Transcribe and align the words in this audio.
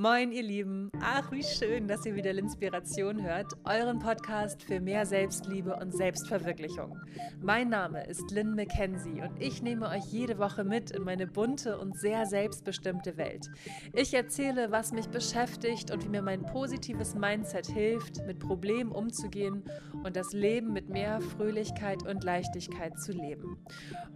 Moin, 0.00 0.30
ihr 0.30 0.44
Lieben. 0.44 0.92
Ach, 1.02 1.32
wie 1.32 1.42
schön, 1.42 1.88
dass 1.88 2.06
ihr 2.06 2.14
wieder 2.14 2.32
Linspiration 2.32 3.20
hört, 3.20 3.54
euren 3.64 3.98
Podcast 3.98 4.62
für 4.62 4.78
mehr 4.78 5.04
Selbstliebe 5.04 5.74
und 5.74 5.92
Selbstverwirklichung. 5.92 7.00
Mein 7.42 7.68
Name 7.68 8.06
ist 8.06 8.30
Lynn 8.30 8.54
McKenzie 8.54 9.22
und 9.22 9.42
ich 9.42 9.60
nehme 9.60 9.88
euch 9.88 10.04
jede 10.04 10.38
Woche 10.38 10.62
mit 10.62 10.92
in 10.92 11.02
meine 11.02 11.26
bunte 11.26 11.78
und 11.78 11.98
sehr 11.98 12.26
selbstbestimmte 12.26 13.16
Welt. 13.16 13.50
Ich 13.92 14.14
erzähle, 14.14 14.70
was 14.70 14.92
mich 14.92 15.08
beschäftigt 15.08 15.90
und 15.90 16.04
wie 16.04 16.10
mir 16.10 16.22
mein 16.22 16.46
positives 16.46 17.16
Mindset 17.16 17.66
hilft, 17.66 18.24
mit 18.24 18.38
Problemen 18.38 18.92
umzugehen 18.92 19.64
und 20.04 20.14
das 20.14 20.32
Leben 20.32 20.72
mit 20.72 20.88
mehr 20.88 21.20
Fröhlichkeit 21.20 22.06
und 22.06 22.22
Leichtigkeit 22.22 23.00
zu 23.00 23.10
leben. 23.10 23.58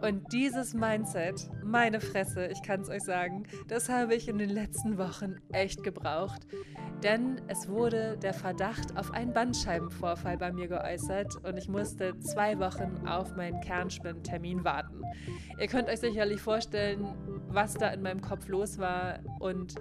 Und 0.00 0.32
dieses 0.32 0.74
Mindset, 0.74 1.50
meine 1.64 2.00
Fresse, 2.00 2.46
ich 2.46 2.62
kann 2.62 2.82
es 2.82 2.88
euch 2.88 3.02
sagen, 3.02 3.48
das 3.66 3.88
habe 3.88 4.14
ich 4.14 4.28
in 4.28 4.38
den 4.38 4.50
letzten 4.50 4.96
Wochen 4.96 5.40
echt 5.50 5.71
echt 5.72 5.82
gebraucht, 5.82 6.46
denn 7.02 7.40
es 7.48 7.68
wurde 7.68 8.18
der 8.18 8.34
Verdacht 8.34 8.96
auf 8.98 9.12
einen 9.12 9.32
Bandscheibenvorfall 9.32 10.36
bei 10.36 10.52
mir 10.52 10.68
geäußert 10.68 11.36
und 11.44 11.56
ich 11.56 11.68
musste 11.68 12.18
zwei 12.18 12.58
Wochen 12.58 13.06
auf 13.06 13.34
meinen 13.36 13.60
Kernspintermin 13.60 14.64
warten. 14.64 15.02
Ihr 15.58 15.68
könnt 15.68 15.88
euch 15.88 16.00
sicherlich 16.00 16.40
vorstellen, 16.40 17.06
was 17.48 17.74
da 17.74 17.88
in 17.88 18.02
meinem 18.02 18.20
Kopf 18.20 18.48
los 18.48 18.78
war 18.78 19.20
und 19.40 19.76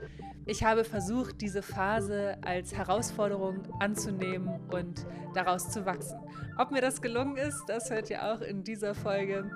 ich 0.46 0.64
habe 0.64 0.86
versucht, 0.86 1.42
diese 1.42 1.62
Phase 1.62 2.38
als 2.42 2.74
Herausforderung 2.74 3.62
anzunehmen 3.80 4.50
und 4.72 5.06
daraus 5.34 5.70
zu 5.70 5.86
wachsen. 5.86 6.20
Ob 6.58 6.72
mir 6.72 6.82
das 6.82 7.02
gelungen 7.02 7.36
ist, 7.36 7.66
das 7.68 7.92
hört 7.92 8.10
ihr 8.10 8.34
auch 8.34 8.42
in 8.42 8.64
dieser 8.64 8.96
Folge. 8.96 9.52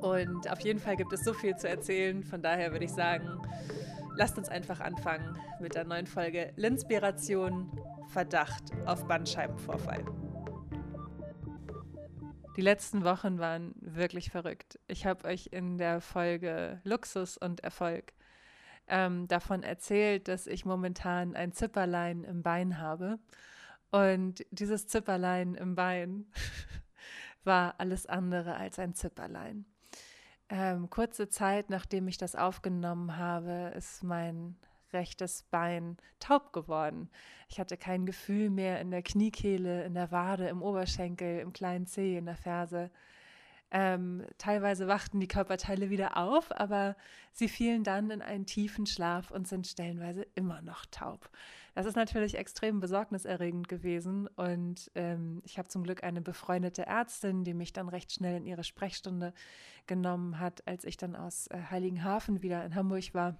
Und 0.00 0.50
auf 0.50 0.60
jeden 0.60 0.78
Fall 0.78 0.96
gibt 0.96 1.12
es 1.12 1.22
so 1.22 1.34
viel 1.34 1.56
zu 1.56 1.68
erzählen. 1.68 2.24
Von 2.24 2.40
daher 2.40 2.72
würde 2.72 2.86
ich 2.86 2.92
sagen, 2.92 3.28
Lasst 4.18 4.38
uns 4.38 4.48
einfach 4.48 4.80
anfangen 4.80 5.38
mit 5.60 5.74
der 5.74 5.84
neuen 5.84 6.06
Folge 6.06 6.50
Linspiration 6.56 7.70
Verdacht 8.08 8.72
auf 8.86 9.06
Bandscheibenvorfall. 9.06 10.06
Die 12.56 12.62
letzten 12.62 13.04
Wochen 13.04 13.38
waren 13.38 13.74
wirklich 13.78 14.30
verrückt. 14.30 14.78
Ich 14.88 15.04
habe 15.04 15.28
euch 15.28 15.48
in 15.52 15.76
der 15.76 16.00
Folge 16.00 16.80
Luxus 16.82 17.36
und 17.36 17.60
Erfolg 17.60 18.14
ähm, 18.88 19.28
davon 19.28 19.62
erzählt, 19.62 20.28
dass 20.28 20.46
ich 20.46 20.64
momentan 20.64 21.36
ein 21.36 21.52
Zipperlein 21.52 22.24
im 22.24 22.42
Bein 22.42 22.78
habe. 22.78 23.18
Und 23.90 24.46
dieses 24.50 24.86
Zipperlein 24.86 25.54
im 25.54 25.74
Bein 25.74 26.24
war 27.44 27.74
alles 27.76 28.06
andere 28.06 28.56
als 28.56 28.78
ein 28.78 28.94
Zipperlein. 28.94 29.66
Ähm, 30.48 30.90
kurze 30.90 31.28
Zeit 31.28 31.70
nachdem 31.70 32.06
ich 32.08 32.18
das 32.18 32.36
aufgenommen 32.36 33.16
habe, 33.16 33.72
ist 33.76 34.04
mein 34.04 34.56
rechtes 34.92 35.42
Bein 35.50 35.96
taub 36.20 36.52
geworden. 36.52 37.10
Ich 37.48 37.58
hatte 37.58 37.76
kein 37.76 38.06
Gefühl 38.06 38.50
mehr 38.50 38.80
in 38.80 38.90
der 38.90 39.02
Kniekehle, 39.02 39.84
in 39.84 39.94
der 39.94 40.10
Wade, 40.12 40.48
im 40.48 40.62
Oberschenkel, 40.62 41.40
im 41.40 41.52
kleinen 41.52 41.86
Zeh, 41.86 42.16
in 42.16 42.26
der 42.26 42.36
Ferse. 42.36 42.90
Ähm, 43.72 44.24
teilweise 44.38 44.86
wachten 44.86 45.18
die 45.18 45.28
Körperteile 45.28 45.90
wieder 45.90 46.16
auf, 46.16 46.52
aber 46.52 46.96
sie 47.32 47.48
fielen 47.48 47.82
dann 47.82 48.10
in 48.10 48.22
einen 48.22 48.46
tiefen 48.46 48.86
Schlaf 48.86 49.32
und 49.32 49.48
sind 49.48 49.66
stellenweise 49.66 50.24
immer 50.36 50.62
noch 50.62 50.86
taub. 50.86 51.28
Das 51.76 51.84
ist 51.84 51.94
natürlich 51.94 52.38
extrem 52.38 52.80
besorgniserregend 52.80 53.68
gewesen 53.68 54.28
und 54.28 54.90
ähm, 54.94 55.42
ich 55.44 55.58
habe 55.58 55.68
zum 55.68 55.82
Glück 55.82 56.02
eine 56.02 56.22
befreundete 56.22 56.86
Ärztin, 56.86 57.44
die 57.44 57.52
mich 57.52 57.74
dann 57.74 57.90
recht 57.90 58.10
schnell 58.10 58.38
in 58.38 58.46
ihre 58.46 58.64
Sprechstunde 58.64 59.34
genommen 59.86 60.40
hat, 60.40 60.66
als 60.66 60.84
ich 60.84 60.96
dann 60.96 61.14
aus 61.14 61.48
äh, 61.48 61.58
Heiligenhafen 61.70 62.40
wieder 62.40 62.64
in 62.64 62.74
Hamburg 62.74 63.12
war. 63.12 63.36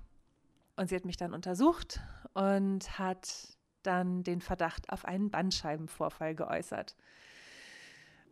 Und 0.77 0.91
sie 0.91 0.97
hat 0.97 1.07
mich 1.07 1.17
dann 1.17 1.33
untersucht 1.33 2.01
und 2.35 2.99
hat 2.99 3.57
dann 3.83 4.23
den 4.23 4.43
Verdacht 4.43 4.91
auf 4.91 5.07
einen 5.07 5.31
Bandscheibenvorfall 5.31 6.35
geäußert. 6.35 6.95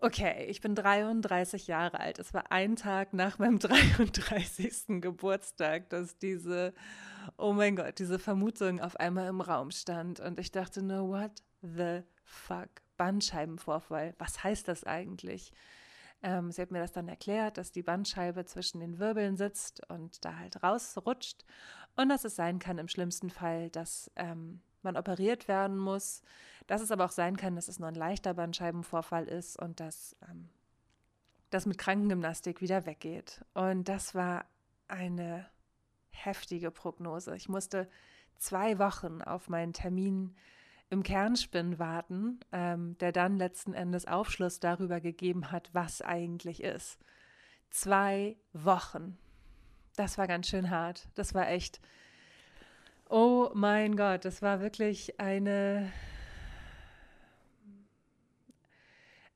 Okay, 0.05 0.45
ich 0.51 0.61
bin 0.61 0.75
33 0.75 1.67
Jahre 1.67 1.99
alt. 1.99 2.19
Es 2.19 2.35
war 2.35 2.53
ein 2.53 2.77
Tag 2.77 3.15
nach 3.15 3.39
meinem 3.39 3.59
33. 3.61 5.01
Geburtstag, 5.01 5.89
dass 5.89 6.19
diese, 6.19 6.75
oh 7.39 7.55
mein 7.55 7.75
Gott, 7.75 7.99
diese 7.99 8.19
Vermutung 8.19 8.81
auf 8.81 8.97
einmal 8.97 9.29
im 9.29 9.41
Raum 9.41 9.71
stand. 9.71 10.21
Und 10.21 10.39
ich 10.39 10.53
dachte 10.53 10.83
nur, 10.83 11.09
what 11.09 11.43
the 11.63 12.03
fuck? 12.23 12.69
Bandscheibenvorfall, 12.99 14.15
was 14.19 14.45
heißt 14.45 14.69
das 14.69 14.85
eigentlich? 14.85 15.53
Ähm, 16.23 16.53
sie 16.53 16.61
hat 16.61 16.71
mir 16.71 16.81
das 16.81 16.93
dann 16.93 17.09
erklärt, 17.09 17.57
dass 17.57 17.73
die 17.73 17.83
Bandscheibe 17.83 18.45
zwischen 18.45 18.81
den 18.81 18.99
Wirbeln 18.99 19.39
sitzt 19.39 19.89
und 19.89 20.23
da 20.23 20.37
halt 20.37 20.63
rausrutscht. 20.63 21.47
Und 21.97 22.11
dass 22.11 22.27
es 22.27 22.37
sein 22.37 22.59
kann 22.59 22.77
im 22.77 22.89
schlimmsten 22.89 23.31
Fall, 23.31 23.71
dass 23.71 24.11
ähm, 24.17 24.61
man 24.85 24.97
operiert 24.97 25.49
werden 25.49 25.79
muss 25.79 26.23
dass 26.67 26.81
es 26.81 26.91
aber 26.91 27.05
auch 27.05 27.11
sein 27.11 27.37
kann, 27.37 27.57
dass 27.57 27.69
es 27.69 27.79
nur 27.79 27.89
ein 27.89 27.95
leichter 27.95 28.35
Bandscheibenvorfall 28.35 29.27
ist 29.27 29.59
und 29.59 29.81
dass 29.81 30.17
ähm, 30.29 30.49
das 31.51 31.67
mit 31.67 31.79
Krankengymnastik 31.79 32.61
wieder 32.61 32.87
weggeht. 32.87 33.45
Und 33.53 33.89
das 33.89 34.15
war 34.15 34.47
eine 34.89 35.47
heftige 36.11 36.71
Prognose. 36.71 37.37
Ich 37.37 37.49
musste 37.49 37.89
zwei 38.39 38.79
Wochen 38.79 39.21
auf 39.23 39.49
meinen 39.49 39.73
Termin 39.73 40.35
im 40.91 41.03
Kernspinn 41.03 41.79
warten, 41.79 42.41
ähm, 42.53 42.97
der 42.99 43.13
dann 43.13 43.37
letzten 43.37 43.75
Endes 43.75 44.07
Aufschluss 44.07 44.61
darüber 44.61 45.01
gegeben 45.01 45.51
hat, 45.51 45.71
was 45.73 46.03
eigentlich 46.03 46.63
ist. 46.63 46.99
Zwei 47.71 48.37
Wochen. 48.53 49.19
Das 49.97 50.19
war 50.19 50.27
ganz 50.27 50.49
schön 50.49 50.71
hart. 50.71 51.09
Das 51.15 51.35
war 51.35 51.49
echt. 51.49 51.81
Oh 53.11 53.51
mein 53.55 53.97
Gott, 53.97 54.25
das 54.25 54.41
war 54.43 54.61
wirklich 54.61 55.21
eine 55.21 55.93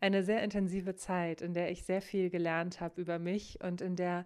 eine 0.00 0.22
sehr 0.22 0.42
intensive 0.42 0.94
Zeit, 0.94 1.42
in 1.42 1.54
der 1.54 1.70
ich 1.70 1.84
sehr 1.84 2.00
viel 2.00 2.30
gelernt 2.30 2.80
habe 2.80 3.00
über 3.00 3.18
mich 3.18 3.58
und 3.62 3.80
in 3.80 3.96
der 3.96 4.24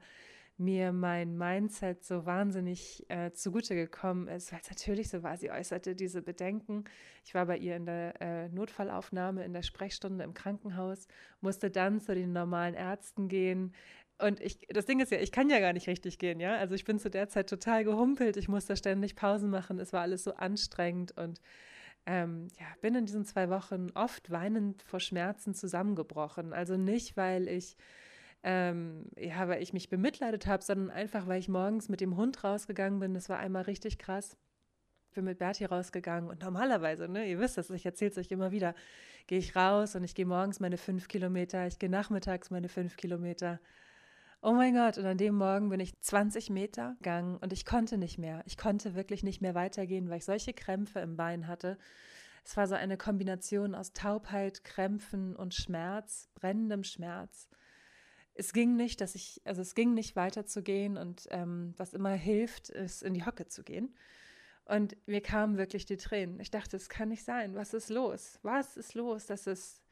mir 0.58 0.92
mein 0.92 1.36
Mindset 1.36 2.04
so 2.04 2.26
wahnsinnig 2.26 3.04
äh, 3.08 3.32
zugute 3.32 3.74
gekommen 3.74 4.28
ist, 4.28 4.52
weil 4.52 4.60
es 4.62 4.70
natürlich 4.70 5.08
so 5.08 5.22
war. 5.22 5.36
Sie 5.36 5.50
äußerte 5.50 5.96
diese 5.96 6.22
Bedenken. 6.22 6.84
Ich 7.24 7.34
war 7.34 7.46
bei 7.46 7.56
ihr 7.56 7.74
in 7.74 7.86
der 7.86 8.20
äh, 8.20 8.48
Notfallaufnahme, 8.50 9.44
in 9.44 9.54
der 9.54 9.62
Sprechstunde 9.62 10.24
im 10.24 10.34
Krankenhaus, 10.34 11.08
musste 11.40 11.70
dann 11.70 12.00
zu 12.00 12.14
den 12.14 12.32
normalen 12.32 12.74
Ärzten 12.74 13.28
gehen. 13.28 13.74
Und 14.22 14.40
ich, 14.40 14.58
das 14.68 14.86
Ding 14.86 15.00
ist 15.00 15.10
ja, 15.10 15.18
ich 15.18 15.32
kann 15.32 15.50
ja 15.50 15.58
gar 15.58 15.72
nicht 15.72 15.88
richtig 15.88 16.18
gehen, 16.18 16.38
ja. 16.38 16.56
Also 16.56 16.74
ich 16.74 16.84
bin 16.84 16.98
zu 16.98 17.10
der 17.10 17.28
Zeit 17.28 17.48
total 17.48 17.84
gehumpelt. 17.84 18.36
Ich 18.36 18.48
musste 18.48 18.76
ständig 18.76 19.16
Pausen 19.16 19.50
machen. 19.50 19.78
Es 19.80 19.92
war 19.92 20.02
alles 20.02 20.24
so 20.24 20.34
anstrengend 20.34 21.16
und 21.18 21.40
ähm, 22.06 22.48
ja, 22.58 22.66
bin 22.80 22.94
in 22.94 23.06
diesen 23.06 23.24
zwei 23.24 23.48
Wochen 23.50 23.88
oft 23.94 24.30
weinend 24.30 24.82
vor 24.82 25.00
Schmerzen 25.00 25.54
zusammengebrochen. 25.54 26.52
Also 26.52 26.76
nicht, 26.76 27.16
weil 27.16 27.48
ich, 27.48 27.76
ähm, 28.42 29.06
ja, 29.16 29.48
weil 29.48 29.62
ich 29.62 29.72
mich 29.72 29.88
bemitleidet 29.88 30.46
habe, 30.46 30.62
sondern 30.62 30.90
einfach, 30.90 31.26
weil 31.26 31.40
ich 31.40 31.48
morgens 31.48 31.88
mit 31.88 32.00
dem 32.00 32.16
Hund 32.16 32.42
rausgegangen 32.44 33.00
bin. 33.00 33.14
Das 33.14 33.28
war 33.28 33.38
einmal 33.38 33.62
richtig 33.62 33.98
krass. 33.98 34.36
Ich 35.08 35.14
bin 35.14 35.24
mit 35.24 35.38
Bertie 35.38 35.66
rausgegangen 35.66 36.30
und 36.30 36.40
normalerweise, 36.40 37.06
ne, 37.06 37.28
ihr 37.28 37.38
wisst 37.38 37.58
das, 37.58 37.68
ich 37.70 37.84
erzähle 37.84 38.12
es 38.12 38.18
euch 38.18 38.30
immer 38.30 38.50
wieder, 38.50 38.74
gehe 39.26 39.38
ich 39.38 39.54
raus 39.54 39.94
und 39.94 40.04
ich 40.04 40.14
gehe 40.14 40.24
morgens 40.24 40.58
meine 40.58 40.78
fünf 40.78 41.06
Kilometer, 41.06 41.66
ich 41.66 41.78
gehe 41.78 41.90
nachmittags 41.90 42.50
meine 42.50 42.70
fünf 42.70 42.96
Kilometer. 42.96 43.60
Oh 44.44 44.50
mein 44.50 44.74
Gott, 44.74 44.98
und 44.98 45.06
an 45.06 45.18
dem 45.18 45.36
Morgen 45.36 45.68
bin 45.68 45.78
ich 45.78 45.96
20 46.00 46.50
Meter 46.50 46.96
gegangen 46.98 47.36
und 47.36 47.52
ich 47.52 47.64
konnte 47.64 47.96
nicht 47.96 48.18
mehr. 48.18 48.42
Ich 48.44 48.58
konnte 48.58 48.96
wirklich 48.96 49.22
nicht 49.22 49.40
mehr 49.40 49.54
weitergehen, 49.54 50.10
weil 50.10 50.18
ich 50.18 50.24
solche 50.24 50.52
Krämpfe 50.52 50.98
im 50.98 51.16
Bein 51.16 51.46
hatte. 51.46 51.78
Es 52.44 52.56
war 52.56 52.66
so 52.66 52.74
eine 52.74 52.96
Kombination 52.96 53.76
aus 53.76 53.92
Taubheit, 53.92 54.64
Krämpfen 54.64 55.36
und 55.36 55.54
Schmerz, 55.54 56.28
brennendem 56.34 56.82
Schmerz. 56.82 57.48
Es 58.34 58.52
ging 58.52 58.74
nicht, 58.74 59.00
dass 59.00 59.14
ich, 59.14 59.40
also 59.44 59.62
es 59.62 59.76
ging 59.76 59.94
nicht 59.94 60.16
weiterzugehen 60.16 60.96
und 60.96 61.28
ähm, 61.30 61.74
was 61.76 61.94
immer 61.94 62.10
hilft, 62.10 62.68
ist 62.68 63.04
in 63.04 63.14
die 63.14 63.24
Hocke 63.24 63.46
zu 63.46 63.62
gehen. 63.62 63.94
Und 64.64 64.96
mir 65.06 65.20
kamen 65.20 65.56
wirklich 65.56 65.86
die 65.86 65.98
Tränen. 65.98 66.40
Ich 66.40 66.50
dachte, 66.50 66.76
es 66.76 66.88
kann 66.88 67.10
nicht 67.10 67.24
sein. 67.24 67.54
Was 67.54 67.74
ist 67.74 67.90
los? 67.90 68.40
Was 68.42 68.76
ist 68.76 68.94
los, 68.94 69.26
dass 69.26 69.46
es 69.46 69.84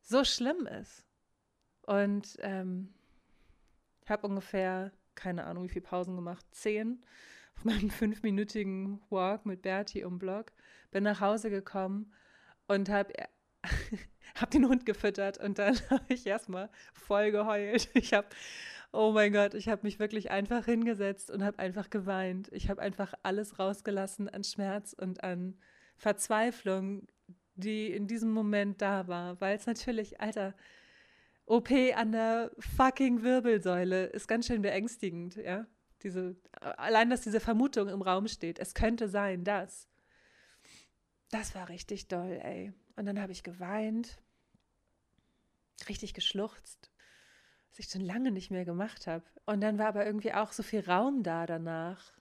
so 0.00 0.22
schlimm 0.22 0.68
ist? 0.80 1.04
Und 1.86 2.36
ähm, 2.38 2.94
habe 4.08 4.26
ungefähr, 4.26 4.92
keine 5.14 5.44
Ahnung, 5.44 5.64
wie 5.64 5.68
viele 5.68 5.84
Pausen 5.84 6.16
gemacht, 6.16 6.44
zehn 6.50 7.04
auf 7.56 7.64
meinem 7.64 7.90
fünfminütigen 7.90 9.00
Walk 9.10 9.46
mit 9.46 9.62
Bertie 9.62 10.04
um 10.04 10.18
Block. 10.18 10.52
Bin 10.90 11.04
nach 11.04 11.20
Hause 11.20 11.50
gekommen 11.50 12.12
und 12.66 12.88
habe 12.88 13.12
hab 14.34 14.50
den 14.50 14.66
Hund 14.66 14.86
gefüttert 14.86 15.38
und 15.38 15.58
dann 15.58 15.76
habe 15.90 16.04
ich 16.08 16.26
erstmal 16.26 16.70
voll 16.94 17.30
geheult. 17.30 17.88
Ich 17.94 18.14
habe, 18.14 18.28
oh 18.92 19.12
mein 19.12 19.32
Gott, 19.32 19.54
ich 19.54 19.68
habe 19.68 19.82
mich 19.82 19.98
wirklich 19.98 20.30
einfach 20.30 20.64
hingesetzt 20.64 21.30
und 21.30 21.44
habe 21.44 21.58
einfach 21.58 21.90
geweint. 21.90 22.48
Ich 22.52 22.70
habe 22.70 22.80
einfach 22.80 23.14
alles 23.22 23.58
rausgelassen 23.58 24.28
an 24.28 24.44
Schmerz 24.44 24.94
und 24.98 25.22
an 25.22 25.58
Verzweiflung, 25.96 27.06
die 27.54 27.92
in 27.92 28.06
diesem 28.06 28.32
Moment 28.32 28.80
da 28.80 29.06
war, 29.06 29.40
weil 29.40 29.56
es 29.56 29.66
natürlich, 29.66 30.20
Alter, 30.20 30.54
OP 31.50 31.72
an 31.96 32.12
der 32.12 32.52
fucking 32.76 33.22
Wirbelsäule 33.22 34.06
ist 34.06 34.28
ganz 34.28 34.46
schön 34.46 34.62
beängstigend, 34.62 35.34
ja. 35.34 35.66
Diese, 36.04 36.36
allein, 36.60 37.10
dass 37.10 37.22
diese 37.22 37.40
Vermutung 37.40 37.88
im 37.88 38.02
Raum 38.02 38.28
steht, 38.28 38.60
es 38.60 38.72
könnte 38.72 39.08
sein, 39.08 39.42
dass. 39.42 39.88
Das 41.30 41.56
war 41.56 41.68
richtig 41.68 42.06
doll, 42.06 42.38
ey. 42.40 42.72
Und 42.94 43.06
dann 43.06 43.20
habe 43.20 43.32
ich 43.32 43.42
geweint, 43.42 44.22
richtig 45.88 46.14
geschluchzt, 46.14 46.92
was 47.70 47.80
ich 47.80 47.86
schon 47.90 48.00
lange 48.00 48.30
nicht 48.30 48.52
mehr 48.52 48.64
gemacht 48.64 49.08
habe. 49.08 49.24
Und 49.44 49.60
dann 49.60 49.76
war 49.76 49.88
aber 49.88 50.06
irgendwie 50.06 50.32
auch 50.32 50.52
so 50.52 50.62
viel 50.62 50.88
Raum 50.88 51.24
da 51.24 51.46
danach, 51.46 52.12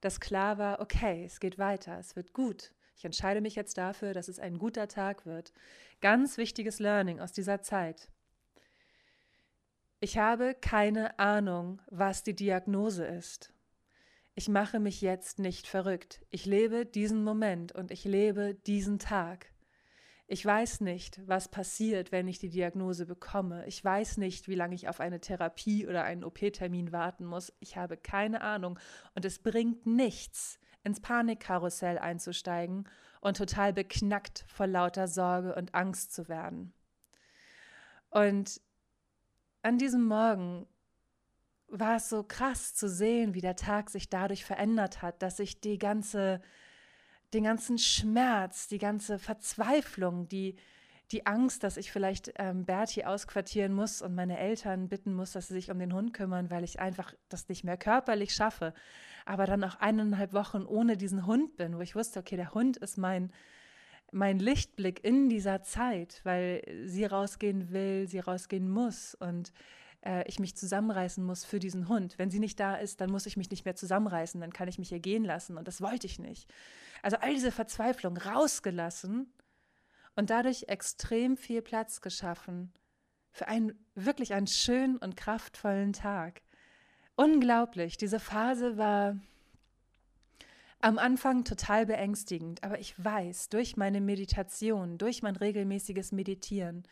dass 0.00 0.18
klar 0.18 0.58
war, 0.58 0.80
okay, 0.80 1.24
es 1.24 1.38
geht 1.38 1.58
weiter, 1.58 1.96
es 2.00 2.16
wird 2.16 2.32
gut. 2.32 2.74
Ich 2.96 3.04
entscheide 3.04 3.40
mich 3.40 3.54
jetzt 3.54 3.78
dafür, 3.78 4.14
dass 4.14 4.26
es 4.26 4.40
ein 4.40 4.58
guter 4.58 4.88
Tag 4.88 5.26
wird. 5.26 5.52
Ganz 6.00 6.38
wichtiges 6.38 6.80
Learning 6.80 7.20
aus 7.20 7.32
dieser 7.32 7.62
Zeit. 7.62 8.10
Ich 10.04 10.18
habe 10.18 10.54
keine 10.54 11.18
Ahnung, 11.18 11.80
was 11.90 12.22
die 12.22 12.36
Diagnose 12.36 13.06
ist. 13.06 13.54
Ich 14.34 14.50
mache 14.50 14.78
mich 14.78 15.00
jetzt 15.00 15.38
nicht 15.38 15.66
verrückt. 15.66 16.20
Ich 16.28 16.44
lebe 16.44 16.84
diesen 16.84 17.24
Moment 17.24 17.72
und 17.72 17.90
ich 17.90 18.04
lebe 18.04 18.54
diesen 18.54 18.98
Tag. 18.98 19.46
Ich 20.26 20.44
weiß 20.44 20.82
nicht, 20.82 21.22
was 21.26 21.48
passiert, 21.48 22.12
wenn 22.12 22.28
ich 22.28 22.38
die 22.38 22.50
Diagnose 22.50 23.06
bekomme. 23.06 23.66
Ich 23.66 23.82
weiß 23.82 24.18
nicht, 24.18 24.46
wie 24.46 24.54
lange 24.54 24.74
ich 24.74 24.90
auf 24.90 25.00
eine 25.00 25.20
Therapie 25.20 25.86
oder 25.86 26.04
einen 26.04 26.22
OP-Termin 26.22 26.92
warten 26.92 27.24
muss. 27.24 27.50
Ich 27.60 27.78
habe 27.78 27.96
keine 27.96 28.42
Ahnung. 28.42 28.78
Und 29.14 29.24
es 29.24 29.38
bringt 29.38 29.86
nichts, 29.86 30.58
ins 30.82 31.00
Panikkarussell 31.00 31.96
einzusteigen 31.96 32.90
und 33.22 33.38
total 33.38 33.72
beknackt 33.72 34.44
vor 34.48 34.66
lauter 34.66 35.08
Sorge 35.08 35.54
und 35.54 35.74
Angst 35.74 36.12
zu 36.12 36.28
werden. 36.28 36.74
Und 38.10 38.60
an 39.64 39.78
diesem 39.78 40.04
Morgen 40.04 40.66
war 41.68 41.96
es 41.96 42.08
so 42.08 42.22
krass 42.22 42.74
zu 42.74 42.88
sehen, 42.88 43.34
wie 43.34 43.40
der 43.40 43.56
Tag 43.56 43.90
sich 43.90 44.10
dadurch 44.10 44.44
verändert 44.44 45.02
hat, 45.02 45.22
dass 45.22 45.40
ich 45.40 45.60
die 45.60 45.78
ganze, 45.78 46.40
den 47.32 47.44
ganzen 47.44 47.78
Schmerz, 47.78 48.68
die 48.68 48.78
ganze 48.78 49.18
Verzweiflung, 49.18 50.28
die, 50.28 50.56
die 51.12 51.26
Angst, 51.26 51.64
dass 51.64 51.78
ich 51.78 51.90
vielleicht 51.90 52.32
ähm, 52.36 52.66
Berti 52.66 53.04
ausquartieren 53.04 53.72
muss 53.72 54.02
und 54.02 54.14
meine 54.14 54.38
Eltern 54.38 54.88
bitten 54.88 55.14
muss, 55.14 55.32
dass 55.32 55.48
sie 55.48 55.54
sich 55.54 55.70
um 55.70 55.78
den 55.78 55.94
Hund 55.94 56.12
kümmern, 56.12 56.50
weil 56.50 56.62
ich 56.62 56.78
einfach 56.78 57.14
das 57.30 57.48
nicht 57.48 57.64
mehr 57.64 57.78
körperlich 57.78 58.34
schaffe, 58.34 58.74
aber 59.24 59.46
dann 59.46 59.64
auch 59.64 59.76
eineinhalb 59.76 60.34
Wochen 60.34 60.64
ohne 60.64 60.98
diesen 60.98 61.24
Hund 61.26 61.56
bin, 61.56 61.76
wo 61.76 61.80
ich 61.80 61.96
wusste, 61.96 62.20
okay, 62.20 62.36
der 62.36 62.52
Hund 62.52 62.76
ist 62.76 62.98
mein, 62.98 63.32
mein 64.12 64.38
Lichtblick 64.38 65.04
in 65.04 65.28
dieser 65.28 65.62
Zeit, 65.62 66.20
weil 66.24 66.62
sie 66.86 67.04
rausgehen 67.04 67.72
will, 67.72 68.08
sie 68.08 68.20
rausgehen 68.20 68.70
muss 68.70 69.14
und 69.14 69.52
äh, 70.04 70.26
ich 70.28 70.38
mich 70.38 70.56
zusammenreißen 70.56 71.24
muss 71.24 71.44
für 71.44 71.58
diesen 71.58 71.88
Hund. 71.88 72.18
Wenn 72.18 72.30
sie 72.30 72.38
nicht 72.38 72.60
da 72.60 72.76
ist, 72.76 73.00
dann 73.00 73.10
muss 73.10 73.26
ich 73.26 73.36
mich 73.36 73.50
nicht 73.50 73.64
mehr 73.64 73.74
zusammenreißen, 73.74 74.40
dann 74.40 74.52
kann 74.52 74.68
ich 74.68 74.78
mich 74.78 74.90
hier 74.90 75.00
gehen 75.00 75.24
lassen 75.24 75.56
und 75.58 75.66
das 75.66 75.80
wollte 75.80 76.06
ich 76.06 76.18
nicht. 76.18 76.52
Also 77.02 77.16
all 77.18 77.34
diese 77.34 77.52
Verzweiflung 77.52 78.16
rausgelassen 78.16 79.32
und 80.16 80.30
dadurch 80.30 80.64
extrem 80.68 81.36
viel 81.36 81.62
Platz 81.62 82.00
geschaffen 82.00 82.72
für 83.30 83.48
einen 83.48 83.84
wirklich 83.94 84.32
einen 84.32 84.46
schönen 84.46 84.96
und 84.96 85.16
kraftvollen 85.16 85.92
Tag. 85.92 86.42
Unglaublich, 87.16 87.96
diese 87.96 88.20
Phase 88.20 88.76
war 88.76 89.16
am 90.84 90.98
Anfang 90.98 91.44
total 91.44 91.86
beängstigend, 91.86 92.62
aber 92.62 92.78
ich 92.78 93.02
weiß 93.02 93.48
durch 93.48 93.78
meine 93.78 94.02
Meditation, 94.02 94.98
durch 94.98 95.22
mein 95.22 95.34
regelmäßiges 95.34 96.12
Meditieren, 96.12 96.86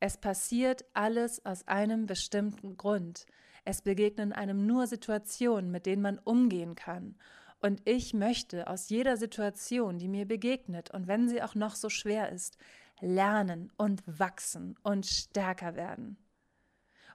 es 0.00 0.16
passiert 0.16 0.84
alles 0.94 1.46
aus 1.46 1.68
einem 1.68 2.06
bestimmten 2.06 2.76
Grund. 2.76 3.26
Es 3.64 3.82
begegnen 3.82 4.32
einem 4.32 4.66
nur 4.66 4.88
Situationen, 4.88 5.70
mit 5.70 5.86
denen 5.86 6.02
man 6.02 6.18
umgehen 6.18 6.74
kann. 6.74 7.14
Und 7.60 7.80
ich 7.84 8.14
möchte 8.14 8.66
aus 8.66 8.88
jeder 8.88 9.16
Situation, 9.16 9.98
die 9.98 10.08
mir 10.08 10.26
begegnet, 10.26 10.90
und 10.90 11.06
wenn 11.06 11.28
sie 11.28 11.40
auch 11.40 11.54
noch 11.54 11.76
so 11.76 11.90
schwer 11.90 12.32
ist, 12.32 12.58
lernen 13.00 13.72
und 13.76 14.02
wachsen 14.06 14.76
und 14.82 15.06
stärker 15.06 15.76
werden. 15.76 16.18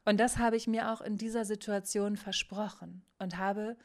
Und 0.06 0.18
das 0.18 0.38
habe 0.38 0.56
ich 0.56 0.66
mir 0.66 0.94
auch 0.94 1.02
in 1.02 1.18
dieser 1.18 1.44
Situation 1.44 2.16
versprochen 2.16 3.04
und 3.20 3.38
habe 3.38 3.76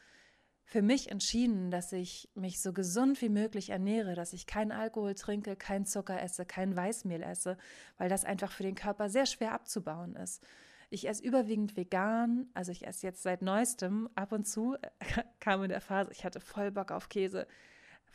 für 0.65 0.81
mich 0.81 1.11
entschieden, 1.11 1.69
dass 1.69 1.93
ich 1.93 2.27
mich 2.33 2.59
so 2.59 2.73
gesund 2.73 3.21
wie 3.21 3.29
möglich 3.29 3.69
ernähre, 3.69 4.15
dass 4.15 4.33
ich 4.33 4.47
keinen 4.47 4.71
Alkohol 4.71 5.13
trinke, 5.13 5.55
keinen 5.55 5.85
Zucker 5.85 6.21
esse, 6.21 6.45
kein 6.45 6.75
Weißmehl 6.75 7.21
esse, 7.21 7.57
weil 7.97 8.09
das 8.09 8.25
einfach 8.25 8.51
für 8.51 8.63
den 8.63 8.73
Körper 8.73 9.09
sehr 9.09 9.27
schwer 9.27 9.53
abzubauen 9.53 10.15
ist. 10.15 10.43
Ich 10.89 11.07
esse 11.07 11.23
überwiegend 11.23 11.77
vegan, 11.77 12.49
also 12.53 12.71
ich 12.71 12.85
esse 12.85 13.05
jetzt 13.05 13.21
seit 13.21 13.43
neuestem 13.43 14.09
ab 14.15 14.31
und 14.31 14.47
zu, 14.47 14.75
kam 15.39 15.63
in 15.63 15.69
der 15.69 15.81
Phase, 15.81 16.11
ich 16.11 16.25
hatte 16.25 16.39
voll 16.39 16.71
Bock 16.71 16.91
auf 16.91 17.09
Käse. 17.09 17.47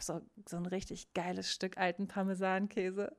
So, 0.01 0.21
so 0.49 0.57
ein 0.57 0.67
richtig 0.67 1.13
geiles 1.15 1.53
Stück 1.53 1.79
alten 1.79 2.09
Parmesankäse. 2.09 3.17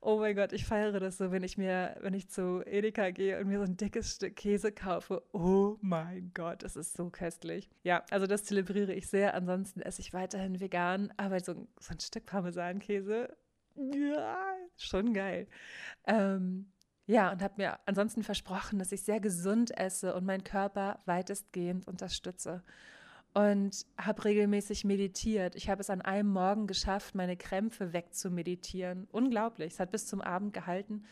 Oh 0.00 0.18
mein 0.18 0.36
Gott, 0.36 0.52
ich 0.52 0.64
feiere 0.64 1.00
das 1.00 1.18
so, 1.18 1.30
wenn 1.30 1.42
ich 1.42 1.58
mir, 1.58 1.96
wenn 2.00 2.14
ich 2.14 2.28
zu 2.28 2.62
Edeka 2.66 3.10
gehe 3.10 3.38
und 3.40 3.48
mir 3.48 3.58
so 3.58 3.64
ein 3.64 3.76
dickes 3.76 4.14
Stück 4.14 4.36
Käse 4.36 4.72
kaufe. 4.72 5.22
Oh 5.32 5.76
mein 5.80 6.30
Gott, 6.34 6.62
das 6.62 6.76
ist 6.76 6.96
so 6.96 7.10
köstlich. 7.10 7.70
Ja, 7.82 8.04
also 8.10 8.26
das 8.26 8.44
zelebriere 8.44 8.94
ich 8.94 9.08
sehr. 9.08 9.34
Ansonsten 9.34 9.80
esse 9.80 10.00
ich 10.00 10.12
weiterhin 10.12 10.60
vegan, 10.60 11.12
aber 11.16 11.40
so, 11.40 11.54
so 11.78 11.92
ein 11.92 12.00
Stück 12.00 12.26
Parmesankäse, 12.26 13.28
ja, 13.76 14.36
schon 14.76 15.14
geil. 15.14 15.46
Ähm, 16.06 16.70
ja, 17.06 17.32
und 17.32 17.42
habe 17.42 17.54
mir 17.56 17.78
ansonsten 17.86 18.22
versprochen, 18.22 18.78
dass 18.78 18.92
ich 18.92 19.02
sehr 19.02 19.20
gesund 19.20 19.76
esse 19.76 20.14
und 20.14 20.24
meinen 20.24 20.44
Körper 20.44 21.00
weitestgehend 21.06 21.88
unterstütze. 21.88 22.62
Und 23.32 23.86
habe 23.96 24.24
regelmäßig 24.24 24.84
meditiert. 24.84 25.54
Ich 25.54 25.70
habe 25.70 25.80
es 25.80 25.90
an 25.90 26.02
einem 26.02 26.30
Morgen 26.32 26.66
geschafft, 26.66 27.14
meine 27.14 27.36
Krämpfe 27.36 27.92
wegzumeditieren. 27.92 29.06
Unglaublich. 29.12 29.74
Es 29.74 29.80
hat 29.80 29.92
bis 29.92 30.06
zum 30.06 30.20
Abend 30.20 30.52
gehalten. 30.52 31.04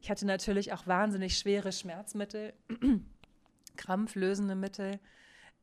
Ich 0.00 0.10
hatte 0.10 0.26
natürlich 0.26 0.72
auch 0.72 0.86
wahnsinnig 0.86 1.38
schwere 1.38 1.72
Schmerzmittel, 1.72 2.54
krampflösende 3.76 4.54
Mittel. 4.54 5.00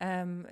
Ähm, 0.00 0.46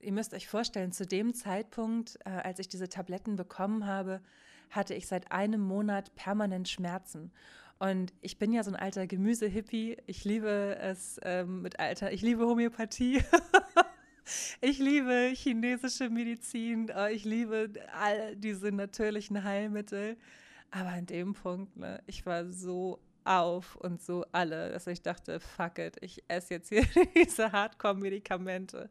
ihr 0.00 0.12
müsst 0.12 0.32
euch 0.32 0.48
vorstellen, 0.48 0.92
zu 0.92 1.06
dem 1.06 1.34
Zeitpunkt, 1.34 2.18
äh, 2.24 2.30
als 2.30 2.58
ich 2.58 2.68
diese 2.68 2.88
Tabletten 2.88 3.36
bekommen 3.36 3.86
habe, 3.86 4.20
hatte 4.70 4.94
ich 4.94 5.06
seit 5.06 5.32
einem 5.32 5.60
Monat 5.60 6.14
permanent 6.14 6.68
Schmerzen. 6.68 7.32
Und 7.78 8.14
ich 8.22 8.38
bin 8.38 8.52
ja 8.52 8.62
so 8.62 8.70
ein 8.70 8.76
alter 8.76 9.06
Gemüse-Hippie. 9.06 9.98
Ich 10.06 10.24
liebe 10.24 10.76
es 10.80 11.20
ähm, 11.22 11.62
mit 11.62 11.78
alter, 11.78 12.12
ich 12.12 12.22
liebe 12.22 12.46
Homöopathie. 12.46 13.22
ich 14.60 14.78
liebe 14.78 15.32
chinesische 15.34 16.10
Medizin. 16.10 16.88
Äh, 16.88 17.12
ich 17.12 17.24
liebe 17.24 17.70
all 17.92 18.36
diese 18.36 18.72
natürlichen 18.72 19.44
Heilmittel. 19.44 20.16
Aber 20.70 20.90
an 20.90 21.06
dem 21.06 21.34
Punkt, 21.34 21.76
ne, 21.76 22.02
ich 22.06 22.26
war 22.26 22.50
so 22.50 23.00
auf 23.24 23.76
und 23.76 24.02
so 24.02 24.24
alle, 24.32 24.70
dass 24.70 24.86
ich 24.86 25.02
dachte, 25.02 25.40
fuck 25.40 25.78
it, 25.78 25.96
ich 26.00 26.24
esse 26.28 26.54
jetzt 26.54 26.68
hier 26.68 26.84
diese 27.16 27.52
Hardcore-Medikamente. 27.52 28.88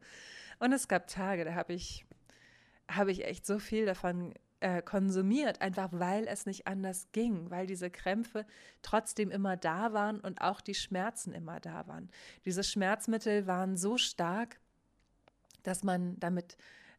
Und 0.58 0.72
es 0.72 0.88
gab 0.88 1.06
Tage, 1.06 1.44
da 1.44 1.54
habe 1.54 1.72
ich, 1.72 2.06
hab 2.88 3.08
ich 3.08 3.24
echt 3.24 3.46
so 3.46 3.58
viel 3.58 3.86
davon 3.86 4.34
äh, 4.60 4.82
konsumiert, 4.82 5.60
einfach 5.60 5.90
weil 5.92 6.26
es 6.26 6.46
nicht 6.46 6.66
anders 6.66 7.08
ging, 7.12 7.50
weil 7.50 7.66
diese 7.66 7.90
Krämpfe 7.90 8.46
trotzdem 8.82 9.30
immer 9.30 9.56
da 9.56 9.92
waren 9.92 10.20
und 10.20 10.40
auch 10.40 10.60
die 10.60 10.74
Schmerzen 10.74 11.32
immer 11.32 11.60
da 11.60 11.86
waren. 11.86 12.10
Diese 12.44 12.64
Schmerzmittel 12.64 13.46
waren 13.46 13.76
so 13.76 13.98
stark, 13.98 14.58
dass 15.66 15.82
man 15.82 16.18
damit, 16.18 16.56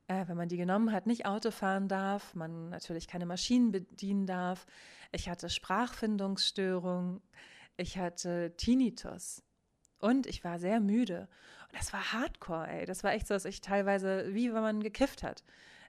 äh, 0.08 0.28
wenn 0.28 0.38
man 0.38 0.50
die 0.50 0.58
genommen 0.58 0.92
hat, 0.92 1.08
nicht 1.08 1.26
Auto 1.26 1.52
fahren 1.52 1.88
darf, 1.88 2.34
man 2.36 2.70
natürlich 2.70 3.08
keine 3.08 3.26
Maschinen 3.26 3.72
bedienen 3.72 4.26
darf. 4.26 4.66
Ich 5.12 5.30
hatte 5.30 5.50
Sprachfindungsstörung, 5.50 7.22
ich 7.78 7.98
hatte 7.98 8.54
Tinnitus. 8.58 9.44
Und 10.00 10.28
ich 10.28 10.44
war 10.44 10.60
sehr 10.60 10.80
müde. 10.80 11.28
Und 11.70 11.80
das 11.80 11.92
war 11.92 12.14
hardcore, 12.14 12.68
ey. 12.68 12.86
Das 12.86 13.04
war 13.04 13.14
echt 13.14 13.28
so, 13.28 13.34
dass 13.34 13.46
ich 13.46 13.62
teilweise, 13.62 14.34
wie 14.34 14.54
wenn 14.54 14.62
man 14.62 14.84
gekifft 14.84 15.24
hat. 15.24 15.44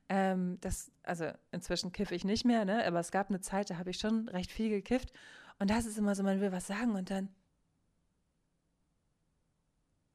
Ähm, 0.09 0.59
das, 0.61 0.91
also 1.03 1.31
inzwischen 1.53 1.93
kiffe 1.93 2.15
ich 2.15 2.25
nicht 2.25 2.47
mehr, 2.47 2.65
ne? 2.65 2.87
aber 2.87 3.01
es 3.01 3.11
gab 3.11 3.29
eine 3.29 3.41
Zeit, 3.41 3.69
da 3.69 3.77
habe 3.77 3.91
ich 3.91 3.99
schon 3.99 4.29
recht 4.31 4.51
viel 4.51 4.71
gekifft. 4.71 5.13
Und 5.59 5.71
das 5.71 5.85
ist 5.85 5.99
immer 5.99 6.15
so, 6.15 6.23
man 6.23 6.41
will 6.41 6.53
was 6.53 6.67
sagen 6.67 6.95
und 6.95 7.11
dann 7.11 7.29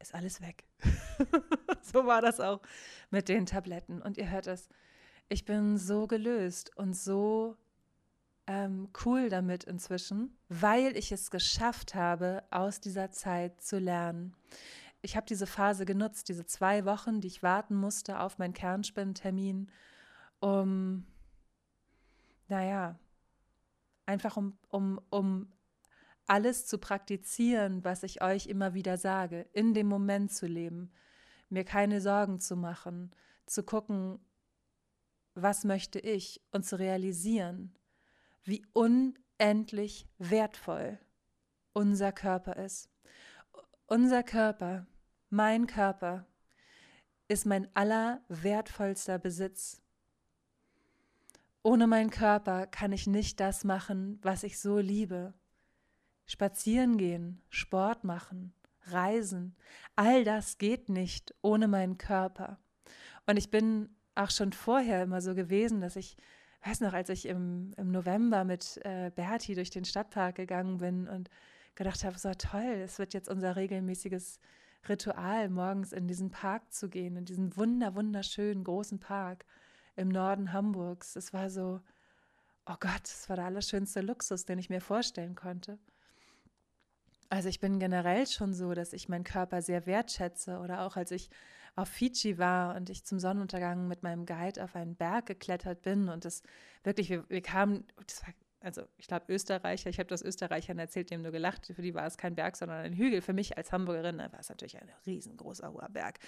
ist 0.04 0.14
alles 0.14 0.42
weg. 0.42 0.66
so 1.82 2.06
war 2.06 2.22
das 2.22 2.40
auch 2.40 2.62
mit 3.10 3.30
den 3.30 3.46
Tabletten. 3.46 4.02
Und 4.02 4.18
ihr 4.18 4.30
hört 4.30 4.48
es, 4.48 4.70
ich 5.30 5.46
bin 5.46 5.78
so 5.78 6.08
gelöst 6.08 6.76
und 6.78 6.96
so 6.96 7.58
ähm, 8.46 8.90
cool 9.06 9.30
damit 9.30 9.64
inzwischen, 9.64 10.38
weil 10.50 10.98
ich 10.98 11.12
es 11.12 11.32
geschafft 11.32 11.96
habe, 11.96 12.44
aus 12.52 12.82
dieser 12.82 13.12
Zeit 13.12 13.62
zu 13.62 13.80
lernen. 13.80 14.36
Ich 15.02 15.16
habe 15.16 15.26
diese 15.26 15.48
Phase 15.48 15.86
genutzt, 15.86 16.30
diese 16.30 16.46
zwei 16.46 16.86
Wochen, 16.86 17.22
die 17.22 17.28
ich 17.28 17.42
warten 17.42 17.76
musste 17.76 18.20
auf 18.20 18.38
meinen 18.38 18.54
Kernspendentermin, 18.54 19.72
um, 20.40 21.06
naja, 22.50 23.00
einfach 24.06 24.36
um, 24.36 24.58
um, 24.70 25.00
um 25.10 25.52
alles 26.28 26.66
zu 26.66 26.78
praktizieren, 26.78 27.84
was 27.84 28.04
ich 28.04 28.22
euch 28.22 28.48
immer 28.48 28.74
wieder 28.74 28.98
sage, 28.98 29.48
in 29.54 29.74
dem 29.74 29.88
Moment 29.88 30.32
zu 30.32 30.46
leben, 30.46 30.92
mir 31.50 31.64
keine 31.64 32.02
Sorgen 32.02 32.40
zu 32.40 32.56
machen, 32.56 33.12
zu 33.46 33.64
gucken, 33.64 34.20
was 35.36 35.64
möchte 35.64 36.00
ich 36.00 36.42
und 36.52 36.66
zu 36.66 36.78
realisieren, 36.80 37.76
wie 38.44 38.66
unendlich 38.74 40.08
wertvoll 40.18 41.00
unser 41.74 42.12
Körper 42.12 42.58
ist. 42.58 42.90
Unser 43.88 44.24
Körper, 44.24 44.88
mein 45.30 45.68
Körper, 45.68 46.26
ist 47.28 47.46
mein 47.46 47.68
allerwertvollster 47.76 49.18
Besitz. 49.18 49.82
Ohne 51.64 51.88
meinen 51.88 52.10
Körper 52.10 52.68
kann 52.68 52.92
ich 52.92 53.08
nicht 53.08 53.40
das 53.40 53.64
machen, 53.64 54.20
was 54.22 54.44
ich 54.44 54.60
so 54.60 54.78
liebe. 54.78 55.34
Spazieren 56.26 56.98
gehen, 56.98 57.42
Sport 57.50 58.04
machen, 58.04 58.54
reisen, 58.88 59.56
all 59.96 60.24
das 60.24 60.58
geht 60.58 60.90
nicht 60.90 61.34
ohne 61.42 61.68
meinen 61.68 61.98
Körper. 61.98 62.60
Und 63.26 63.38
ich 63.38 63.50
bin 63.50 63.90
auch 64.16 64.30
schon 64.30 64.54
vorher 64.54 65.04
immer 65.04 65.22
so 65.22 65.36
gewesen, 65.36 65.82
dass 65.82 65.96
ich, 65.96 66.18
weiß 66.66 66.82
noch, 66.82 66.94
als 66.94 67.10
ich 67.10 67.28
im, 67.28 67.74
im 67.78 67.92
November 67.92 68.44
mit 68.44 68.80
äh, 68.86 69.12
Berti 69.14 69.56
durch 69.56 69.70
den 69.70 69.86
Stadtpark 69.86 70.36
gegangen 70.36 70.78
bin 70.78 71.08
und 71.08 71.30
gedacht 71.76 72.04
habe, 72.04 72.18
so 72.18 72.32
toll, 72.34 72.82
es 72.84 73.00
wird 73.00 73.14
jetzt 73.14 73.30
unser 73.30 73.56
regelmäßiges 73.56 74.40
Ritual, 74.88 75.50
morgens 75.50 75.94
in 75.94 76.08
diesen 76.08 76.30
Park 76.30 76.74
zu 76.74 76.90
gehen, 76.90 77.16
in 77.16 77.26
diesen 77.26 77.56
wunder, 77.56 77.96
wunderschönen 77.96 78.64
großen 78.64 79.00
Park 79.00 79.46
im 79.96 80.10
Norden 80.10 80.52
Hamburgs. 80.52 81.16
Es 81.16 81.34
war 81.34 81.50
so, 81.50 81.82
oh 82.66 82.76
Gott, 82.80 83.06
es 83.06 83.30
war 83.30 83.38
der 83.38 83.46
allerschönste 83.46 84.02
Luxus, 84.02 84.46
den 84.46 84.60
ich 84.60 84.70
mir 84.70 84.82
vorstellen 84.82 85.36
konnte. 85.36 85.80
Also 87.34 87.50
ich 87.50 87.60
bin 87.60 87.80
generell 87.80 88.28
schon 88.28 88.54
so, 88.54 88.76
dass 88.76 88.94
ich 88.94 89.10
meinen 89.10 89.24
Körper 89.24 89.64
sehr 89.64 89.88
wertschätze 89.88 90.60
oder 90.60 90.86
auch 90.86 90.98
als 90.98 91.10
ich 91.10 91.32
auf 91.76 91.88
Fidschi 91.88 92.38
war 92.38 92.76
und 92.76 92.92
ich 92.92 93.06
zum 93.06 93.18
Sonnenuntergang 93.18 93.88
mit 93.88 94.04
meinem 94.04 94.28
Guide 94.28 94.64
auf 94.64 94.76
einen 94.76 94.96
Berg 94.96 95.26
geklettert 95.26 95.82
bin 95.82 96.10
und 96.10 96.26
das 96.26 96.44
wirklich, 96.84 97.10
wir, 97.10 97.28
wir 97.30 97.42
kamen, 97.42 97.86
das 98.06 98.22
war 98.22 98.34
also 98.62 98.84
ich 98.98 99.08
glaube 99.08 99.26
Österreicher, 99.30 99.90
ich 99.90 99.98
habe 99.98 100.08
das 100.08 100.22
Österreichern 100.22 100.78
erzählt, 100.78 101.10
die 101.10 101.16
haben 101.16 101.24
nur 101.24 101.32
gelacht, 101.32 101.66
für 101.66 101.82
die 101.82 101.96
war 101.96 102.06
es 102.06 102.18
kein 102.18 102.36
Berg, 102.36 102.56
sondern 102.56 102.78
ein 102.78 102.94
Hügel. 102.94 103.22
Für 103.22 103.34
mich 103.34 103.58
als 103.58 103.72
Hamburgerin 103.72 104.20
war 104.20 104.40
es 104.40 104.48
natürlich 104.48 104.78
ein 104.80 104.90
riesengroßer 105.06 105.74
hoher 105.74 105.90
Berg. 105.90 106.20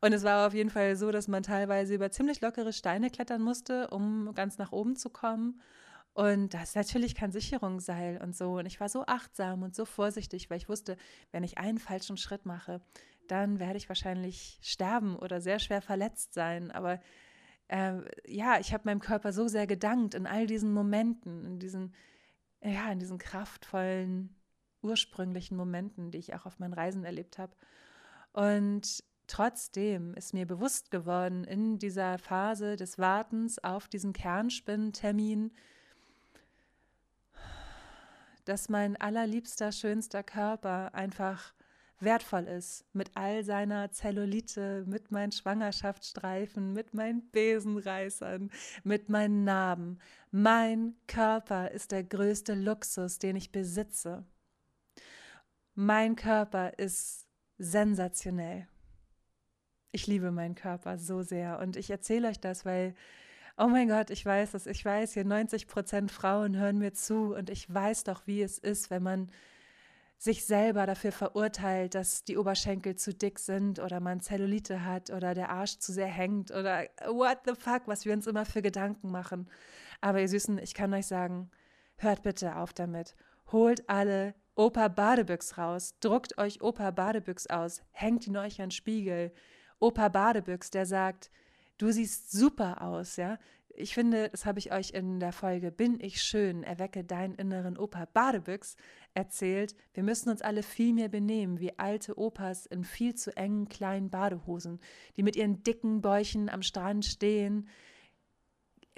Und 0.00 0.12
es 0.12 0.22
war 0.22 0.46
auf 0.46 0.54
jeden 0.54 0.70
Fall 0.70 0.94
so, 0.96 1.10
dass 1.10 1.26
man 1.26 1.42
teilweise 1.42 1.92
über 1.92 2.10
ziemlich 2.10 2.40
lockere 2.40 2.72
Steine 2.72 3.10
klettern 3.10 3.42
musste, 3.42 3.90
um 3.90 4.32
ganz 4.34 4.56
nach 4.56 4.72
oben 4.72 4.94
zu 4.96 5.10
kommen. 5.10 5.60
Und 6.14 6.52
das 6.52 6.70
ist 6.70 6.76
natürlich 6.76 7.14
kein 7.14 7.32
Sicherungsseil 7.32 8.20
und 8.20 8.36
so. 8.36 8.58
Und 8.58 8.66
ich 8.66 8.80
war 8.80 8.88
so 8.88 9.04
achtsam 9.06 9.62
und 9.62 9.74
so 9.74 9.84
vorsichtig, 9.84 10.50
weil 10.50 10.58
ich 10.58 10.68
wusste, 10.68 10.96
wenn 11.30 11.42
ich 11.42 11.58
einen 11.58 11.78
falschen 11.78 12.18
Schritt 12.18 12.44
mache, 12.44 12.82
dann 13.28 13.58
werde 13.58 13.78
ich 13.78 13.88
wahrscheinlich 13.88 14.58
sterben 14.62 15.16
oder 15.16 15.40
sehr 15.40 15.58
schwer 15.58 15.80
verletzt 15.80 16.34
sein. 16.34 16.70
Aber 16.70 17.00
äh, 17.68 18.00
ja, 18.26 18.60
ich 18.60 18.74
habe 18.74 18.84
meinem 18.84 19.00
Körper 19.00 19.32
so 19.32 19.48
sehr 19.48 19.66
gedankt 19.66 20.14
in 20.14 20.26
all 20.26 20.46
diesen 20.46 20.74
Momenten, 20.74 21.46
in 21.46 21.58
diesen, 21.58 21.94
ja, 22.62 22.92
in 22.92 22.98
diesen 22.98 23.18
kraftvollen, 23.18 24.36
ursprünglichen 24.82 25.56
Momenten, 25.56 26.10
die 26.10 26.18
ich 26.18 26.34
auch 26.34 26.44
auf 26.44 26.58
meinen 26.58 26.74
Reisen 26.74 27.04
erlebt 27.04 27.38
habe. 27.38 27.54
Und 28.32 29.02
trotzdem 29.28 30.12
ist 30.14 30.34
mir 30.34 30.46
bewusst 30.46 30.90
geworden 30.90 31.44
in 31.44 31.78
dieser 31.78 32.18
Phase 32.18 32.76
des 32.76 32.98
Wartens 32.98 33.58
auf 33.62 33.88
diesen 33.88 34.12
Kernspinntermin, 34.12 35.52
dass 38.44 38.68
mein 38.68 38.96
allerliebster, 38.96 39.72
schönster 39.72 40.22
Körper 40.22 40.94
einfach 40.94 41.54
wertvoll 42.02 42.44
ist, 42.44 42.84
mit 42.92 43.10
all 43.14 43.44
seiner 43.44 43.90
Zellulite, 43.92 44.84
mit 44.86 45.10
meinen 45.10 45.32
Schwangerschaftsstreifen, 45.32 46.72
mit 46.72 46.94
meinen 46.94 47.30
Besenreißern, 47.30 48.50
mit 48.84 49.08
meinen 49.08 49.44
Narben. 49.44 50.00
Mein 50.30 50.94
Körper 51.06 51.70
ist 51.70 51.92
der 51.92 52.04
größte 52.04 52.54
Luxus, 52.54 53.18
den 53.18 53.36
ich 53.36 53.52
besitze. 53.52 54.24
Mein 55.74 56.16
Körper 56.16 56.78
ist 56.78 57.26
sensationell. 57.58 58.66
Ich 59.92 60.06
liebe 60.06 60.30
meinen 60.32 60.54
Körper 60.54 60.98
so 60.98 61.22
sehr 61.22 61.58
und 61.60 61.76
ich 61.76 61.90
erzähle 61.90 62.28
euch 62.28 62.40
das, 62.40 62.64
weil 62.64 62.94
oh 63.56 63.66
mein 63.66 63.88
Gott, 63.88 64.10
ich 64.10 64.24
weiß 64.24 64.54
es, 64.54 64.66
ich 64.66 64.84
weiß, 64.84 65.14
hier 65.14 65.24
90 65.24 65.66
Prozent 65.66 66.10
Frauen 66.10 66.56
hören 66.56 66.78
mir 66.78 66.92
zu 66.92 67.34
und 67.34 67.50
ich 67.50 67.72
weiß 67.72 68.04
doch, 68.04 68.26
wie 68.26 68.42
es 68.42 68.58
ist, 68.58 68.90
wenn 68.90 69.02
man 69.02 69.30
sich 70.22 70.44
selber 70.44 70.86
dafür 70.86 71.10
verurteilt, 71.10 71.96
dass 71.96 72.22
die 72.22 72.38
Oberschenkel 72.38 72.94
zu 72.94 73.12
dick 73.12 73.40
sind 73.40 73.80
oder 73.80 73.98
man 73.98 74.20
Zellulite 74.20 74.84
hat 74.84 75.10
oder 75.10 75.34
der 75.34 75.50
Arsch 75.50 75.78
zu 75.78 75.92
sehr 75.92 76.06
hängt 76.06 76.52
oder 76.52 76.84
what 77.08 77.38
the 77.44 77.54
fuck, 77.58 77.82
was 77.86 78.04
wir 78.04 78.12
uns 78.12 78.28
immer 78.28 78.44
für 78.44 78.62
Gedanken 78.62 79.10
machen. 79.10 79.48
Aber 80.00 80.20
ihr 80.20 80.28
Süßen, 80.28 80.58
ich 80.58 80.74
kann 80.74 80.94
euch 80.94 81.06
sagen, 81.06 81.50
hört 81.96 82.22
bitte 82.22 82.54
auf 82.54 82.72
damit. 82.72 83.16
Holt 83.50 83.88
alle 83.88 84.34
Opa 84.54 84.86
Badebüchs 84.86 85.58
raus, 85.58 85.96
druckt 85.98 86.38
euch 86.38 86.62
Opa 86.62 86.92
Badebüchs 86.92 87.48
aus, 87.48 87.82
hängt 87.90 88.26
ihn 88.26 88.36
euch 88.36 88.62
an 88.62 88.70
Spiegel. 88.70 89.32
Opa 89.80 90.08
Badebüchs, 90.08 90.70
der 90.70 90.86
sagt, 90.86 91.32
du 91.82 91.92
siehst 91.92 92.30
super 92.30 92.82
aus, 92.82 93.16
ja 93.16 93.38
ich 93.74 93.94
finde, 93.94 94.28
das 94.28 94.44
habe 94.44 94.58
ich 94.58 94.72
euch 94.72 94.90
in 94.90 95.20
der 95.20 95.32
Folge 95.32 95.70
Bin 95.70 95.98
ich 96.00 96.22
schön, 96.22 96.62
erwecke 96.62 97.04
deinen 97.04 97.34
inneren 97.34 97.78
Opa 97.78 98.06
Badebüchs 98.12 98.76
erzählt. 99.14 99.74
Wir 99.94 100.02
müssen 100.02 100.30
uns 100.30 100.42
alle 100.42 100.62
viel 100.62 100.92
mehr 100.92 101.08
benehmen 101.08 101.60
wie 101.60 101.78
alte 101.78 102.18
Opas 102.18 102.66
in 102.66 102.84
viel 102.84 103.14
zu 103.14 103.36
engen 103.36 103.68
kleinen 103.68 104.10
Badehosen, 104.10 104.80
die 105.16 105.22
mit 105.22 105.36
ihren 105.36 105.62
dicken 105.62 106.02
Bäuchen 106.02 106.48
am 106.48 106.62
Strand 106.62 107.04
stehen, 107.04 107.68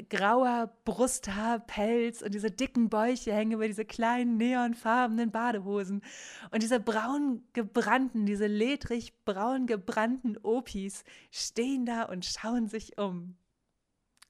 grauer 0.09 0.73
Brusthaarpelz 0.85 2.23
und 2.23 2.35
diese 2.35 2.51
dicken 2.51 2.89
Bäuche 2.89 3.33
hängen 3.33 3.53
über 3.53 3.67
diese 3.67 3.85
kleinen 3.85 4.37
neonfarbenen 4.37 5.31
Badehosen. 5.31 6.03
Und 6.51 6.63
diese 6.63 6.81
braun 6.81 7.45
gebrannten, 7.53 8.27
diese 8.27 8.47
ledrig 8.47 9.25
braun 9.25 9.67
gebrannten 9.67 10.37
Opis 10.43 11.05
stehen 11.31 11.87
da 11.87 12.05
und 12.05 12.25
schauen 12.25 12.69
sich 12.69 12.99
um. 12.99 13.37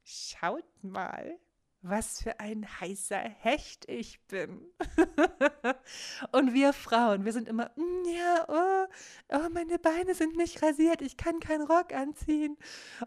Schaut 0.04 0.64
mal, 0.82 1.38
was 1.84 2.22
für 2.22 2.40
ein 2.40 2.66
heißer 2.80 3.18
Hecht 3.18 3.86
ich 3.90 4.18
bin. 4.26 4.62
und 6.32 6.54
wir 6.54 6.72
Frauen, 6.72 7.26
wir 7.26 7.32
sind 7.32 7.46
immer, 7.46 7.70
mm, 7.76 8.08
ja, 8.08 8.44
oh, 8.48 8.86
oh, 9.36 9.48
meine 9.50 9.78
Beine 9.78 10.14
sind 10.14 10.34
nicht 10.36 10.62
rasiert, 10.62 11.02
ich 11.02 11.18
kann 11.18 11.40
keinen 11.40 11.66
Rock 11.66 11.92
anziehen. 11.92 12.56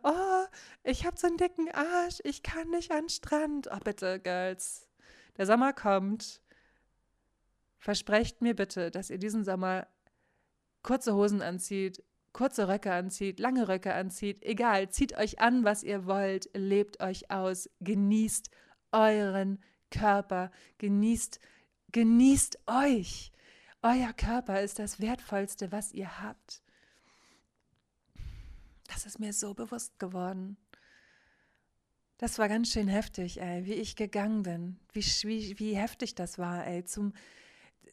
Oh, 0.03 0.45
ich 0.83 1.07
habe 1.07 1.17
so 1.17 1.25
einen 1.25 1.37
dicken 1.37 1.71
Arsch, 1.71 2.19
ich 2.23 2.43
kann 2.43 2.69
nicht 2.69 2.91
an 2.91 3.05
den 3.05 3.09
Strand. 3.09 3.67
Oh, 3.71 3.79
bitte, 3.83 4.19
Girls, 4.19 4.87
der 5.37 5.47
Sommer 5.47 5.73
kommt. 5.73 6.41
Versprecht 7.79 8.41
mir 8.43 8.55
bitte, 8.55 8.91
dass 8.91 9.09
ihr 9.09 9.17
diesen 9.17 9.43
Sommer 9.43 9.87
kurze 10.83 11.15
Hosen 11.15 11.41
anzieht, 11.41 12.03
kurze 12.31 12.67
Röcke 12.67 12.93
anzieht, 12.93 13.39
lange 13.39 13.67
Röcke 13.67 13.95
anzieht, 13.95 14.43
egal, 14.43 14.89
zieht 14.89 15.17
euch 15.17 15.39
an, 15.39 15.63
was 15.63 15.81
ihr 15.81 16.05
wollt, 16.05 16.49
lebt 16.53 17.01
euch 17.01 17.31
aus, 17.31 17.71
genießt 17.79 18.51
euren 18.97 19.59
Körper, 19.91 20.51
genießt, 20.79 21.39
genießt 21.91 22.59
euch. 22.67 23.31
Euer 23.81 24.11
Körper 24.13 24.61
ist 24.61 24.79
das 24.79 24.99
Wertvollste, 24.99 25.71
was 25.71 25.93
ihr 25.93 26.21
habt. 26.21 26.63
Das 28.87 29.05
ist 29.05 29.19
mir 29.19 29.33
so 29.33 29.53
bewusst 29.53 29.99
geworden. 29.99 30.57
Das 32.17 32.39
war 32.39 32.49
ganz 32.49 32.71
schön 32.71 32.87
heftig, 32.87 33.39
ey, 33.39 33.65
wie 33.65 33.73
ich 33.73 33.95
gegangen 33.95 34.41
bin, 34.41 34.79
wie, 34.91 35.01
wie, 35.01 35.59
wie 35.59 35.75
heftig 35.75 36.15
das 36.15 36.39
war, 36.39 36.65
ey, 36.65 36.83
zum, 36.83 37.13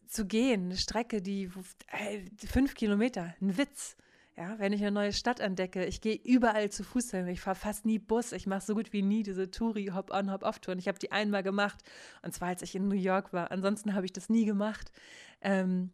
zu 0.06 0.25
gehen, 0.26 0.64
eine 0.64 0.78
Strecke, 0.78 1.20
die 1.20 1.50
ey, 1.88 2.25
fünf 2.46 2.75
Kilometer, 2.75 3.34
ein 3.42 3.58
Witz. 3.58 3.96
Ja, 4.36 4.58
wenn 4.58 4.72
ich 4.72 4.80
eine 4.80 4.90
neue 4.90 5.12
Stadt 5.12 5.38
entdecke, 5.38 5.84
ich 5.84 6.00
gehe 6.00 6.16
überall 6.16 6.68
zu 6.68 6.82
Fuß 6.82 7.12
hin. 7.12 7.28
Ich 7.28 7.40
fahre 7.40 7.54
fast 7.54 7.86
nie 7.86 8.00
Bus. 8.00 8.32
Ich 8.32 8.48
mache 8.48 8.64
so 8.64 8.74
gut 8.74 8.92
wie 8.92 9.02
nie 9.02 9.22
diese 9.22 9.48
Touri 9.48 9.86
Hop-on, 9.94 10.32
Hop-off-Touren. 10.32 10.80
Ich 10.80 10.88
habe 10.88 10.98
die 10.98 11.12
einmal 11.12 11.44
gemacht 11.44 11.84
und 12.22 12.34
zwar 12.34 12.48
als 12.48 12.62
ich 12.62 12.74
in 12.74 12.88
New 12.88 12.96
York 12.96 13.32
war. 13.32 13.52
Ansonsten 13.52 13.94
habe 13.94 14.06
ich 14.06 14.12
das 14.12 14.28
nie 14.28 14.44
gemacht, 14.44 14.90
ähm, 15.40 15.92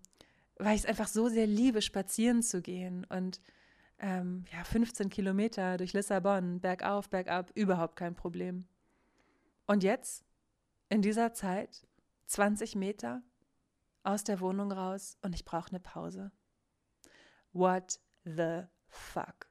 weil 0.56 0.74
ich 0.74 0.82
es 0.82 0.86
einfach 0.86 1.08
so 1.08 1.28
sehr 1.28 1.46
liebe, 1.46 1.82
spazieren 1.82 2.42
zu 2.42 2.62
gehen 2.62 3.04
und 3.10 3.42
ähm, 3.98 4.46
ja, 4.52 4.64
15 4.64 5.10
Kilometer 5.10 5.76
durch 5.76 5.92
Lissabon, 5.92 6.60
bergauf, 6.60 7.10
bergab, 7.10 7.50
überhaupt 7.54 7.96
kein 7.96 8.14
Problem. 8.14 8.66
Und 9.66 9.82
jetzt, 9.82 10.24
in 10.88 11.02
dieser 11.02 11.34
Zeit, 11.34 11.86
20 12.26 12.74
Meter 12.74 13.22
aus 14.02 14.24
der 14.24 14.40
Wohnung 14.40 14.72
raus 14.72 15.18
und 15.20 15.34
ich 15.34 15.44
brauche 15.44 15.68
eine 15.68 15.80
Pause. 15.80 16.32
What 17.52 18.00
the 18.24 18.62
fuck. 18.88 19.48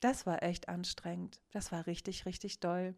Das 0.00 0.26
war 0.26 0.42
echt 0.42 0.68
anstrengend. 0.68 1.40
Das 1.50 1.72
war 1.72 1.86
richtig, 1.86 2.26
richtig 2.26 2.60
doll. 2.60 2.94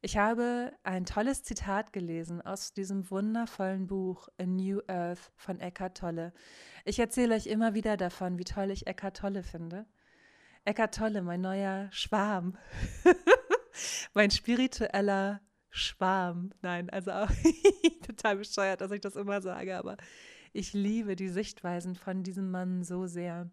Ich 0.00 0.16
habe 0.16 0.72
ein 0.84 1.06
tolles 1.06 1.42
Zitat 1.42 1.92
gelesen 1.92 2.40
aus 2.40 2.72
diesem 2.72 3.10
wundervollen 3.10 3.88
Buch 3.88 4.28
A 4.38 4.46
New 4.46 4.80
Earth 4.86 5.32
von 5.34 5.58
Eckhart 5.58 5.98
Tolle. 5.98 6.32
Ich 6.84 7.00
erzähle 7.00 7.34
euch 7.34 7.46
immer 7.46 7.74
wieder 7.74 7.96
davon, 7.96 8.38
wie 8.38 8.44
toll 8.44 8.70
ich 8.70 8.86
Eckhart 8.86 9.16
Tolle 9.16 9.42
finde. 9.42 9.86
Eckart 10.64 10.94
Tolle, 10.94 11.22
mein 11.22 11.40
neuer 11.40 11.88
Schwarm. 11.90 12.56
mein 14.14 14.30
spiritueller 14.30 15.40
Schwarm. 15.70 16.52
Nein, 16.62 16.90
also 16.90 17.10
auch 17.10 17.30
total 18.06 18.36
bescheuert, 18.36 18.80
dass 18.80 18.92
ich 18.92 19.00
das 19.00 19.16
immer 19.16 19.40
sage, 19.40 19.76
aber 19.76 19.96
ich 20.52 20.74
liebe 20.74 21.16
die 21.16 21.28
Sichtweisen 21.28 21.96
von 21.96 22.22
diesem 22.22 22.50
Mann 22.50 22.84
so 22.84 23.06
sehr. 23.06 23.50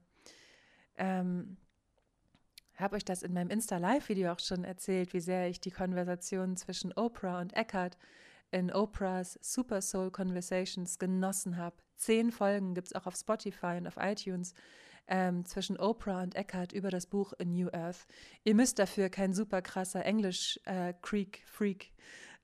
Ähm, 0.98 1.58
habe 2.76 2.98
euch 2.98 3.06
das 3.06 3.24
in 3.24 3.34
meinem 3.34 3.50
Insta-Live-Video 3.50 4.32
auch 4.32 4.40
schon 4.40 4.64
erzählt, 4.64 5.14
wie 5.14 5.22
sehr 5.22 5.48
ich 5.48 5.62
die 5.62 5.72
Konversation 5.72 6.58
zwischen 6.58 6.92
Oprah 6.94 7.40
und 7.40 7.56
Eckhart 7.56 7.98
in 8.52 8.72
Oprahs 8.72 9.40
Super 9.42 9.82
Soul 9.82 10.12
Conversations 10.12 11.00
genossen 11.00 11.58
habe. 11.58 11.76
Zehn 11.98 12.32
Folgen 12.32 12.74
gibt 12.74 12.88
es 12.88 12.96
auch 12.96 13.06
auf 13.08 13.16
Spotify 13.16 13.78
und 13.78 13.88
auf 13.88 13.98
iTunes 13.98 14.54
ähm, 15.08 15.46
zwischen 15.46 15.78
Oprah 15.78 16.24
und 16.24 16.36
Eckhart 16.36 16.74
über 16.74 16.90
das 16.90 17.08
Buch 17.08 17.34
A 17.40 17.46
New 17.46 17.70
Earth. 17.70 18.06
Ihr 18.44 18.56
müsst 18.56 18.80
dafür 18.80 19.10
kein 19.10 19.34
super 19.34 19.62
krasser 19.62 20.04
Englisch-Creek-Freak 20.04 21.84
äh, 21.86 21.90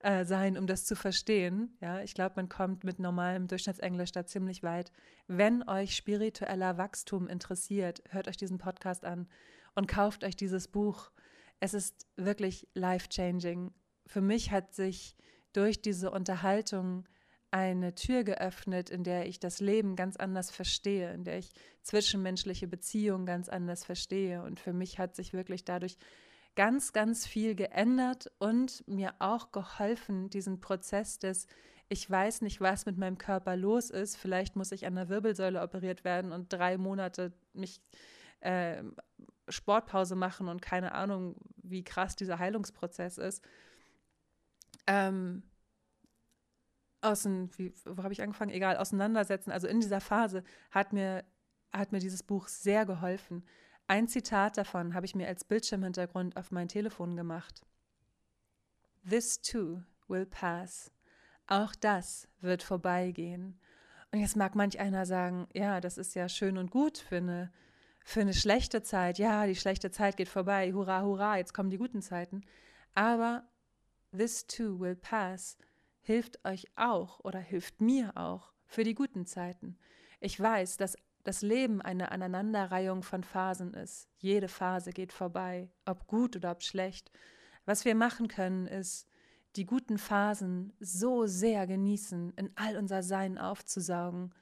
äh, 0.03 0.25
sein, 0.25 0.58
um 0.58 0.67
das 0.67 0.86
zu 0.86 0.96
verstehen. 0.96 1.77
Ja, 1.79 2.01
ich 2.01 2.13
glaube, 2.13 2.34
man 2.38 2.50
kommt 2.50 2.84
mit 2.84 3.00
normalem 3.00 3.48
Durchschnittsenglisch 3.48 4.12
da 4.12 4.25
ziemlich 4.25 4.63
weit. 4.63 4.91
Wenn 5.27 5.67
euch 5.67 5.96
spiritueller 5.96 6.77
Wachstum 6.77 7.27
interessiert, 7.27 8.01
hört 8.10 8.27
euch 8.27 8.38
diesen 8.38 8.58
Podcast 8.58 9.05
an 9.05 9.27
und 9.75 9.88
kauft 9.88 10.24
euch 10.24 10.36
dieses 10.36 10.67
Buch. 10.67 11.12
Es 11.60 11.74
ist 11.74 12.08
wirklich 12.17 12.67
life-changing. 12.74 13.72
Für 14.08 14.22
mich 14.22 14.51
hat 14.51 14.74
sich 14.74 15.15
durch 15.53 15.81
diese 15.81 16.12
Unterhaltung 16.12 17.05
eine 17.51 17.93
Tür 17.93 18.24
geöffnet, 18.24 18.89
in 18.89 19.03
der 19.03 19.27
ich 19.27 19.39
das 19.39 19.60
Leben 19.60 19.96
ganz 19.96 20.15
anders 20.15 20.50
verstehe, 20.50 21.13
in 21.13 21.25
der 21.25 21.38
ich 21.38 21.51
zwischenmenschliche 21.84 22.67
Beziehungen 22.67 23.25
ganz 23.25 23.50
anders 23.50 23.84
verstehe. 23.84 24.41
Und 24.41 24.60
für 24.60 24.74
mich 24.74 25.00
hat 25.00 25.15
sich 25.15 25.34
wirklich 25.34 25.65
dadurch 25.65 25.98
ganz, 26.55 26.93
ganz 26.93 27.25
viel 27.25 27.55
geändert 27.55 28.31
und 28.39 28.88
mir 28.88 29.13
auch 29.20 29.51
geholfen, 29.51 30.29
diesen 30.29 30.60
Prozess 30.60 31.20
des, 31.20 31.48
ich 31.89 32.10
weiß 32.10 32.41
nicht, 32.41 32.62
was 32.62 32.86
mit 32.86 32.98
meinem 32.98 33.17
Körper 33.17 33.55
los 33.55 33.89
ist, 33.89 34.17
vielleicht 34.17 34.55
muss 34.55 34.72
ich 34.72 34.86
an 34.86 34.96
der 34.96 35.10
Wirbelsäule 35.10 35.62
operiert 35.62 36.03
werden 36.03 36.31
und 36.31 36.51
drei 36.51 36.77
Monate 36.77 37.34
mich 37.53 37.81
äh, 38.41 38.84
Sportpause 39.50 40.15
machen 40.15 40.48
und 40.48 40.62
keine 40.62 40.93
Ahnung, 40.93 41.36
wie 41.58 41.84
krass 41.84 42.15
dieser 42.15 42.39
Heilungsprozess 42.39 43.17
ist. 43.17 43.43
Ähm, 44.88 45.43
außen, 47.01 47.50
wie, 47.58 47.74
wo 47.86 48.03
habe 48.03 48.13
ich 48.13 48.22
angefangen? 48.22 48.51
Egal, 48.51 48.77
auseinandersetzen. 48.77 49.51
Also 49.51 49.67
in 49.67 49.79
dieser 49.79 50.01
Phase 50.01 50.43
hat 50.70 50.93
mir, 50.93 51.24
hat 51.74 51.91
mir 51.91 52.00
dieses 52.00 52.24
Buch 52.24 52.48
sehr 52.48 52.86
geholfen. 52.86 53.43
Ein 53.92 54.08
Zitat 54.08 54.56
davon 54.56 54.94
habe 54.94 55.06
ich 55.06 55.16
mir 55.16 55.28
als 55.28 55.44
Bildschirmhintergrund 55.44 56.38
auf 56.38 56.50
mein 56.50 56.70
Telefon 56.70 57.18
gemacht. 57.18 57.66
This 59.10 59.42
too 59.42 59.82
will 60.08 60.26
pass. 60.26 60.94
Auch 61.46 61.76
das 61.76 62.30
wird 62.40 62.64
vorbeigehen. 62.64 63.60
Und 64.14 64.22
jetzt 64.22 64.38
mag 64.38 64.56
manch 64.56 64.80
einer 64.80 65.06
sagen, 65.06 65.46
ja, 65.54 65.82
das 65.82 65.98
ist 65.98 66.16
ja 66.16 66.30
schön 66.30 66.58
und 66.58 66.72
gut 66.72 67.00
für 67.00 67.18
eine, 67.18 67.52
für 68.06 68.22
eine 68.22 68.34
schlechte 68.34 68.82
Zeit. 68.82 69.20
Ja, 69.20 69.46
die 69.46 69.58
schlechte 69.58 69.92
Zeit 69.92 70.16
geht 70.16 70.30
vorbei. 70.30 70.72
Hurra, 70.72 71.02
hurra, 71.02 71.36
jetzt 71.36 71.54
kommen 71.54 71.70
die 71.70 71.78
guten 71.78 72.02
Zeiten. 72.02 72.46
Aber 72.96 73.44
this 74.14 74.48
too 74.48 74.80
will 74.80 74.96
pass 74.96 75.58
hilft 76.00 76.46
euch 76.46 76.66
auch 76.78 77.20
oder 77.26 77.40
hilft 77.40 77.82
mir 77.82 78.16
auch 78.16 78.54
für 78.68 78.86
die 78.86 78.96
guten 78.96 79.26
Zeiten. 79.26 79.78
Ich 80.22 80.40
weiß, 80.40 80.78
dass 80.78 80.96
das 81.24 81.42
Leben 81.42 81.82
eine 81.82 82.12
Aneinanderreihung 82.12 83.04
von 83.04 83.24
Phasen 83.24 83.74
ist. 83.74 84.08
Jede 84.18 84.48
Phase 84.48 84.92
geht 84.92 85.13
vorbei, 85.13 85.70
ob 85.86 86.08
gut 86.08 86.36
oder 86.36 86.51
ob 86.51 86.63
schlecht. 86.63 87.12
Was 87.66 87.86
wir 87.86 87.96
machen 87.96 88.28
können, 88.28 88.68
ist, 88.68 89.08
die 89.56 89.66
guten 89.66 89.98
Phasen 89.98 90.74
so 90.80 91.25
sehr 91.25 91.68
genießen, 91.68 92.34
in 92.36 92.51
all 92.56 92.78
unser 92.78 93.04
Sein 93.04 93.38
aufzusaugen, 93.38 94.34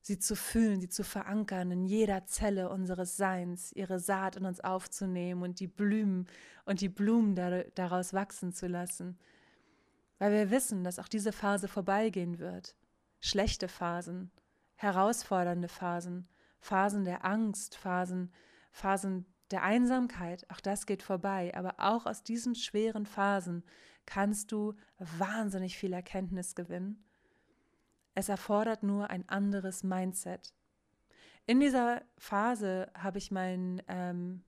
sie 0.00 0.18
zu 0.18 0.36
fühlen, 0.36 0.80
sie 0.80 0.88
zu 0.88 1.02
verankern 1.02 1.70
in 1.70 1.84
jeder 1.84 2.26
Zelle 2.26 2.68
unseres 2.68 3.16
Seins, 3.16 3.72
ihre 3.72 3.98
Saat 3.98 4.36
in 4.36 4.44
uns 4.44 4.60
aufzunehmen 4.60 5.42
und 5.42 5.60
die 5.60 5.66
Blumen 5.66 6.28
und 6.64 6.80
die 6.80 6.88
Blumen 6.88 7.34
daraus 7.74 8.12
wachsen 8.12 8.52
zu 8.52 8.66
lassen 8.66 9.18
weil 10.18 10.32
wir 10.32 10.50
wissen, 10.50 10.84
dass 10.84 10.98
auch 10.98 11.08
diese 11.08 11.32
Phase 11.32 11.68
vorbeigehen 11.68 12.38
wird. 12.38 12.74
Schlechte 13.20 13.68
Phasen, 13.68 14.30
herausfordernde 14.76 15.68
Phasen, 15.68 16.28
Phasen 16.60 17.04
der 17.04 17.24
Angst, 17.24 17.76
Phasen, 17.76 18.32
Phasen 18.72 19.26
der 19.50 19.62
Einsamkeit, 19.62 20.48
auch 20.50 20.60
das 20.60 20.86
geht 20.86 21.02
vorbei. 21.02 21.54
Aber 21.54 21.74
auch 21.78 22.06
aus 22.06 22.22
diesen 22.22 22.54
schweren 22.54 23.06
Phasen 23.06 23.64
kannst 24.06 24.52
du 24.52 24.74
wahnsinnig 24.98 25.76
viel 25.76 25.92
Erkenntnis 25.92 26.54
gewinnen. 26.54 27.04
Es 28.14 28.28
erfordert 28.28 28.82
nur 28.82 29.10
ein 29.10 29.28
anderes 29.28 29.82
Mindset. 29.82 30.54
In 31.46 31.60
dieser 31.60 32.02
Phase 32.16 32.90
habe 32.96 33.18
ich 33.18 33.30
meinen 33.30 33.82
ähm, 33.88 34.44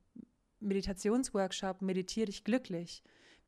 Meditationsworkshop 0.61 1.83
Meditiere 1.83 2.27
dich 2.27 2.45
glücklich 2.45 3.03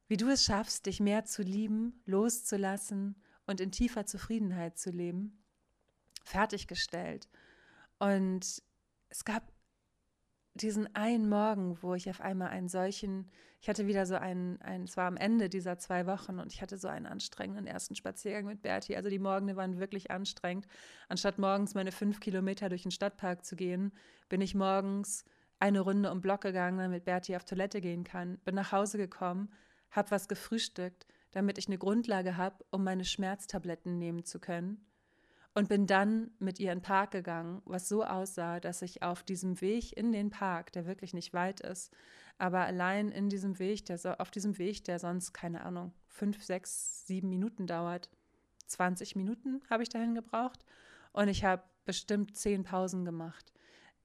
wie 0.09 0.17
du 0.17 0.29
es 0.29 0.45
schaffst, 0.45 0.87
dich 0.87 1.01
mehr 1.01 1.27
zu 1.27 1.43
lieben, 1.43 2.01
loszulassen 2.07 3.15
und 3.47 3.61
in 3.61 3.71
tiefer 3.71 4.07
Zufriedenheit 4.07 4.79
zu 4.79 4.91
leben, 4.91 5.39
fertiggestellt. 6.29 7.29
Und 7.99 8.63
es 9.09 9.25
gab 9.25 9.43
diesen 10.55 10.95
einen 10.95 11.29
Morgen, 11.29 11.81
wo 11.83 11.95
ich 11.95 12.11
auf 12.11 12.21
einmal 12.21 12.49
einen 12.49 12.69
solchen, 12.69 13.31
ich 13.61 13.69
hatte 13.69 13.87
wieder 13.87 14.07
so 14.07 14.17
einen, 14.17 14.61
einen, 14.61 14.85
es 14.85 14.97
war 14.97 15.07
am 15.07 15.17
Ende 15.17 15.49
dieser 15.49 15.79
zwei 15.79 16.07
Wochen 16.07 16.39
und 16.39 16.53
ich 16.53 16.63
hatte 16.63 16.79
so 16.79 16.89
einen 16.89 17.07
anstrengenden 17.07 17.67
ersten 17.67 17.95
Spaziergang 17.95 18.45
mit 18.45 18.63
Bertie. 18.63 18.97
Also 18.97 19.09
die 19.09 19.19
Morgene 19.19 19.57
waren 19.57 19.79
wirklich 19.79 20.11
anstrengend. 20.11 20.67
Anstatt 21.09 21.39
morgens 21.39 21.75
meine 21.75 21.93
fünf 21.93 22.21
Kilometer 22.21 22.69
durch 22.69 22.83
den 22.83 22.91
Stadtpark 22.91 23.45
zu 23.45 23.57
gehen, 23.57 23.93
bin 24.29 24.41
ich 24.41 24.55
morgens 24.55 25.25
eine 25.61 25.81
Runde 25.81 26.11
um 26.11 26.21
Block 26.21 26.43
gegangen, 26.43 26.79
damit 26.79 27.05
Bertie 27.05 27.37
auf 27.37 27.45
Toilette 27.45 27.81
gehen 27.81 28.05
kann. 28.05 28.39
Bin 28.45 28.55
nach 28.55 28.73
Hause 28.73 28.99
gekommen, 28.99 29.53
habe 29.91 30.11
was 30.11 30.29
gefrühstückt, 30.29 31.07
damit 31.33 31.59
ich 31.59 31.69
eine 31.69 31.79
Grundlage 31.79 32.37
habe, 32.37 32.65
um 32.71 32.85
meine 32.85 33.05
Schmerztabletten 33.05 33.99
nehmen 33.99 34.25
zu 34.25 34.39
können. 34.39 34.88
Und 35.59 35.69
bin 35.69 35.89
dann 35.89 36.31
mit 36.39 36.61
ihr 36.61 36.71
in 36.71 36.79
den 36.79 36.85
Park 36.85 37.11
gegangen, 37.11 37.63
was 37.65 37.89
so 37.89 38.05
aussah, 38.05 38.61
dass 38.61 38.81
ich 38.81 39.03
auf 39.03 39.25
diesem 39.25 39.61
Weg 39.61 39.97
in 39.97 40.13
den 40.13 40.31
Park, 40.31 40.71
der 40.71 40.87
wirklich 40.87 41.15
nicht 41.15 41.35
weit 41.35 41.59
ist, 41.59 41.93
aber 42.39 42.61
allein 42.61 43.11
in 43.11 43.29
diesem 43.29 43.59
Weg, 43.59 43.85
der 43.87 43.99
so, 43.99 44.11
auf 44.11 44.31
diesem 44.31 44.57
Weg, 44.59 44.85
der 44.85 45.01
sonst, 45.01 45.33
keine 45.33 45.65
Ahnung, 45.65 45.93
fünf, 46.07 46.45
sechs, 46.45 47.05
sieben 47.09 47.29
Minuten 47.29 47.67
dauert, 47.67 48.09
20 48.69 49.17
Minuten 49.17 49.61
habe 49.69 49.83
ich 49.83 49.89
dahin 49.89 50.15
gebraucht. 50.15 50.65
Und 51.11 51.27
ich 51.27 51.45
habe 51.45 51.65
bestimmt 51.85 52.37
zehn 52.37 52.63
Pausen 52.63 53.05
gemacht 53.05 53.53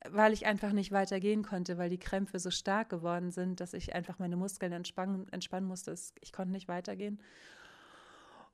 weil 0.10 0.34
ich 0.34 0.46
einfach 0.46 0.74
nicht 0.74 0.92
weitergehen 0.92 1.44
konnte, 1.44 1.78
weil 1.78 1.89
die 1.89 1.98
Krämpfe 1.98 2.38
so 2.38 2.52
stark 2.52 2.89
geworden 2.89 3.32
sind, 3.32 3.62
dass 3.62 3.74
ich 3.74 3.96
einfach 3.96 4.20
meine 4.20 4.36
Muskeln 4.36 4.74
entspannen, 4.74 5.30
entspannen 5.32 5.66
musste. 5.66 5.96
Ich 6.20 6.34
konnte 6.34 6.52
nicht 6.52 6.68
weitergehen. 6.68 7.22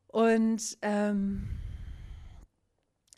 Und 0.10 0.78
ähm, 0.84 1.50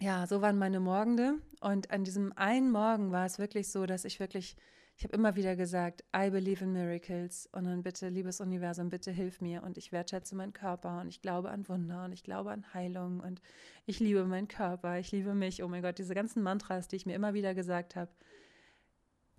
ja, 0.01 0.27
so 0.27 0.41
waren 0.41 0.57
meine 0.57 0.79
Morgende. 0.79 1.35
Und 1.61 1.91
an 1.91 2.03
diesem 2.03 2.33
einen 2.37 2.71
Morgen 2.71 3.11
war 3.11 3.25
es 3.25 3.39
wirklich 3.39 3.69
so, 3.69 3.85
dass 3.85 4.03
ich 4.05 4.19
wirklich 4.19 4.57
ich 5.01 5.05
habe 5.05 5.15
immer 5.15 5.35
wieder 5.35 5.55
gesagt, 5.55 6.03
I 6.15 6.29
believe 6.29 6.63
in 6.63 6.73
miracles. 6.73 7.49
Und 7.53 7.65
dann 7.65 7.81
bitte, 7.81 8.09
liebes 8.09 8.39
Universum, 8.39 8.89
bitte 8.89 9.09
hilf 9.09 9.41
mir. 9.41 9.63
Und 9.63 9.77
ich 9.79 9.91
wertschätze 9.91 10.35
meinen 10.35 10.53
Körper. 10.53 11.01
Und 11.01 11.07
ich 11.07 11.23
glaube 11.23 11.49
an 11.49 11.67
Wunder. 11.67 12.05
Und 12.05 12.11
ich 12.11 12.21
glaube 12.21 12.51
an 12.51 12.71
Heilung. 12.75 13.19
Und 13.19 13.41
ich 13.87 13.99
liebe 13.99 14.23
meinen 14.25 14.47
Körper, 14.47 14.99
ich 14.99 15.11
liebe 15.11 15.33
mich, 15.33 15.63
oh 15.63 15.67
mein 15.67 15.81
Gott, 15.81 15.97
diese 15.97 16.13
ganzen 16.13 16.43
Mantras, 16.43 16.87
die 16.87 16.97
ich 16.97 17.07
mir 17.07 17.15
immer 17.15 17.33
wieder 17.33 17.55
gesagt 17.55 17.95
habe, 17.95 18.11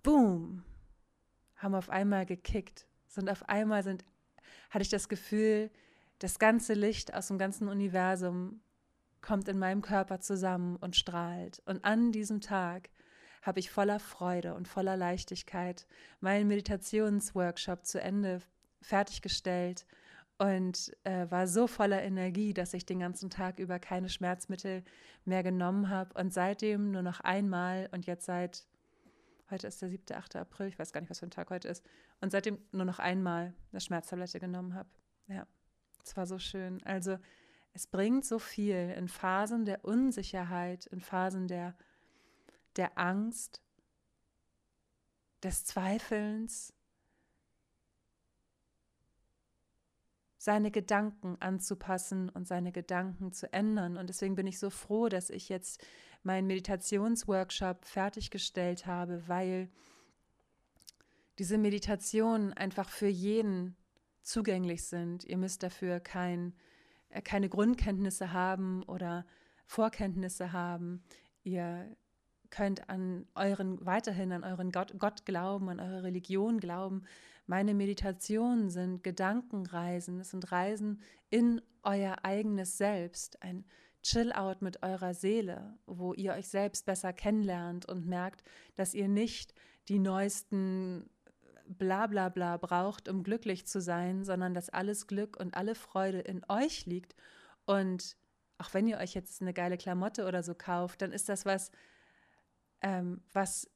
boom, 0.01 0.65
haben 1.55 1.75
auf 1.75 1.89
einmal 1.89 2.25
gekickt, 2.25 2.85
sind 3.07 3.29
auf 3.29 3.47
einmal 3.47 3.83
sind, 3.83 4.03
hatte 4.69 4.83
ich 4.83 4.89
das 4.89 5.07
Gefühl, 5.07 5.71
das 6.19 6.39
ganze 6.39 6.73
Licht 6.73 7.13
aus 7.13 7.29
dem 7.29 7.37
ganzen 7.37 7.69
Universum 7.69 8.59
kommt 9.23 9.47
in 9.47 9.57
meinem 9.57 9.81
Körper 9.81 10.19
zusammen 10.19 10.75
und 10.75 10.95
strahlt. 10.95 11.63
Und 11.65 11.83
an 11.83 12.11
diesem 12.11 12.41
Tag 12.41 12.89
habe 13.41 13.59
ich 13.59 13.71
voller 13.71 13.99
Freude 13.99 14.53
und 14.53 14.67
voller 14.67 14.95
Leichtigkeit 14.95 15.87
meinen 16.19 16.47
Meditationsworkshop 16.47 17.85
zu 17.85 17.99
Ende 17.99 18.41
fertiggestellt 18.81 19.85
und 20.37 20.91
äh, 21.03 21.29
war 21.31 21.47
so 21.47 21.67
voller 21.67 22.03
Energie, 22.03 22.53
dass 22.53 22.73
ich 22.73 22.85
den 22.85 22.99
ganzen 22.99 23.29
Tag 23.29 23.59
über 23.59 23.79
keine 23.79 24.09
Schmerzmittel 24.09 24.83
mehr 25.25 25.41
genommen 25.41 25.89
habe 25.89 26.19
und 26.19 26.33
seitdem 26.33 26.91
nur 26.91 27.01
noch 27.01 27.21
einmal 27.21 27.89
und 27.91 28.05
jetzt 28.05 28.25
seit, 28.25 28.65
heute 29.49 29.67
ist 29.67 29.81
der 29.81 29.89
7., 29.89 30.03
8. 30.13 30.35
April, 30.35 30.67
ich 30.67 30.77
weiß 30.77 30.91
gar 30.91 31.01
nicht, 31.01 31.09
was 31.09 31.19
für 31.19 31.27
ein 31.27 31.31
Tag 31.31 31.49
heute 31.49 31.69
ist, 31.69 31.83
und 32.19 32.31
seitdem 32.31 32.57
nur 32.71 32.85
noch 32.85 32.99
einmal 32.99 33.53
eine 33.71 33.79
Schmerztablette 33.79 34.39
genommen 34.39 34.73
habe. 34.75 34.89
Ja, 35.27 35.47
es 36.03 36.17
war 36.17 36.25
so 36.25 36.39
schön. 36.39 36.83
Also 36.83 37.17
es 37.73 37.87
bringt 37.87 38.25
so 38.25 38.39
viel 38.39 38.93
in 38.97 39.07
Phasen 39.07 39.65
der 39.65 39.83
Unsicherheit, 39.83 40.85
in 40.87 41.01
Phasen 41.01 41.47
der 41.47 41.75
der 42.75 42.97
Angst, 42.97 43.61
des 45.43 45.65
Zweifelns, 45.65 46.73
seine 50.37 50.71
Gedanken 50.71 51.37
anzupassen 51.39 52.29
und 52.29 52.47
seine 52.47 52.71
Gedanken 52.71 53.31
zu 53.31 53.51
ändern. 53.53 53.97
Und 53.97 54.07
deswegen 54.07 54.35
bin 54.35 54.47
ich 54.47 54.59
so 54.59 54.69
froh, 54.69 55.07
dass 55.07 55.29
ich 55.29 55.49
jetzt 55.49 55.85
meinen 56.23 56.47
Meditationsworkshop 56.47 57.85
fertiggestellt 57.85 58.85
habe, 58.85 59.27
weil 59.27 59.69
diese 61.39 61.57
Meditationen 61.57 62.53
einfach 62.53 62.89
für 62.89 63.07
jeden 63.07 63.75
zugänglich 64.21 64.85
sind. 64.85 65.23
Ihr 65.23 65.37
müsst 65.37 65.63
dafür 65.63 65.99
kein, 65.99 66.53
keine 67.21 67.49
Grundkenntnisse 67.49 68.33
haben 68.33 68.83
oder 68.83 69.25
Vorkenntnisse 69.65 70.51
haben. 70.51 71.03
Ihr 71.43 71.95
könnt 72.49 72.89
an 72.89 73.25
euren, 73.35 73.83
weiterhin 73.85 74.31
an 74.31 74.43
euren 74.43 74.71
Gott, 74.71 74.93
Gott 74.99 75.25
glauben, 75.25 75.69
an 75.69 75.79
eure 75.79 76.03
Religion 76.03 76.59
glauben. 76.59 77.03
Meine 77.47 77.73
Meditationen 77.73 78.69
sind 78.69 79.03
Gedankenreisen, 79.03 80.19
es 80.19 80.29
sind 80.31 80.51
Reisen 80.51 81.01
in 81.29 81.61
euer 81.81 82.17
eigenes 82.23 82.77
Selbst, 82.77 83.41
ein 83.41 83.65
Chill-out 84.03 84.61
mit 84.61 84.83
eurer 84.83 85.13
Seele, 85.13 85.77
wo 85.85 86.13
ihr 86.13 86.33
euch 86.33 86.47
selbst 86.49 86.85
besser 86.85 87.13
kennenlernt 87.13 87.87
und 87.87 88.05
merkt, 88.05 88.43
dass 88.75 88.93
ihr 88.93 89.07
nicht 89.07 89.53
die 89.87 89.99
neuesten 89.99 91.09
Blablabla 91.77 92.29
bla 92.29 92.57
bla 92.57 92.67
braucht, 92.67 93.09
um 93.09 93.23
glücklich 93.23 93.65
zu 93.65 93.81
sein, 93.81 94.23
sondern 94.23 94.53
dass 94.53 94.69
alles 94.69 95.07
Glück 95.07 95.37
und 95.37 95.55
alle 95.55 95.75
Freude 95.75 96.19
in 96.19 96.43
euch 96.49 96.85
liegt. 96.85 97.15
Und 97.65 98.17
auch 98.57 98.73
wenn 98.73 98.87
ihr 98.87 98.97
euch 98.97 99.13
jetzt 99.13 99.41
eine 99.41 99.53
geile 99.53 99.77
Klamotte 99.77 100.27
oder 100.27 100.43
so 100.43 100.55
kauft, 100.55 101.01
dann 101.01 101.11
ist 101.11 101.29
das 101.29 101.45
was, 101.45 101.71
ähm, 102.81 103.21
was 103.33 103.69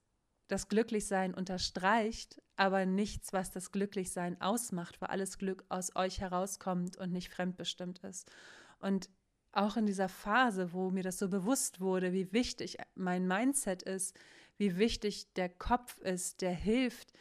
das 0.47 0.69
Glücklichsein 0.69 1.33
unterstreicht, 1.33 2.41
aber 2.55 2.85
nichts, 2.85 3.33
was 3.33 3.51
das 3.51 3.71
Glücklichsein 3.71 4.39
ausmacht, 4.41 5.01
weil 5.01 5.09
alles 5.09 5.37
Glück 5.37 5.65
aus 5.69 5.95
euch 5.95 6.21
herauskommt 6.21 6.97
und 6.97 7.11
nicht 7.11 7.29
fremdbestimmt 7.29 7.99
ist. 7.99 8.31
Und 8.79 9.09
auch 9.51 9.75
in 9.75 9.85
dieser 9.85 10.09
Phase, 10.09 10.71
wo 10.73 10.89
mir 10.89 11.03
das 11.03 11.17
so 11.17 11.29
bewusst 11.29 11.79
wurde, 11.81 12.13
wie 12.13 12.31
wichtig 12.31 12.77
mein 12.95 13.27
Mindset 13.27 13.83
ist, 13.83 14.17
wie 14.57 14.77
wichtig 14.77 15.33
der 15.33 15.49
Kopf 15.49 15.99
ist, 15.99 16.41
der 16.41 16.53
hilft, 16.53 17.11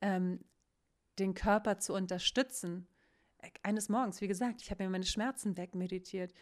ähm, 0.00 0.40
den 1.18 1.34
Körper 1.34 1.78
zu 1.78 1.94
unterstützen. 1.94 2.86
Eines 3.62 3.88
Morgens, 3.88 4.20
wie 4.20 4.28
gesagt, 4.28 4.62
ich 4.62 4.70
habe 4.70 4.84
mir 4.84 4.90
meine 4.90 5.04
Schmerzen 5.04 5.56
wegmeditiert. 5.56 6.32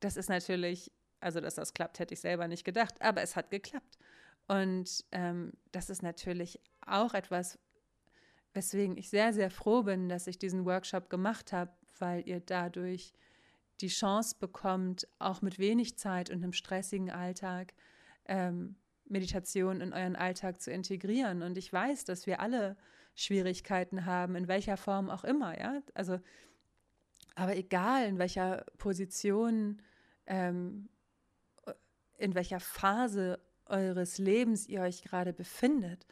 Das 0.00 0.16
ist 0.16 0.28
natürlich, 0.28 0.92
also 1.20 1.40
dass 1.40 1.54
das 1.54 1.74
klappt, 1.74 1.98
hätte 1.98 2.14
ich 2.14 2.20
selber 2.20 2.48
nicht 2.48 2.64
gedacht, 2.64 3.00
aber 3.00 3.22
es 3.22 3.36
hat 3.36 3.50
geklappt. 3.50 3.98
Und 4.48 5.04
ähm, 5.12 5.52
das 5.72 5.90
ist 5.90 6.02
natürlich 6.02 6.60
auch 6.86 7.14
etwas, 7.14 7.58
weswegen 8.52 8.96
ich 8.96 9.08
sehr, 9.08 9.32
sehr 9.32 9.50
froh 9.50 9.82
bin, 9.82 10.08
dass 10.08 10.26
ich 10.26 10.38
diesen 10.38 10.64
Workshop 10.64 11.08
gemacht 11.08 11.52
habe, 11.52 11.72
weil 11.98 12.26
ihr 12.26 12.40
dadurch 12.40 13.12
die 13.80 13.88
Chance 13.88 14.36
bekommt, 14.38 15.06
auch 15.18 15.42
mit 15.42 15.58
wenig 15.58 15.96
Zeit 15.98 16.30
und 16.30 16.42
einem 16.42 16.52
stressigen 16.52 17.10
Alltag 17.10 17.74
ähm, 18.26 18.76
Meditation 19.10 19.80
in 19.80 19.92
euren 19.92 20.16
Alltag 20.16 20.60
zu 20.60 20.70
integrieren. 20.70 21.42
Und 21.42 21.58
ich 21.58 21.72
weiß, 21.72 22.04
dass 22.04 22.26
wir 22.26 22.40
alle 22.40 22.76
Schwierigkeiten 23.14 24.06
haben, 24.06 24.36
in 24.36 24.48
welcher 24.48 24.76
Form 24.76 25.10
auch 25.10 25.24
immer, 25.24 25.58
ja. 25.58 25.82
Also, 25.94 26.20
aber 27.34 27.56
egal 27.56 28.06
in 28.06 28.18
welcher 28.18 28.64
Position, 28.78 29.82
ähm, 30.26 30.88
in 32.18 32.34
welcher 32.34 32.60
Phase 32.60 33.40
eures 33.66 34.18
Lebens 34.18 34.66
ihr 34.68 34.82
euch 34.82 35.02
gerade 35.02 35.32
befindet, 35.32 36.06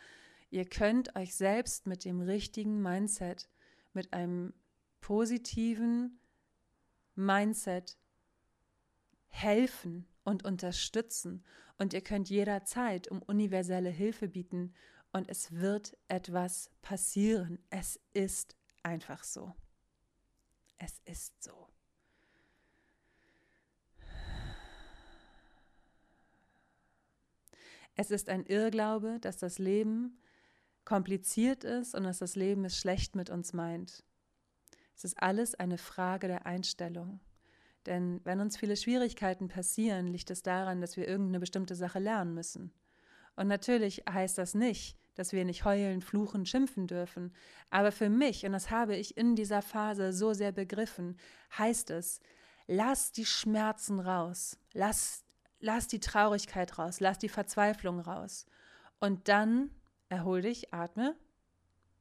ihr 0.50 0.64
könnt 0.64 1.14
euch 1.16 1.34
selbst 1.34 1.86
mit 1.86 2.04
dem 2.04 2.20
richtigen 2.20 2.82
Mindset, 2.82 3.48
mit 3.92 4.12
einem 4.12 4.52
positiven 5.00 6.18
Mindset 7.14 7.96
helfen 9.28 10.06
und 10.24 10.44
unterstützen 10.44 11.44
und 11.78 11.92
ihr 11.94 12.00
könnt 12.00 12.28
jederzeit 12.28 13.08
um 13.08 13.22
universelle 13.22 13.90
Hilfe 13.90 14.28
bieten 14.28 14.74
und 15.12 15.28
es 15.28 15.52
wird 15.52 15.96
etwas 16.08 16.70
passieren. 16.82 17.58
Es 17.70 18.00
ist 18.12 18.56
einfach 18.82 19.24
so. 19.24 19.54
Es 20.78 21.00
ist 21.04 21.42
so. 21.42 21.68
Es 27.94 28.12
ist 28.12 28.28
ein 28.28 28.46
Irrglaube, 28.46 29.18
dass 29.20 29.38
das 29.38 29.58
Leben 29.58 30.20
kompliziert 30.84 31.64
ist 31.64 31.94
und 31.94 32.04
dass 32.04 32.18
das 32.18 32.36
Leben 32.36 32.64
es 32.64 32.78
schlecht 32.78 33.16
mit 33.16 33.28
uns 33.28 33.52
meint. 33.52 34.04
Es 34.96 35.04
ist 35.04 35.20
alles 35.20 35.54
eine 35.56 35.78
Frage 35.78 36.28
der 36.28 36.46
Einstellung. 36.46 37.20
Denn 37.86 38.20
wenn 38.24 38.40
uns 38.40 38.56
viele 38.56 38.76
Schwierigkeiten 38.76 39.48
passieren, 39.48 40.06
liegt 40.06 40.30
es 40.30 40.42
daran, 40.42 40.80
dass 40.80 40.96
wir 40.96 41.08
irgendeine 41.08 41.40
bestimmte 41.40 41.74
Sache 41.74 41.98
lernen 41.98 42.34
müssen. 42.34 42.72
Und 43.36 43.46
natürlich 43.46 44.02
heißt 44.10 44.36
das 44.36 44.54
nicht, 44.54 44.98
dass 45.14 45.32
wir 45.32 45.44
nicht 45.44 45.64
heulen, 45.64 46.00
fluchen, 46.00 46.44
schimpfen 46.44 46.86
dürfen. 46.86 47.32
Aber 47.70 47.92
für 47.92 48.08
mich, 48.08 48.44
und 48.44 48.52
das 48.52 48.70
habe 48.70 48.96
ich 48.96 49.16
in 49.16 49.36
dieser 49.36 49.62
Phase 49.62 50.12
so 50.12 50.32
sehr 50.32 50.52
begriffen, 50.52 51.16
heißt 51.56 51.90
es, 51.90 52.20
lass 52.66 53.12
die 53.12 53.26
Schmerzen 53.26 54.00
raus, 54.00 54.58
lass, 54.72 55.24
lass 55.60 55.88
die 55.88 56.00
Traurigkeit 56.00 56.78
raus, 56.78 57.00
lass 57.00 57.18
die 57.18 57.28
Verzweiflung 57.28 58.00
raus. 58.00 58.46
Und 59.00 59.28
dann 59.28 59.70
erhol 60.08 60.42
dich, 60.42 60.72
atme, 60.74 61.16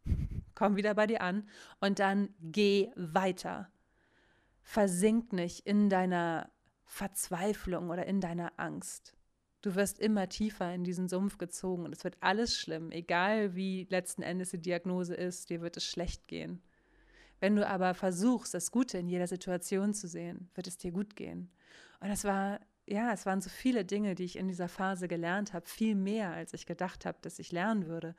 komm 0.56 0.76
wieder 0.76 0.94
bei 0.94 1.08
dir 1.08 1.22
an 1.22 1.48
und 1.80 2.00
dann 2.00 2.30
geh 2.40 2.92
weiter 2.96 3.72
versink 4.68 5.32
nicht 5.32 5.66
in 5.66 5.90
deiner 5.90 6.52
Verzweiflung 6.84 7.90
oder 7.90 8.06
in 8.06 8.20
deiner 8.20 8.52
Angst. 8.58 9.16
Du 9.62 9.76
wirst 9.76 9.98
immer 9.98 10.28
tiefer 10.28 10.76
in 10.76 10.84
diesen 10.84 11.08
Sumpf 11.08 11.38
gezogen 11.38 11.86
und 11.86 11.96
es 11.96 12.04
wird 12.04 12.18
alles 12.20 12.60
schlimm, 12.60 12.92
egal 12.92 13.56
wie 13.56 13.88
letzten 13.90 14.24
Endes 14.24 14.52
die 14.52 14.62
Diagnose 14.62 15.16
ist, 15.16 15.50
dir 15.50 15.62
wird 15.62 15.78
es 15.78 15.86
schlecht 15.86 16.28
gehen. 16.28 16.62
Wenn 17.40 17.56
du 17.56 17.66
aber 17.66 17.94
versuchst, 17.94 18.54
das 18.54 18.70
Gute 18.70 18.98
in 18.98 19.08
jeder 19.08 19.28
Situation 19.28 19.94
zu 19.94 20.10
sehen, 20.10 20.50
wird 20.54 20.68
es 20.68 20.78
dir 20.78 20.92
gut 20.92 21.16
gehen. 21.16 21.50
Und 22.02 22.10
es 22.10 22.26
war, 22.26 22.60
ja, 22.86 23.14
es 23.14 23.26
waren 23.26 23.40
so 23.40 23.50
viele 23.50 23.86
Dinge, 23.86 24.16
die 24.16 24.26
ich 24.26 24.36
in 24.36 24.50
dieser 24.50 24.68
Phase 24.68 25.08
gelernt 25.08 25.54
habe, 25.54 25.66
viel 25.66 25.96
mehr, 25.96 26.32
als 26.32 26.54
ich 26.54 26.66
gedacht 26.66 27.06
habe, 27.06 27.20
dass 27.22 27.40
ich 27.40 27.54
lernen 27.54 27.88
würde 27.88 28.16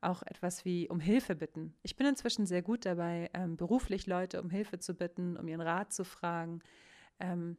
auch 0.00 0.22
etwas 0.22 0.64
wie 0.64 0.88
um 0.88 1.00
Hilfe 1.00 1.34
bitten. 1.34 1.74
Ich 1.82 1.96
bin 1.96 2.06
inzwischen 2.06 2.46
sehr 2.46 2.62
gut 2.62 2.86
dabei, 2.86 3.30
ähm, 3.34 3.56
beruflich 3.56 4.06
Leute 4.06 4.40
um 4.40 4.50
Hilfe 4.50 4.78
zu 4.78 4.94
bitten, 4.94 5.36
um 5.36 5.46
ihren 5.48 5.60
Rat 5.60 5.92
zu 5.92 6.04
fragen, 6.04 6.60
ähm, 7.18 7.56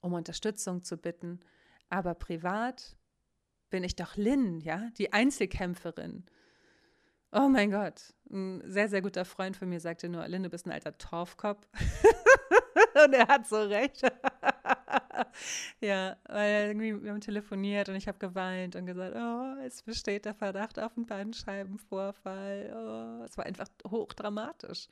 um 0.00 0.12
Unterstützung 0.12 0.82
zu 0.82 0.96
bitten. 0.96 1.40
Aber 1.88 2.14
privat 2.14 2.96
bin 3.70 3.84
ich 3.84 3.96
doch 3.96 4.16
Lynn, 4.16 4.60
ja, 4.60 4.90
die 4.98 5.12
Einzelkämpferin. 5.12 6.24
Oh 7.32 7.48
mein 7.48 7.70
Gott, 7.70 8.14
ein 8.30 8.62
sehr, 8.64 8.88
sehr 8.88 9.02
guter 9.02 9.24
Freund 9.24 9.56
von 9.56 9.68
mir 9.68 9.80
sagte 9.80 10.08
nur, 10.08 10.26
Lynn, 10.26 10.44
du 10.44 10.50
bist 10.50 10.66
ein 10.66 10.72
alter 10.72 10.96
Torfkopf. 10.96 11.68
Und 13.04 13.12
er 13.12 13.28
hat 13.28 13.46
so 13.46 13.60
recht. 13.62 14.02
ja, 15.80 16.16
weil 16.28 16.68
irgendwie 16.68 17.02
wir 17.02 17.10
haben 17.10 17.20
telefoniert 17.20 17.88
und 17.88 17.96
ich 17.96 18.08
habe 18.08 18.18
geweint 18.18 18.76
und 18.76 18.86
gesagt, 18.86 19.14
oh, 19.16 19.54
es 19.64 19.82
besteht 19.82 20.24
der 20.24 20.34
Verdacht 20.34 20.78
auf 20.78 20.96
einen 20.96 21.06
Bandscheibenvorfall. 21.06 22.72
Oh, 22.74 23.24
es 23.24 23.36
war 23.36 23.46
einfach 23.46 23.68
hochdramatisch. 23.88 24.88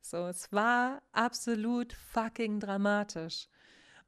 So, 0.00 0.26
es 0.26 0.52
war 0.52 1.00
absolut 1.12 1.92
fucking 1.92 2.60
dramatisch. 2.60 3.48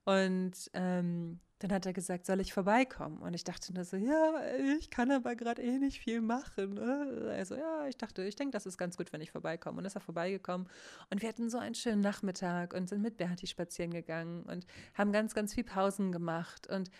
Und 0.05 0.53
ähm, 0.75 1.41
dann 1.61 1.73
hat 1.73 1.87
er 1.87 1.93
gesagt, 1.93 2.27
soll 2.27 2.41
ich 2.41 2.53
vorbeikommen? 2.53 3.19
Und 3.19 3.33
ich 3.35 3.45
dachte 3.45 3.73
nur 3.73 3.85
so, 3.85 3.97
ja, 3.97 4.41
ich 4.79 4.91
kann 4.91 5.11
aber 5.11 5.37
gerade 5.37 5.63
eh 5.63 5.79
nicht 5.79 6.01
viel 6.01 6.21
machen. 6.21 6.79
Also 7.29 7.55
ja, 7.55 7.87
ich 7.87 7.97
dachte, 7.97 8.25
ich 8.25 8.37
denke, 8.37 8.53
das 8.53 8.67
ist 8.67 8.77
ganz 8.77 8.97
gut, 8.97 9.13
wenn 9.13 9.21
ich 9.21 9.31
vorbeikomme. 9.31 9.79
Und 9.79 9.85
ist 9.85 9.95
er 9.95 10.01
vorbeigekommen. 10.01 10.69
Und 11.11 11.23
wir 11.23 11.29
hatten 11.29 11.49
so 11.49 11.59
einen 11.59 11.75
schönen 11.75 12.01
Nachmittag 12.01 12.75
und 12.75 12.89
sind 12.89 13.03
mit 13.03 13.17
Berti 13.17 13.47
spazieren 13.47 13.93
gegangen 13.93 14.43
und 14.43 14.67
haben 14.95 15.13
ganz, 15.13 15.35
ganz 15.35 15.55
viel 15.55 15.65
Pausen 15.65 16.13
gemacht. 16.13 16.67
Und 16.67 16.91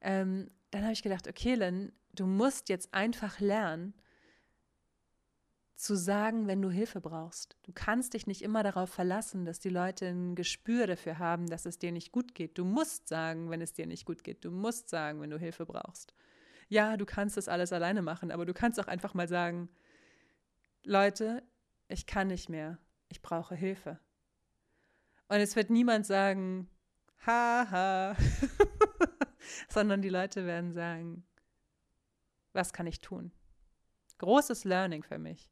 ähm, 0.00 0.50
dann 0.70 0.82
habe 0.82 0.92
ich 0.92 1.02
gedacht, 1.02 1.26
okay, 1.28 1.54
Len, 1.54 1.92
du 2.14 2.26
musst 2.26 2.68
jetzt 2.68 2.94
einfach 2.94 3.40
lernen, 3.40 3.92
zu 5.76 5.94
sagen, 5.94 6.46
wenn 6.46 6.62
du 6.62 6.70
Hilfe 6.70 7.00
brauchst. 7.00 7.56
Du 7.62 7.72
kannst 7.72 8.14
dich 8.14 8.26
nicht 8.26 8.42
immer 8.42 8.62
darauf 8.62 8.90
verlassen, 8.90 9.44
dass 9.44 9.58
die 9.60 9.68
Leute 9.68 10.06
ein 10.06 10.34
Gespür 10.34 10.86
dafür 10.86 11.18
haben, 11.18 11.48
dass 11.48 11.66
es 11.66 11.78
dir 11.78 11.92
nicht 11.92 12.12
gut 12.12 12.34
geht. 12.34 12.56
Du 12.58 12.64
musst 12.64 13.08
sagen, 13.08 13.50
wenn 13.50 13.60
es 13.60 13.74
dir 13.74 13.86
nicht 13.86 14.06
gut 14.06 14.24
geht. 14.24 14.44
Du 14.44 14.50
musst 14.50 14.88
sagen, 14.88 15.20
wenn 15.20 15.30
du 15.30 15.38
Hilfe 15.38 15.66
brauchst. 15.66 16.14
Ja, 16.68 16.96
du 16.96 17.04
kannst 17.04 17.36
das 17.36 17.48
alles 17.48 17.72
alleine 17.72 18.02
machen, 18.02 18.30
aber 18.30 18.46
du 18.46 18.54
kannst 18.54 18.80
auch 18.80 18.86
einfach 18.86 19.14
mal 19.14 19.28
sagen, 19.28 19.68
Leute, 20.82 21.42
ich 21.88 22.06
kann 22.06 22.28
nicht 22.28 22.48
mehr. 22.48 22.78
Ich 23.08 23.22
brauche 23.22 23.54
Hilfe. 23.54 24.00
Und 25.28 25.36
es 25.36 25.56
wird 25.56 25.70
niemand 25.70 26.06
sagen, 26.06 26.68
haha, 27.26 28.16
sondern 29.68 30.02
die 30.02 30.08
Leute 30.08 30.46
werden 30.46 30.72
sagen, 30.72 31.24
was 32.52 32.72
kann 32.72 32.86
ich 32.86 33.00
tun? 33.00 33.32
großes 34.18 34.64
Learning 34.64 35.02
für 35.02 35.18
mich. 35.18 35.50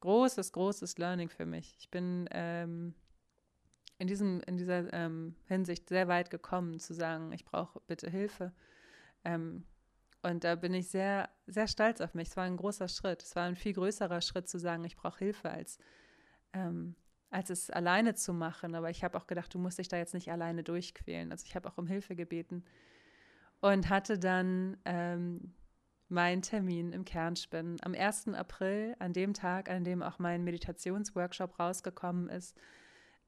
Großes, 0.00 0.52
großes 0.52 0.98
Learning 0.98 1.28
für 1.28 1.46
mich. 1.46 1.76
Ich 1.78 1.90
bin 1.90 2.28
ähm, 2.32 2.94
in, 3.98 4.06
diesem, 4.06 4.40
in 4.46 4.56
dieser 4.56 4.92
ähm, 4.92 5.36
Hinsicht 5.46 5.88
sehr 5.88 6.08
weit 6.08 6.30
gekommen, 6.30 6.80
zu 6.80 6.94
sagen, 6.94 7.32
ich 7.32 7.44
brauche 7.44 7.80
bitte 7.86 8.08
Hilfe. 8.08 8.52
Ähm, 9.24 9.64
und 10.22 10.44
da 10.44 10.54
bin 10.54 10.74
ich 10.74 10.88
sehr, 10.88 11.28
sehr 11.46 11.66
stolz 11.66 12.00
auf 12.00 12.14
mich. 12.14 12.28
Es 12.28 12.36
war 12.36 12.44
ein 12.44 12.56
großer 12.56 12.88
Schritt. 12.88 13.22
Es 13.22 13.36
war 13.36 13.44
ein 13.44 13.56
viel 13.56 13.72
größerer 13.72 14.20
Schritt 14.20 14.48
zu 14.48 14.58
sagen, 14.58 14.84
ich 14.84 14.96
brauche 14.96 15.18
Hilfe, 15.18 15.50
als, 15.50 15.78
ähm, 16.52 16.94
als 17.30 17.50
es 17.50 17.70
alleine 17.70 18.14
zu 18.14 18.32
machen. 18.32 18.74
Aber 18.74 18.90
ich 18.90 19.04
habe 19.04 19.16
auch 19.18 19.26
gedacht, 19.26 19.52
du 19.52 19.58
musst 19.58 19.78
dich 19.78 19.88
da 19.88 19.96
jetzt 19.96 20.14
nicht 20.14 20.30
alleine 20.30 20.62
durchquälen. 20.62 21.30
Also 21.30 21.44
ich 21.46 21.54
habe 21.54 21.68
auch 21.68 21.78
um 21.78 21.86
Hilfe 21.86 22.16
gebeten 22.16 22.64
und 23.60 23.88
hatte 23.88 24.18
dann 24.18 24.78
ähm, 24.84 25.54
meinen 26.10 26.42
Termin 26.42 26.92
im 26.92 27.04
Kernspinnen 27.04 27.76
am 27.82 27.94
1. 27.94 28.28
April, 28.28 28.94
an 28.98 29.12
dem 29.12 29.34
Tag, 29.34 29.70
an 29.70 29.84
dem 29.84 30.02
auch 30.02 30.18
mein 30.18 30.44
Meditationsworkshop 30.44 31.58
rausgekommen 31.58 32.28
ist. 32.28 32.56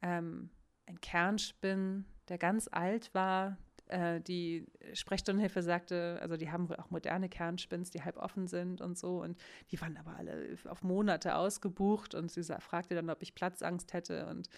Ähm, 0.02 0.50
ein 0.86 1.00
Kernspinn, 1.00 2.04
der 2.28 2.38
ganz 2.38 2.68
alt 2.70 3.14
war. 3.14 3.56
Äh, 3.86 4.20
die 4.20 4.66
Sprechstundenhilfe 4.94 5.62
sagte, 5.62 6.18
also 6.20 6.36
die 6.36 6.50
haben 6.50 6.68
wohl 6.68 6.76
auch 6.76 6.90
moderne 6.90 7.28
Kernspins, 7.28 7.90
die 7.90 8.02
halb 8.02 8.16
offen 8.16 8.48
sind 8.48 8.80
und 8.80 8.98
so. 8.98 9.22
Und 9.22 9.38
die 9.70 9.80
waren 9.80 9.96
aber 9.96 10.16
alle 10.16 10.56
auf 10.68 10.82
Monate 10.82 11.36
ausgebucht. 11.36 12.14
Und 12.14 12.30
sie 12.30 12.42
fragte 12.60 12.94
dann, 12.94 13.10
ob 13.10 13.22
ich 13.22 13.34
Platzangst 13.34 13.92
hätte 13.92 14.26
und 14.26 14.48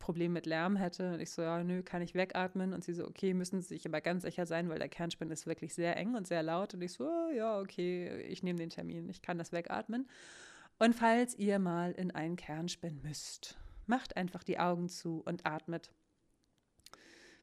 Problem 0.00 0.32
mit 0.32 0.46
Lärm 0.46 0.74
hätte. 0.74 1.14
Und 1.14 1.20
ich 1.20 1.30
so, 1.30 1.42
ja, 1.42 1.62
nö, 1.62 1.84
kann 1.84 2.02
ich 2.02 2.14
wegatmen. 2.14 2.72
Und 2.72 2.82
sie 2.82 2.94
so, 2.94 3.06
okay, 3.06 3.32
müssen 3.32 3.60
Sie 3.60 3.68
sich 3.68 3.86
aber 3.86 4.00
ganz 4.00 4.24
sicher 4.24 4.46
sein, 4.46 4.68
weil 4.68 4.80
der 4.80 4.88
Kernspin 4.88 5.30
ist 5.30 5.46
wirklich 5.46 5.72
sehr 5.74 5.96
eng 5.96 6.16
und 6.16 6.26
sehr 6.26 6.42
laut. 6.42 6.74
Und 6.74 6.82
ich 6.82 6.94
so, 6.94 7.04
oh, 7.04 7.30
ja, 7.32 7.60
okay, 7.60 8.22
ich 8.22 8.42
nehme 8.42 8.58
den 8.58 8.70
Termin, 8.70 9.08
ich 9.08 9.22
kann 9.22 9.38
das 9.38 9.52
wegatmen. 9.52 10.08
Und 10.80 10.96
falls 10.96 11.38
ihr 11.38 11.60
mal 11.60 11.92
in 11.92 12.10
einen 12.10 12.34
Kernspin 12.34 13.00
müsst, 13.02 13.56
Macht 13.90 14.16
einfach 14.16 14.44
die 14.44 14.60
Augen 14.60 14.88
zu 14.88 15.20
und 15.26 15.44
atmet. 15.44 15.90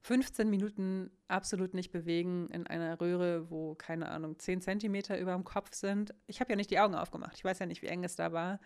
15 0.04 0.50
Minuten 0.50 1.12
absolut 1.28 1.74
nicht 1.74 1.92
bewegen 1.92 2.50
in 2.52 2.66
einer 2.66 3.02
Röhre, 3.02 3.52
wo, 3.52 3.76
keine 3.76 4.08
Ahnung, 4.08 4.40
10 4.40 4.62
Zentimeter 4.62 5.20
über 5.20 5.34
dem 5.34 5.44
Kopf 5.44 5.74
sind. 5.74 6.16
Ich 6.26 6.40
habe 6.40 6.54
ja 6.54 6.56
nicht 6.56 6.72
die 6.72 6.80
Augen 6.80 6.96
aufgemacht. 6.96 7.34
Ich 7.36 7.44
weiß 7.44 7.60
ja 7.60 7.66
nicht, 7.66 7.82
wie 7.82 7.88
eng 7.88 8.06
es 8.06 8.16
da 8.16 8.32
war. 8.32 8.62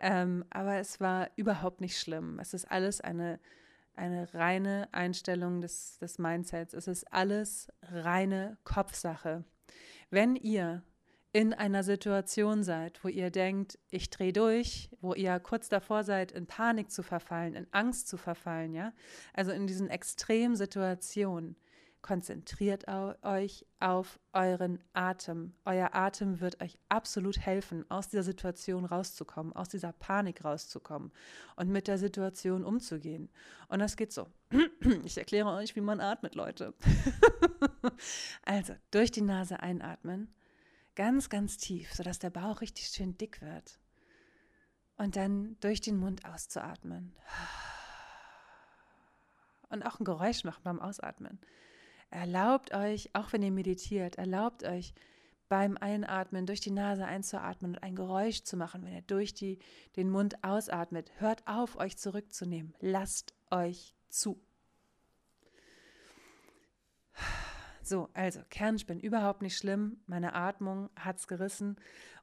Ähm, 0.00 0.44
aber 0.50 0.76
es 0.76 1.00
war 1.00 1.30
überhaupt 1.36 1.80
nicht 1.80 1.98
schlimm. 1.98 2.38
Es 2.40 2.54
ist 2.54 2.70
alles 2.70 3.00
eine, 3.00 3.40
eine 3.94 4.32
reine 4.34 4.88
Einstellung 4.92 5.60
des, 5.60 5.98
des 5.98 6.18
Mindsets. 6.18 6.74
Es 6.74 6.88
ist 6.88 7.12
alles 7.12 7.72
reine 7.82 8.58
Kopfsache. 8.64 9.44
Wenn 10.10 10.36
ihr 10.36 10.82
in 11.34 11.52
einer 11.52 11.82
Situation 11.82 12.62
seid, 12.62 13.02
wo 13.02 13.08
ihr 13.08 13.28
denkt, 13.30 13.76
ich 13.90 14.08
drehe 14.08 14.32
durch, 14.32 14.88
wo 15.00 15.14
ihr 15.14 15.40
kurz 15.40 15.68
davor 15.68 16.04
seid, 16.04 16.30
in 16.30 16.46
Panik 16.46 16.92
zu 16.92 17.02
verfallen, 17.02 17.54
in 17.54 17.66
Angst 17.72 18.06
zu 18.06 18.16
verfallen, 18.16 18.72
ja, 18.72 18.92
also 19.32 19.50
in 19.50 19.66
diesen 19.66 19.90
extremen 19.90 20.54
Situationen, 20.54 21.56
konzentriert 22.04 22.84
euch 23.22 23.64
auf 23.80 24.20
euren 24.34 24.78
Atem. 24.92 25.54
Euer 25.64 25.94
Atem 25.94 26.38
wird 26.42 26.62
euch 26.62 26.76
absolut 26.90 27.38
helfen, 27.38 27.90
aus 27.90 28.08
dieser 28.08 28.22
Situation 28.22 28.84
rauszukommen, 28.84 29.54
aus 29.54 29.70
dieser 29.70 29.92
Panik 29.92 30.44
rauszukommen 30.44 31.12
und 31.56 31.70
mit 31.70 31.88
der 31.88 31.96
Situation 31.96 32.62
umzugehen. 32.62 33.30
Und 33.68 33.78
das 33.78 33.96
geht 33.96 34.12
so. 34.12 34.28
Ich 35.04 35.16
erkläre 35.16 35.48
euch, 35.54 35.76
wie 35.76 35.80
man 35.80 36.00
atmet, 36.00 36.34
Leute. 36.34 36.74
also 38.44 38.74
durch 38.90 39.10
die 39.10 39.22
Nase 39.22 39.60
einatmen 39.60 40.28
Ganz, 40.96 41.30
ganz 41.30 41.56
tief, 41.56 41.92
sodass 41.94 42.18
der 42.18 42.30
Bauch 42.30 42.60
richtig 42.60 42.88
schön 42.88 43.16
dick 43.16 43.40
wird. 43.40 43.80
Und 44.96 45.16
dann 45.16 45.56
durch 45.60 45.80
den 45.80 45.96
Mund 45.96 46.26
auszuatmen. 46.26 47.16
Und 49.70 49.84
auch 49.84 49.98
ein 49.98 50.04
Geräusch 50.04 50.44
machen 50.44 50.62
beim 50.62 50.80
Ausatmen. 50.80 51.40
Erlaubt 52.10 52.74
euch, 52.74 53.10
auch 53.14 53.32
wenn 53.32 53.42
ihr 53.42 53.50
meditiert, 53.50 54.16
erlaubt 54.16 54.64
euch 54.64 54.94
beim 55.48 55.76
Einatmen 55.76 56.46
durch 56.46 56.60
die 56.60 56.70
Nase 56.70 57.04
einzuatmen 57.04 57.72
und 57.72 57.82
ein 57.82 57.94
Geräusch 57.94 58.42
zu 58.42 58.56
machen, 58.56 58.84
wenn 58.84 58.94
ihr 58.94 59.02
durch 59.02 59.34
die, 59.34 59.58
den 59.96 60.10
Mund 60.10 60.42
ausatmet. 60.42 61.12
Hört 61.18 61.46
auf, 61.46 61.76
euch 61.76 61.96
zurückzunehmen. 61.96 62.74
Lasst 62.80 63.34
euch 63.50 63.94
zu. 64.08 64.40
So, 67.82 68.08
also 68.14 68.40
Kernspin, 68.48 68.98
überhaupt 68.98 69.42
nicht 69.42 69.58
schlimm. 69.58 69.98
Meine 70.06 70.34
Atmung 70.34 70.88
hat 70.96 71.18
es 71.18 71.28
gerissen. 71.28 71.76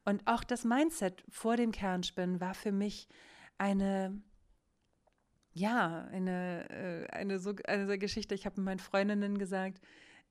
Und 0.05 0.25
auch 0.25 0.43
das 0.43 0.65
Mindset 0.65 1.23
vor 1.29 1.55
dem 1.55 1.71
Kernspin 1.71 2.41
war 2.41 2.55
für 2.55 2.71
mich 2.71 3.07
eine, 3.59 4.19
ja, 5.53 6.07
eine, 6.11 6.69
äh, 6.69 7.07
eine, 7.11 7.39
so, 7.39 7.53
eine 7.65 7.97
Geschichte. 7.97 8.35
Ich 8.35 8.45
habe 8.45 8.61
meinen 8.61 8.79
Freundinnen 8.79 9.37
gesagt, 9.37 9.81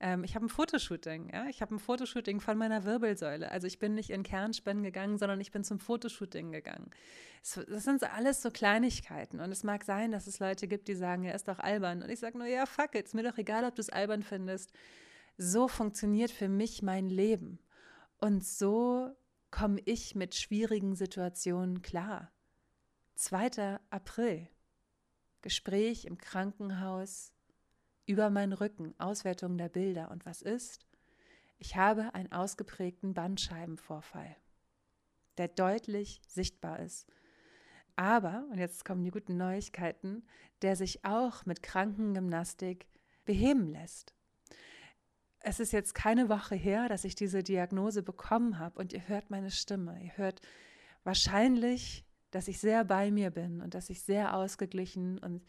ähm, 0.01 0.25
ich 0.25 0.35
habe 0.35 0.47
ein 0.47 0.49
Fotoshooting, 0.49 1.31
ja, 1.33 1.47
ich 1.49 1.61
habe 1.61 1.75
ein 1.75 1.79
Fotoshooting 1.79 2.41
von 2.41 2.57
meiner 2.57 2.85
Wirbelsäule. 2.85 3.51
Also 3.51 3.67
ich 3.67 3.79
bin 3.79 3.95
nicht 3.95 4.11
in 4.11 4.23
Kernspin 4.23 4.83
gegangen, 4.83 5.19
sondern 5.19 5.41
ich 5.41 5.51
bin 5.51 5.63
zum 5.63 5.79
Fotoshooting 5.79 6.53
gegangen. 6.53 6.91
Das 7.69 7.85
sind 7.85 8.03
alles 8.05 8.43
so 8.43 8.51
Kleinigkeiten. 8.51 9.41
Und 9.41 9.51
es 9.51 9.65
mag 9.65 9.85
sein, 9.85 10.13
dass 10.13 10.27
es 10.27 10.41
Leute 10.41 10.69
gibt, 10.69 10.89
die 10.89 10.95
sagen, 10.95 11.23
ja, 11.25 11.33
ist 11.33 11.49
doch 11.49 11.59
albern. 11.59 12.03
Und 12.03 12.11
ich 12.11 12.19
sage 12.19 12.37
nur, 12.37 12.47
ja, 12.47 12.67
fuck 12.67 12.95
it, 12.95 13.07
ist 13.07 13.15
mir 13.15 13.23
doch 13.23 13.39
egal, 13.39 13.65
ob 13.65 13.75
du 13.75 13.81
es 13.81 13.91
albern 13.91 14.23
findest 14.23 14.73
so 15.41 15.69
funktioniert 15.69 16.31
für 16.31 16.49
mich 16.49 16.83
mein 16.83 17.09
Leben. 17.09 17.59
Und 18.19 18.45
so 18.45 19.11
komme 19.51 19.81
ich 19.87 20.15
mit 20.15 20.35
schwierigen 20.35 20.95
Situationen 20.95 21.81
klar. 21.81 22.31
2. 23.15 23.79
April. 23.89 24.49
Gespräch 25.43 26.05
im 26.05 26.19
Krankenhaus 26.19 27.33
über 28.07 28.31
meinen 28.31 28.53
Rücken, 28.53 28.95
Auswertung 28.99 29.57
der 29.59 29.69
Bilder. 29.69 30.11
Und 30.11 30.27
was 30.27 30.43
ist? 30.43 30.87
Ich 31.59 31.77
habe 31.77 32.15
einen 32.15 32.33
ausgeprägten 32.33 33.15
Bandscheibenvorfall, 33.15 34.37
der 35.39 35.49
deutlich 35.49 36.21
sichtbar 36.27 36.81
ist. 36.81 37.07
Aber, 37.97 38.47
und 38.51 38.59
jetzt 38.59 38.85
kommen 38.85 39.05
die 39.05 39.11
guten 39.11 39.37
Neuigkeiten, 39.37 40.25
der 40.63 40.77
sich 40.77 41.05
auch 41.05 41.45
mit 41.45 41.63
Krankengymnastik 41.63 42.87
beheben 43.25 43.69
lässt 43.69 44.15
es 45.41 45.59
ist 45.59 45.73
jetzt 45.73 45.95
keine 45.95 46.29
Woche 46.29 46.55
her, 46.55 46.89
dass 46.89 47.05
ich 47.05 47.15
diese 47.15 47.43
Diagnose 47.43 48.03
bekommen 48.03 48.59
habe 48.59 48.79
und 48.79 48.93
ihr 48.93 49.09
hört 49.09 49.31
meine 49.31 49.51
Stimme. 49.51 49.99
Ihr 50.03 50.17
hört 50.17 50.41
wahrscheinlich, 51.03 52.05
dass 52.31 52.49
ich 52.49 52.59
sehr 52.59 52.85
bei 52.85 53.11
mir 53.11 53.31
bin 53.31 53.61
und 53.61 53.75
dass 53.75 53.91
ich 53.91 54.03
sehr 54.03 54.35
ausgeglichen 54.35 55.19
und 55.19 55.43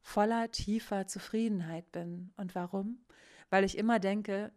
voller 0.00 0.50
tiefer 0.50 1.06
Zufriedenheit 1.06 1.90
bin. 1.92 2.32
Und 2.36 2.54
warum? 2.54 3.04
Weil 3.50 3.64
ich 3.64 3.78
immer 3.78 3.98
denke, 3.98 4.52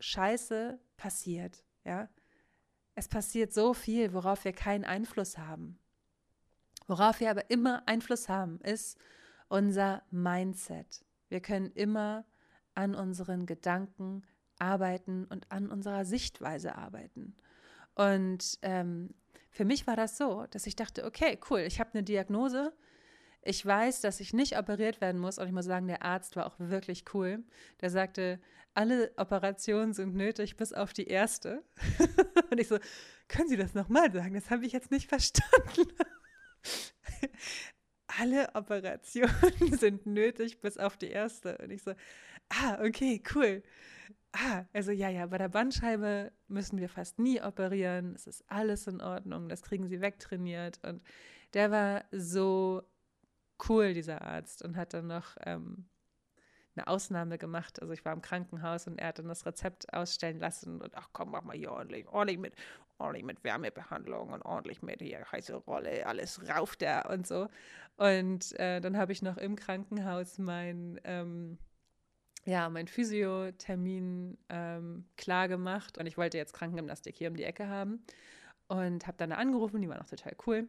Scheiße 0.00 0.78
passiert, 0.96 1.64
ja? 1.84 2.08
Es 2.96 3.08
passiert 3.08 3.52
so 3.52 3.74
viel, 3.74 4.12
worauf 4.12 4.44
wir 4.44 4.52
keinen 4.52 4.84
Einfluss 4.84 5.36
haben. 5.36 5.78
Worauf 6.86 7.20
wir 7.20 7.30
aber 7.30 7.50
immer 7.50 7.82
Einfluss 7.86 8.28
haben, 8.28 8.60
ist 8.60 8.98
unser 9.48 10.02
Mindset. 10.10 11.04
Wir 11.28 11.40
können 11.40 11.72
immer 11.72 12.24
an 12.74 12.94
unseren 12.94 13.46
Gedanken 13.46 14.22
arbeiten 14.58 15.24
und 15.24 15.50
an 15.50 15.70
unserer 15.70 16.04
Sichtweise 16.04 16.76
arbeiten. 16.76 17.34
Und 17.94 18.58
ähm, 18.62 19.14
für 19.54 19.64
mich 19.64 19.86
war 19.86 19.94
das 19.94 20.18
so, 20.18 20.46
dass 20.50 20.66
ich 20.66 20.74
dachte, 20.74 21.04
okay, 21.04 21.38
cool, 21.48 21.60
ich 21.60 21.78
habe 21.78 21.90
eine 21.94 22.02
Diagnose. 22.02 22.72
Ich 23.40 23.64
weiß, 23.64 24.00
dass 24.00 24.18
ich 24.18 24.32
nicht 24.32 24.58
operiert 24.58 25.00
werden 25.00 25.20
muss. 25.20 25.38
Und 25.38 25.46
ich 25.46 25.52
muss 25.52 25.66
sagen, 25.66 25.86
der 25.86 26.02
Arzt 26.02 26.34
war 26.34 26.46
auch 26.46 26.56
wirklich 26.58 27.04
cool. 27.14 27.44
Der 27.80 27.88
sagte, 27.88 28.40
alle 28.74 29.12
Operationen 29.16 29.92
sind 29.92 30.16
nötig, 30.16 30.56
bis 30.56 30.72
auf 30.72 30.92
die 30.92 31.06
erste. 31.06 31.62
und 32.50 32.58
ich 32.58 32.66
so, 32.66 32.78
können 33.28 33.48
Sie 33.48 33.56
das 33.56 33.74
nochmal 33.74 34.12
sagen? 34.12 34.34
Das 34.34 34.50
habe 34.50 34.66
ich 34.66 34.72
jetzt 34.72 34.90
nicht 34.90 35.08
verstanden. 35.08 35.92
alle 38.18 38.52
Operationen 38.56 39.30
sind 39.78 40.04
nötig, 40.04 40.60
bis 40.60 40.78
auf 40.78 40.96
die 40.96 41.10
erste. 41.10 41.58
Und 41.58 41.70
ich 41.70 41.84
so, 41.84 41.92
ah, 42.48 42.82
okay, 42.84 43.22
cool. 43.36 43.62
Ah, 44.32 44.64
also 44.72 44.90
ja, 44.90 45.08
ja, 45.08 45.26
bei 45.26 45.38
der 45.38 45.48
Bandscheibe 45.48 46.32
müssen 46.48 46.78
wir 46.78 46.88
fast 46.88 47.18
nie 47.18 47.40
operieren. 47.40 48.14
Es 48.14 48.26
ist 48.26 48.44
alles 48.48 48.86
in 48.86 49.00
Ordnung. 49.00 49.48
Das 49.48 49.62
kriegen 49.62 49.86
sie 49.86 50.00
wegtrainiert. 50.00 50.80
Und 50.82 51.02
der 51.54 51.70
war 51.70 52.04
so 52.10 52.82
cool, 53.68 53.94
dieser 53.94 54.22
Arzt, 54.22 54.62
und 54.64 54.76
hat 54.76 54.92
dann 54.94 55.06
noch 55.06 55.36
ähm, 55.44 55.86
eine 56.76 56.88
Ausnahme 56.88 57.38
gemacht. 57.38 57.80
Also 57.80 57.92
ich 57.92 58.04
war 58.04 58.12
im 58.12 58.22
Krankenhaus 58.22 58.86
und 58.86 58.98
er 58.98 59.08
hat 59.08 59.18
dann 59.18 59.28
das 59.28 59.46
Rezept 59.46 59.92
ausstellen 59.92 60.38
lassen 60.38 60.80
und 60.80 60.96
ach 60.96 61.10
komm, 61.12 61.30
mach 61.30 61.42
mal 61.42 61.56
hier 61.56 61.72
ordentlich, 61.72 62.06
ordentlich 62.08 62.38
mit, 62.38 62.54
ordentlich 62.98 63.24
mit 63.24 63.44
Wärmebehandlung 63.44 64.30
und 64.30 64.42
ordentlich 64.42 64.82
mit 64.82 65.00
hier 65.00 65.24
heiße 65.30 65.54
Rolle, 65.54 66.06
alles 66.06 66.40
rauft 66.48 66.82
er 66.82 67.08
und 67.10 67.26
so. 67.26 67.48
Und 67.96 68.58
äh, 68.58 68.80
dann 68.80 68.96
habe 68.96 69.12
ich 69.12 69.22
noch 69.22 69.36
im 69.36 69.56
Krankenhaus 69.56 70.38
mein 70.38 71.00
ähm, 71.04 71.58
ja, 72.44 72.68
mein 72.68 72.88
Physiothermin 72.88 74.36
ähm, 74.48 75.04
klar 75.16 75.48
gemacht 75.48 75.98
und 75.98 76.06
ich 76.06 76.16
wollte 76.18 76.36
jetzt 76.38 76.52
Krankengymnastik 76.52 77.16
hier 77.16 77.30
um 77.30 77.36
die 77.36 77.44
Ecke 77.44 77.68
haben. 77.68 78.04
und 78.68 79.06
habe 79.06 79.16
dann 79.18 79.30
da 79.30 79.36
angerufen, 79.36 79.80
die 79.82 79.88
waren 79.88 80.00
auch 80.00 80.08
total 80.08 80.34
cool 80.46 80.68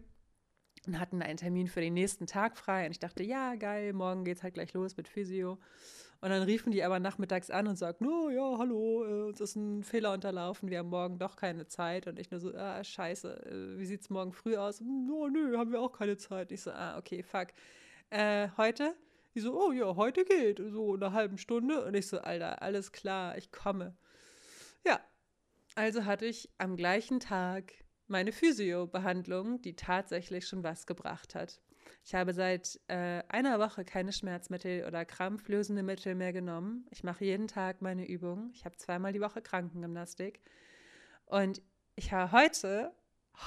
und 0.87 0.99
hatten 0.99 1.21
einen 1.21 1.37
Termin 1.37 1.67
für 1.67 1.81
den 1.81 1.93
nächsten 1.93 2.27
Tag 2.27 2.57
frei. 2.57 2.85
Und 2.85 2.91
ich 2.91 2.99
dachte, 2.99 3.23
ja, 3.23 3.55
geil, 3.55 3.93
morgen 3.93 4.23
geht's 4.23 4.43
halt 4.43 4.53
gleich 4.53 4.73
los 4.73 4.97
mit 4.97 5.07
Physio. 5.07 5.59
Und 6.21 6.29
dann 6.29 6.43
riefen 6.43 6.71
die 6.71 6.83
aber 6.83 6.99
nachmittags 6.99 7.49
an 7.49 7.67
und 7.67 7.75
sagten, 7.77 8.07
oh 8.07 8.29
ja, 8.29 8.57
hallo, 8.57 9.05
äh, 9.05 9.27
uns 9.27 9.41
ist 9.41 9.55
ein 9.55 9.83
Fehler 9.83 10.13
unterlaufen, 10.13 10.69
wir 10.69 10.79
haben 10.79 10.89
morgen 10.89 11.19
doch 11.19 11.35
keine 11.35 11.67
Zeit. 11.67 12.07
Und 12.07 12.19
ich 12.19 12.31
nur 12.31 12.39
so, 12.39 12.53
ah, 12.55 12.83
scheiße, 12.83 13.45
äh, 13.45 13.79
wie 13.79 13.85
sieht's 13.85 14.09
morgen 14.09 14.31
früh 14.31 14.57
aus? 14.57 14.81
Oh, 14.81 15.27
nö, 15.27 15.57
haben 15.57 15.71
wir 15.71 15.81
auch 15.81 15.91
keine 15.93 16.17
Zeit. 16.17 16.51
Ich 16.51 16.61
so, 16.61 16.71
ah, 16.71 16.97
okay, 16.97 17.23
fuck. 17.23 17.49
Äh, 18.09 18.49
heute? 18.57 18.95
Die 19.35 19.41
so, 19.41 19.61
oh 19.61 19.71
ja, 19.73 19.95
heute 19.95 20.23
geht. 20.23 20.61
So 20.65 20.93
eine 20.93 21.11
halbe 21.11 21.37
Stunde. 21.37 21.85
Und 21.85 21.93
ich 21.93 22.07
so, 22.07 22.19
Alter, 22.19 22.61
alles 22.61 22.91
klar, 22.91 23.37
ich 23.37 23.51
komme. 23.51 23.97
Ja, 24.85 24.99
also 25.75 26.05
hatte 26.05 26.25
ich 26.25 26.49
am 26.57 26.77
gleichen 26.77 27.19
Tag 27.19 27.73
meine 28.07 28.31
Physio-Behandlung, 28.31 29.61
die 29.61 29.75
tatsächlich 29.75 30.47
schon 30.47 30.63
was 30.63 30.87
gebracht 30.87 31.35
hat. 31.35 31.59
Ich 32.03 32.15
habe 32.15 32.33
seit 32.33 32.79
äh, 32.87 33.23
einer 33.27 33.59
Woche 33.59 33.83
keine 33.83 34.13
Schmerzmittel 34.13 34.85
oder 34.85 35.05
krampflösende 35.05 35.83
Mittel 35.83 36.15
mehr 36.15 36.33
genommen. 36.33 36.85
Ich 36.91 37.03
mache 37.03 37.25
jeden 37.25 37.47
Tag 37.47 37.81
meine 37.81 38.07
Übung. 38.07 38.51
Ich 38.53 38.63
habe 38.63 38.77
zweimal 38.77 39.11
die 39.11 39.21
Woche 39.21 39.41
Krankengymnastik. 39.41 40.41
Und 41.25 41.61
ich 41.95 42.11
habe 42.13 42.31
heute, 42.31 42.93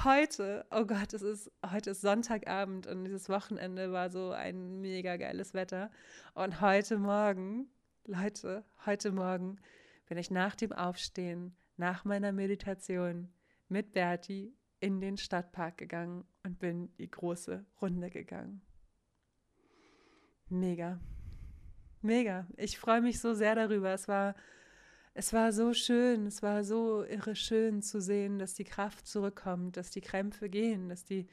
heute, 0.05 0.67
oh 0.71 0.85
Gott, 0.85 1.13
es 1.15 1.23
ist, 1.23 1.51
heute 1.65 1.91
ist 1.91 2.01
Sonntagabend 2.01 2.87
und 2.87 3.05
dieses 3.05 3.29
Wochenende 3.29 3.93
war 3.93 4.11
so 4.11 4.31
ein 4.31 4.81
mega 4.81 5.17
geiles 5.17 5.55
Wetter. 5.55 5.91
Und 6.35 6.61
heute 6.61 6.99
Morgen, 6.99 7.69
Leute, 8.05 8.65
heute 8.87 9.13
Morgen 9.13 9.59
bin 10.07 10.19
ich 10.19 10.31
nach 10.31 10.55
dem 10.55 10.73
Aufstehen, 10.73 11.57
nach 11.77 12.05
meiner 12.05 12.33
Meditation 12.33 13.33
mit 13.69 13.93
Berti 13.93 14.55
in 14.81 15.01
den 15.01 15.17
Stadtpark 15.17 15.77
gegangen 15.79 16.25
und 16.45 16.59
bin 16.59 16.95
die 16.99 17.11
große 17.11 17.65
Runde 17.81 18.11
gegangen. 18.11 18.63
Mega. 20.49 20.99
Mega. 22.01 22.47
Ich 22.57 22.79
freue 22.79 23.01
mich 23.01 23.21
so 23.21 23.35
sehr 23.35 23.55
darüber. 23.55 23.93
Es 23.93 24.09
war, 24.09 24.35
es 25.19 25.33
war 25.33 25.53
so 25.53 25.75
schön, 25.75 26.27
es 26.27 26.45
war 26.45 26.63
so 26.63 27.03
irre 27.03 27.35
schön 27.35 27.83
zu 27.83 28.01
sehen, 28.01 28.39
dass 28.39 28.55
die 28.55 28.63
Kraft 28.63 29.05
zurückkommt, 29.09 29.77
dass 29.77 29.91
die 29.91 30.01
Krämpfe 30.01 30.49
gehen, 30.49 30.89
dass 30.89 31.05
die 31.05 31.27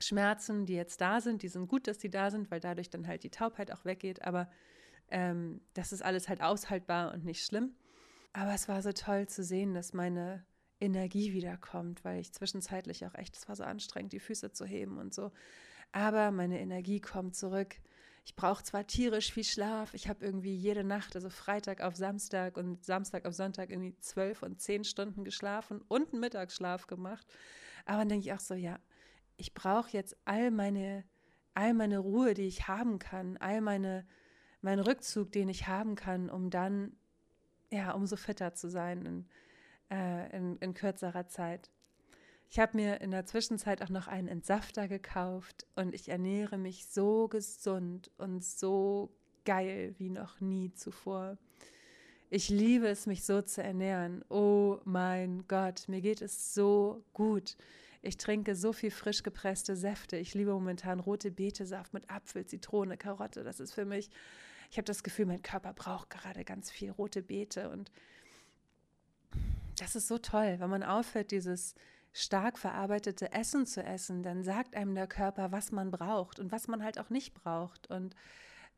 Schmerzen, 0.00 0.66
die 0.66 0.74
jetzt 0.74 1.00
da 1.00 1.20
sind, 1.20 1.42
die 1.42 1.48
sind 1.48 1.68
gut, 1.68 1.86
dass 1.86 1.98
die 1.98 2.10
da 2.10 2.28
sind, 2.32 2.50
weil 2.50 2.58
dadurch 2.58 2.90
dann 2.90 3.06
halt 3.06 3.22
die 3.22 3.30
Taubheit 3.30 3.70
auch 3.70 3.84
weggeht, 3.84 4.22
aber 4.22 4.50
ähm, 5.12 5.60
das 5.74 5.92
ist 5.92 6.02
alles 6.02 6.28
halt 6.28 6.42
aushaltbar 6.42 7.14
und 7.14 7.24
nicht 7.24 7.46
schlimm. 7.46 7.76
Aber 8.32 8.52
es 8.52 8.66
war 8.66 8.82
so 8.82 8.90
toll 8.90 9.28
zu 9.28 9.44
sehen, 9.44 9.72
dass 9.72 9.92
meine 9.92 10.44
Energie 10.80 11.32
wiederkommt, 11.32 12.04
weil 12.04 12.18
ich 12.18 12.32
zwischenzeitlich 12.32 13.06
auch 13.06 13.14
echt, 13.14 13.36
es 13.36 13.46
war 13.46 13.54
so 13.54 13.62
anstrengend, 13.62 14.12
die 14.12 14.20
Füße 14.20 14.50
zu 14.50 14.66
heben 14.66 14.98
und 14.98 15.14
so. 15.14 15.30
Aber 15.92 16.32
meine 16.32 16.58
Energie 16.58 17.00
kommt 17.00 17.36
zurück. 17.36 17.76
Ich 18.26 18.34
brauche 18.34 18.64
zwar 18.64 18.86
tierisch 18.86 19.32
viel 19.32 19.44
Schlaf, 19.44 19.94
ich 19.94 20.08
habe 20.08 20.24
irgendwie 20.24 20.54
jede 20.54 20.82
Nacht, 20.82 21.14
also 21.14 21.30
Freitag 21.30 21.80
auf 21.80 21.94
Samstag 21.94 22.56
und 22.56 22.84
Samstag 22.84 23.24
auf 23.24 23.34
Sonntag 23.34 23.70
irgendwie 23.70 23.96
zwölf 24.00 24.42
und 24.42 24.60
zehn 24.60 24.82
Stunden 24.82 25.24
geschlafen 25.24 25.80
und 25.86 26.12
einen 26.12 26.20
Mittagsschlaf 26.20 26.88
gemacht. 26.88 27.24
Aber 27.84 27.98
dann 27.98 28.08
denke 28.08 28.26
ich 28.26 28.32
auch 28.32 28.40
so, 28.40 28.54
ja, 28.54 28.80
ich 29.36 29.54
brauche 29.54 29.90
jetzt 29.92 30.16
all 30.24 30.50
meine, 30.50 31.04
all 31.54 31.72
meine 31.72 31.98
Ruhe, 31.98 32.34
die 32.34 32.48
ich 32.48 32.66
haben 32.66 32.98
kann, 32.98 33.36
all 33.36 33.60
meine, 33.60 34.04
meinen 34.60 34.80
Rückzug, 34.80 35.30
den 35.30 35.48
ich 35.48 35.68
haben 35.68 35.94
kann, 35.94 36.28
um 36.28 36.50
dann, 36.50 36.96
ja, 37.70 37.92
umso 37.92 38.16
fitter 38.16 38.54
zu 38.54 38.68
sein. 38.68 39.06
Und 39.06 39.28
äh, 39.90 40.36
in, 40.36 40.56
in 40.58 40.74
kürzerer 40.74 41.28
Zeit. 41.28 41.70
Ich 42.48 42.58
habe 42.58 42.76
mir 42.76 43.00
in 43.00 43.10
der 43.10 43.26
Zwischenzeit 43.26 43.82
auch 43.82 43.88
noch 43.88 44.06
einen 44.06 44.28
Entsafter 44.28 44.88
gekauft 44.88 45.66
und 45.74 45.94
ich 45.94 46.08
ernähre 46.08 46.58
mich 46.58 46.86
so 46.86 47.28
gesund 47.28 48.10
und 48.18 48.44
so 48.44 49.10
geil 49.44 49.94
wie 49.98 50.10
noch 50.10 50.40
nie 50.40 50.72
zuvor. 50.72 51.38
Ich 52.30 52.48
liebe 52.48 52.88
es, 52.88 53.06
mich 53.06 53.24
so 53.24 53.42
zu 53.42 53.62
ernähren. 53.62 54.24
Oh 54.28 54.78
mein 54.84 55.46
Gott, 55.46 55.88
mir 55.88 56.00
geht 56.00 56.22
es 56.22 56.54
so 56.54 57.04
gut. 57.12 57.56
Ich 58.02 58.16
trinke 58.16 58.54
so 58.54 58.72
viel 58.72 58.90
frisch 58.90 59.22
gepresste 59.22 59.76
Säfte. 59.76 60.16
Ich 60.16 60.34
liebe 60.34 60.52
momentan 60.52 61.00
rote 61.00 61.30
Betesaft 61.30 61.92
mit 61.94 62.10
Apfel, 62.10 62.46
Zitrone, 62.46 62.96
Karotte. 62.96 63.44
Das 63.44 63.60
ist 63.60 63.72
für 63.72 63.84
mich, 63.84 64.10
ich 64.70 64.76
habe 64.76 64.84
das 64.84 65.02
Gefühl, 65.02 65.26
mein 65.26 65.42
Körper 65.42 65.72
braucht 65.72 66.10
gerade 66.10 66.44
ganz 66.44 66.70
viel 66.70 66.90
rote 66.90 67.22
Beete 67.22 67.70
und 67.70 67.90
das 69.78 69.94
ist 69.94 70.08
so 70.08 70.18
toll, 70.18 70.56
wenn 70.58 70.70
man 70.70 70.82
aufhört, 70.82 71.30
dieses 71.30 71.74
stark 72.16 72.58
verarbeitete 72.58 73.32
Essen 73.32 73.66
zu 73.66 73.82
essen, 73.82 74.22
dann 74.22 74.42
sagt 74.42 74.74
einem 74.74 74.94
der 74.94 75.06
Körper, 75.06 75.52
was 75.52 75.70
man 75.70 75.90
braucht 75.90 76.40
und 76.40 76.50
was 76.50 76.66
man 76.66 76.82
halt 76.82 76.98
auch 76.98 77.10
nicht 77.10 77.34
braucht. 77.34 77.90
Und 77.90 78.14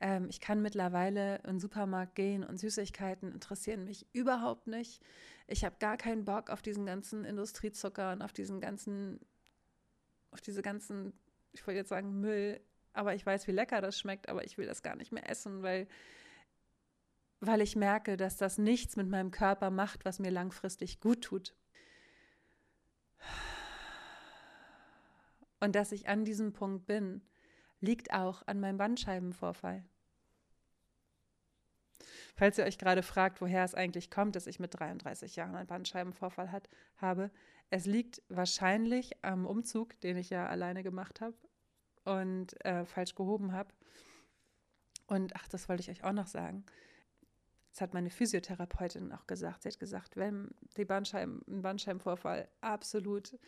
ähm, 0.01 0.27
ich 0.29 0.40
kann 0.40 0.61
mittlerweile 0.61 1.37
in 1.38 1.53
den 1.53 1.61
Supermarkt 1.61 2.16
gehen 2.16 2.42
und 2.42 2.59
Süßigkeiten 2.59 3.31
interessieren 3.31 3.85
mich 3.85 4.07
überhaupt 4.12 4.66
nicht. 4.66 5.01
Ich 5.46 5.64
habe 5.64 5.77
gar 5.79 5.96
keinen 5.96 6.24
Bock 6.24 6.51
auf 6.51 6.62
diesen 6.62 6.85
ganzen 6.85 7.24
Industriezucker 7.24 8.12
und 8.12 8.22
auf 8.22 8.33
diesen 8.33 8.61
ganzen, 8.61 9.20
auf 10.33 10.40
diese 10.40 10.62
ganzen, 10.62 11.12
ich 11.53 11.64
wollte 11.64 11.79
jetzt 11.79 11.90
sagen 11.90 12.20
Müll, 12.20 12.61
aber 12.92 13.14
ich 13.14 13.24
weiß, 13.24 13.46
wie 13.46 13.53
lecker 13.53 13.81
das 13.81 13.96
schmeckt, 13.96 14.29
aber 14.29 14.44
ich 14.44 14.59
will 14.59 14.66
das 14.66 14.83
gar 14.83 14.96
nicht 14.96 15.12
mehr 15.12 15.31
essen, 15.31 15.62
weil 15.62 15.87
weil 17.40 17.61
ich 17.61 17.77
merke, 17.77 18.16
dass 18.16 18.37
das 18.37 18.59
nichts 18.59 18.96
mit 18.96 19.09
meinem 19.09 19.31
Körper 19.31 19.70
macht, 19.70 20.05
was 20.05 20.18
mir 20.18 20.33
langfristig 20.33 20.98
gut 20.98 21.22
tut. 21.22 21.55
Und 25.61 25.74
dass 25.74 25.92
ich 25.92 26.09
an 26.09 26.24
diesem 26.24 26.52
Punkt 26.52 26.87
bin, 26.87 27.22
liegt 27.81 28.12
auch 28.12 28.42
an 28.46 28.61
meinem 28.61 28.78
Bandscheibenvorfall. 28.78 29.85
Falls 32.37 32.57
ihr 32.59 32.64
euch 32.64 32.78
gerade 32.78 33.02
fragt, 33.02 33.40
woher 33.40 33.64
es 33.64 33.74
eigentlich 33.74 34.11
kommt, 34.11 34.37
dass 34.37 34.46
ich 34.46 34.61
mit 34.61 34.78
33 34.78 35.35
Jahren 35.35 35.57
einen 35.57 35.66
Bandscheibenvorfall 35.66 36.52
hat, 36.52 36.68
habe, 36.96 37.33
es 37.70 37.85
liegt 37.85 38.22
wahrscheinlich 38.28 39.24
am 39.24 39.44
Umzug, 39.44 40.00
den 40.00 40.16
ich 40.16 40.31
ja 40.31 40.46
alleine 40.46 40.85
gemacht 40.85 41.20
habe 41.20 41.35
und 42.04 42.64
äh, 42.64 42.85
falsch 42.85 43.16
gehoben 43.16 43.52
habe. 43.52 43.74
Und 45.09 45.35
ach, 45.35 45.48
das 45.48 45.68
wollte 45.68 45.81
ich 45.81 45.90
euch 45.90 46.04
auch 46.04 46.12
noch 46.12 46.28
sagen. 46.28 46.64
Das 47.70 47.81
hat 47.81 47.94
meine 47.94 48.11
Physiotherapeutin 48.11 49.12
auch 49.12 49.26
gesagt. 49.26 49.62
Sie 49.62 49.68
hat 49.68 49.78
gesagt, 49.78 50.16
wenn 50.16 50.50
die 50.76 50.85
Bandscheiben, 50.85 51.42
ein 51.48 51.62
Bandscheibenvorfall 51.62 52.48
absolut 52.61 53.38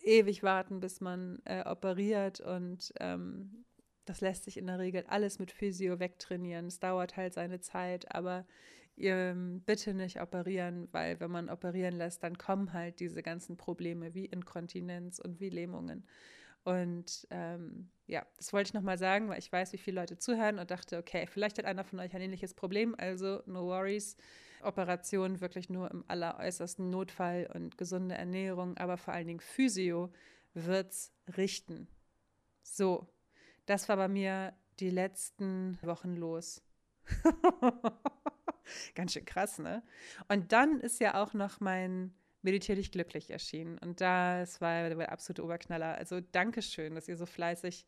ewig 0.00 0.42
warten, 0.42 0.80
bis 0.80 1.00
man 1.00 1.40
äh, 1.44 1.62
operiert 1.64 2.40
und 2.40 2.92
ähm, 3.00 3.64
das 4.04 4.20
lässt 4.20 4.44
sich 4.44 4.56
in 4.56 4.66
der 4.66 4.78
Regel 4.78 5.04
alles 5.06 5.38
mit 5.38 5.52
Physio 5.52 6.00
wegtrainieren. 6.00 6.66
Es 6.66 6.80
dauert 6.80 7.16
halt 7.16 7.34
seine 7.34 7.60
Zeit, 7.60 8.12
aber 8.12 8.44
ihr 8.96 9.34
bitte 9.64 9.94
nicht 9.94 10.20
operieren, 10.20 10.88
weil 10.92 11.20
wenn 11.20 11.30
man 11.30 11.48
operieren 11.48 11.94
lässt, 11.94 12.22
dann 12.22 12.36
kommen 12.36 12.72
halt 12.72 13.00
diese 13.00 13.22
ganzen 13.22 13.56
Probleme 13.56 14.14
wie 14.14 14.26
Inkontinenz 14.26 15.18
und 15.18 15.40
wie 15.40 15.50
Lähmungen. 15.50 16.06
Und 16.64 17.26
ähm, 17.30 17.90
ja, 18.06 18.24
das 18.36 18.52
wollte 18.52 18.68
ich 18.68 18.74
nochmal 18.74 18.98
sagen, 18.98 19.28
weil 19.28 19.38
ich 19.38 19.50
weiß, 19.50 19.72
wie 19.72 19.78
viele 19.78 20.00
Leute 20.00 20.18
zuhören 20.18 20.58
und 20.58 20.70
dachte, 20.70 20.98
okay, 20.98 21.26
vielleicht 21.26 21.58
hat 21.58 21.64
einer 21.64 21.84
von 21.84 21.98
euch 21.98 22.14
ein 22.14 22.20
ähnliches 22.20 22.54
Problem, 22.54 22.94
also 22.98 23.42
no 23.46 23.66
worries. 23.66 24.16
Operation 24.62 25.40
wirklich 25.40 25.70
nur 25.70 25.90
im 25.90 26.04
alleräußersten 26.06 26.88
Notfall 26.88 27.50
und 27.52 27.76
gesunde 27.78 28.14
Ernährung, 28.14 28.76
aber 28.76 28.96
vor 28.96 29.12
allen 29.12 29.26
Dingen 29.26 29.40
Physio 29.40 30.12
wird's 30.54 31.12
richten. 31.36 31.88
So, 32.62 33.08
das 33.66 33.88
war 33.88 33.96
bei 33.96 34.08
mir 34.08 34.54
die 34.78 34.90
letzten 34.90 35.78
Wochen 35.82 36.14
los. 36.14 36.62
Ganz 38.94 39.12
schön 39.12 39.24
krass, 39.24 39.58
ne? 39.58 39.82
Und 40.28 40.52
dann 40.52 40.80
ist 40.80 41.00
ja 41.00 41.20
auch 41.20 41.34
noch 41.34 41.60
mein 41.60 42.14
Meditier 42.42 42.74
dich 42.74 42.90
glücklich 42.90 43.30
erschienen. 43.30 43.78
Und 43.78 44.00
das 44.00 44.60
war 44.60 44.88
der 44.88 45.12
absolute 45.12 45.44
Oberknaller. 45.44 45.94
Also 45.94 46.20
Dankeschön, 46.20 46.94
dass 46.94 47.08
ihr 47.08 47.16
so 47.16 47.26
fleißig 47.26 47.86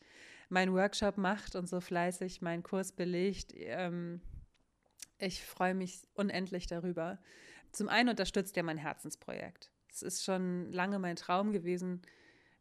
meinen 0.48 0.72
Workshop 0.72 1.18
macht 1.18 1.56
und 1.56 1.68
so 1.68 1.80
fleißig 1.80 2.40
meinen 2.40 2.62
Kurs 2.62 2.92
belegt. 2.92 3.52
Ähm, 3.54 4.20
ich 5.18 5.44
freue 5.44 5.74
mich 5.74 6.02
unendlich 6.14 6.66
darüber. 6.66 7.18
Zum 7.72 7.88
einen 7.88 8.10
unterstützt 8.10 8.56
ihr 8.56 8.62
mein 8.62 8.78
Herzensprojekt. 8.78 9.70
Es 9.90 10.02
ist 10.02 10.24
schon 10.24 10.70
lange 10.72 10.98
mein 10.98 11.16
Traum 11.16 11.52
gewesen. 11.52 12.02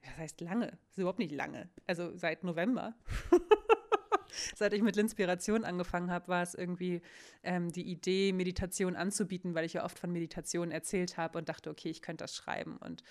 Das 0.01 0.17
heißt 0.17 0.41
lange, 0.41 0.67
das 0.67 0.91
ist 0.91 0.97
überhaupt 0.97 1.19
nicht 1.19 1.31
lange. 1.31 1.69
Also 1.87 2.15
seit 2.15 2.43
November. 2.43 2.95
Seit 4.55 4.73
ich 4.73 4.81
mit 4.81 4.95
Linspiration 4.95 5.63
angefangen 5.63 6.11
habe, 6.11 6.27
war 6.27 6.43
es 6.43 6.53
irgendwie 6.55 7.01
ähm, 7.43 7.71
die 7.71 7.89
Idee, 7.89 8.33
Meditation 8.33 8.95
anzubieten, 8.95 9.55
weil 9.55 9.65
ich 9.65 9.73
ja 9.73 9.85
oft 9.85 9.99
von 9.99 10.11
Meditation 10.11 10.71
erzählt 10.71 11.17
habe 11.17 11.37
und 11.37 11.49
dachte, 11.49 11.69
okay, 11.69 11.89
ich 11.89 12.01
könnte 12.01 12.23
das 12.23 12.35
schreiben. 12.35 12.77
Und 12.77 13.03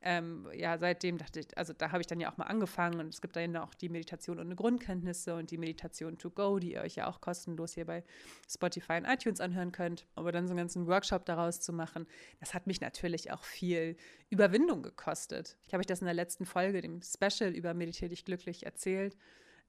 ähm, 0.00 0.46
ja, 0.54 0.78
seitdem 0.78 1.18
dachte 1.18 1.40
ich, 1.40 1.58
also 1.58 1.72
da 1.72 1.90
habe 1.90 2.00
ich 2.00 2.06
dann 2.06 2.20
ja 2.20 2.30
auch 2.30 2.36
mal 2.36 2.44
angefangen 2.44 3.00
und 3.00 3.08
es 3.08 3.20
gibt 3.20 3.34
dann 3.34 3.56
auch 3.56 3.74
die 3.74 3.88
Meditation 3.88 4.38
ohne 4.38 4.54
Grundkenntnisse 4.54 5.34
und 5.34 5.50
die 5.50 5.58
Meditation 5.58 6.18
to 6.18 6.30
go, 6.30 6.60
die 6.60 6.74
ihr 6.74 6.82
euch 6.82 6.94
ja 6.94 7.08
auch 7.08 7.20
kostenlos 7.20 7.74
hier 7.74 7.84
bei 7.84 8.04
Spotify 8.48 8.98
und 8.98 9.06
iTunes 9.06 9.40
anhören 9.40 9.72
könnt. 9.72 10.06
Aber 10.14 10.30
dann 10.30 10.46
so 10.46 10.52
einen 10.52 10.58
ganzen 10.58 10.86
Workshop 10.86 11.24
daraus 11.24 11.58
zu 11.60 11.72
machen, 11.72 12.06
das 12.38 12.54
hat 12.54 12.68
mich 12.68 12.80
natürlich 12.80 13.32
auch 13.32 13.42
viel 13.42 13.96
Überwindung 14.30 14.82
gekostet. 14.82 15.56
Ich 15.66 15.72
habe 15.72 15.80
euch 15.80 15.86
das 15.86 16.00
in 16.00 16.06
der 16.06 16.14
letzten 16.14 16.46
Folge, 16.46 16.80
dem 16.80 17.00
Special 17.02 17.50
über 17.50 17.74
Meditiere 17.74 18.10
dich 18.10 18.24
glücklich 18.24 18.66
erzählt, 18.66 19.16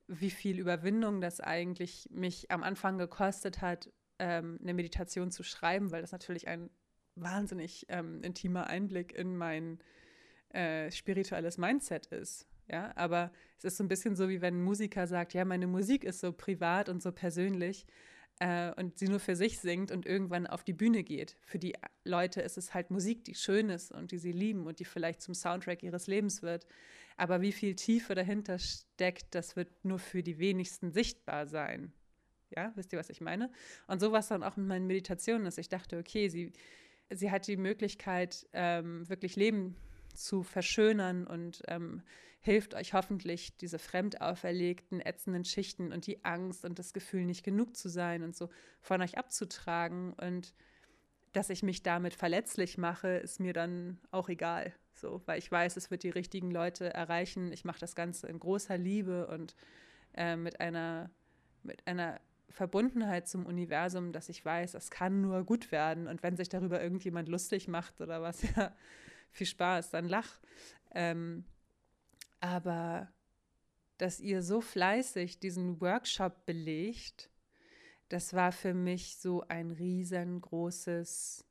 wie 0.10 0.32
viel 0.32 0.60
Überwindung 0.60 1.22
das 1.22 1.40
eigentlich 1.40 2.10
mich 2.12 2.50
am 2.52 2.64
Anfang 2.64 2.98
gekostet 2.98 3.62
hat, 3.62 3.92
ähm, 4.18 4.58
eine 4.62 4.74
Meditation 4.74 5.32
zu 5.32 5.44
schreiben, 5.44 5.92
weil 5.92 6.02
das 6.02 6.12
natürlich 6.12 6.48
ein 6.48 6.70
wahnsinnig 7.16 7.86
ähm, 7.90 8.22
intimer 8.24 8.68
Einblick 8.68 9.14
in 9.14 9.38
mein 9.38 9.80
äh, 10.50 10.92
spirituelles 10.92 11.58
Mindset 11.58 12.08
ist. 12.08 12.48
Ja, 12.68 12.92
aber 12.96 13.32
es 13.58 13.66
ist 13.66 13.78
so 13.78 13.84
ein 13.84 13.88
bisschen 13.88 14.16
so, 14.16 14.30
wie 14.30 14.42
wenn 14.42 14.60
ein 14.60 14.64
Musiker 14.64 15.08
sagt, 15.08 15.34
ja, 15.34 15.44
meine 15.46 15.68
Musik 15.68 16.04
ist 16.04 16.20
so 16.20 16.32
privat 16.32 16.88
und 16.88 17.02
so 17.02 17.12
persönlich 17.12 17.88
äh, 18.40 18.72
und 18.76 18.98
sie 18.98 19.08
nur 19.08 19.20
für 19.20 19.36
sich 19.36 19.60
singt 19.60 19.92
und 19.92 20.06
irgendwann 20.06 20.48
auf 20.48 20.64
die 20.64 20.74
Bühne 20.74 21.04
geht. 21.04 21.38
Für 21.42 21.58
die 21.60 21.76
Leute 22.04 22.42
ist 22.42 22.58
es 22.58 22.74
halt 22.74 22.92
Musik, 22.92 23.26
die 23.26 23.36
schön 23.36 23.70
ist 23.70 23.92
und 23.92 24.12
die 24.12 24.20
sie 24.20 24.32
lieben 24.32 24.68
und 24.68 24.80
die 24.80 24.86
vielleicht 24.86 25.22
zum 25.22 25.34
Soundtrack 25.34 25.82
ihres 25.82 26.08
Lebens 26.08 26.42
wird. 26.42 26.68
Aber 27.20 27.42
wie 27.42 27.52
viel 27.52 27.76
Tiefe 27.76 28.16
dahinter 28.16 28.58
steckt, 28.60 29.36
das 29.36 29.58
wird 29.58 29.84
nur 29.84 30.00
für 30.00 30.24
die 30.24 30.40
wenigsten 30.40 30.94
sichtbar 30.94 31.48
sein. 31.48 31.92
Ja, 32.56 32.72
wisst 32.76 32.94
ihr, 32.94 33.00
was 33.00 33.10
ich 33.10 33.20
meine? 33.20 33.52
Und 33.88 34.00
so 34.00 34.14
war 34.14 34.22
es 34.22 34.30
dann 34.30 34.42
auch 34.42 34.56
mit 34.56 34.68
meinen 34.68 34.88
Meditationen, 34.88 35.44
dass 35.44 35.58
ich 35.58 35.68
dachte, 35.68 35.98
okay, 35.98 36.30
sie, 36.30 36.54
sie 37.10 37.30
hat 37.30 37.46
die 37.48 37.58
Möglichkeit, 37.58 38.48
ähm, 38.54 39.08
wirklich 39.10 39.36
Leben 39.36 39.76
zu 40.14 40.44
verschönern 40.44 41.28
und 41.28 41.62
ähm, 41.68 42.04
hilft 42.40 42.74
euch 42.74 42.94
hoffentlich, 42.94 43.58
diese 43.58 43.80
fremd 43.80 44.22
auferlegten, 44.22 45.02
ätzenden 45.02 45.44
Schichten 45.44 45.92
und 45.92 46.08
die 46.08 46.24
Angst 46.24 46.64
und 46.64 46.80
das 46.80 46.94
Gefühl, 46.94 47.26
nicht 47.26 47.44
genug 47.44 47.76
zu 47.76 47.90
sein 47.90 48.24
und 48.24 48.34
so 48.34 48.50
von 48.80 49.02
euch 49.02 49.18
abzutragen. 49.18 50.14
Und 50.14 50.54
dass 51.34 51.50
ich 51.50 51.64
mich 51.64 51.84
damit 51.84 52.14
verletzlich 52.14 52.78
mache, 52.78 53.08
ist 53.10 53.40
mir 53.40 53.54
dann 53.54 54.00
auch 54.12 54.30
egal. 54.30 54.74
So, 54.94 55.22
weil 55.26 55.40
ich 55.40 55.52
weiß, 55.52 55.78
es 55.78 55.92
wird 55.92 56.04
die 56.04 56.10
richtigen 56.10 56.52
Leute 56.52 56.94
erreichen. 56.94 57.52
Ich 57.54 57.64
mache 57.64 57.80
das 57.80 57.96
Ganze 57.96 58.28
in 58.28 58.40
großer 58.40 58.78
Liebe 58.78 59.28
und 59.28 59.56
äh, 60.14 60.36
mit 60.36 60.60
einer, 60.60 61.10
mit 61.64 61.86
einer 61.88 62.20
Verbundenheit 62.50 63.28
zum 63.28 63.46
Universum, 63.46 64.12
dass 64.12 64.30
ich 64.30 64.44
weiß, 64.44 64.74
es 64.74 64.90
kann 64.90 65.22
nur 65.22 65.44
gut 65.44 65.72
werden. 65.72 66.08
Und 66.08 66.24
wenn 66.24 66.36
sich 66.36 66.50
darüber 66.50 66.82
irgendjemand 66.82 67.30
lustig 67.30 67.68
macht 67.68 68.02
oder 68.02 68.22
was, 68.22 68.42
ja, 68.56 68.76
viel 69.32 69.48
Spaß, 69.48 69.92
dann 69.92 70.08
lach. 70.08 70.40
Ähm, 70.92 71.46
aber 72.40 73.12
dass 73.98 74.20
ihr 74.20 74.42
so 74.42 74.62
fleißig 74.62 75.40
diesen 75.40 75.80
Workshop 75.82 76.46
belegt, 76.46 77.30
das 78.10 78.34
war 78.34 78.52
für 78.52 78.74
mich 78.74 79.18
so 79.18 79.44
ein 79.48 79.72
riesengroßes 79.72 81.46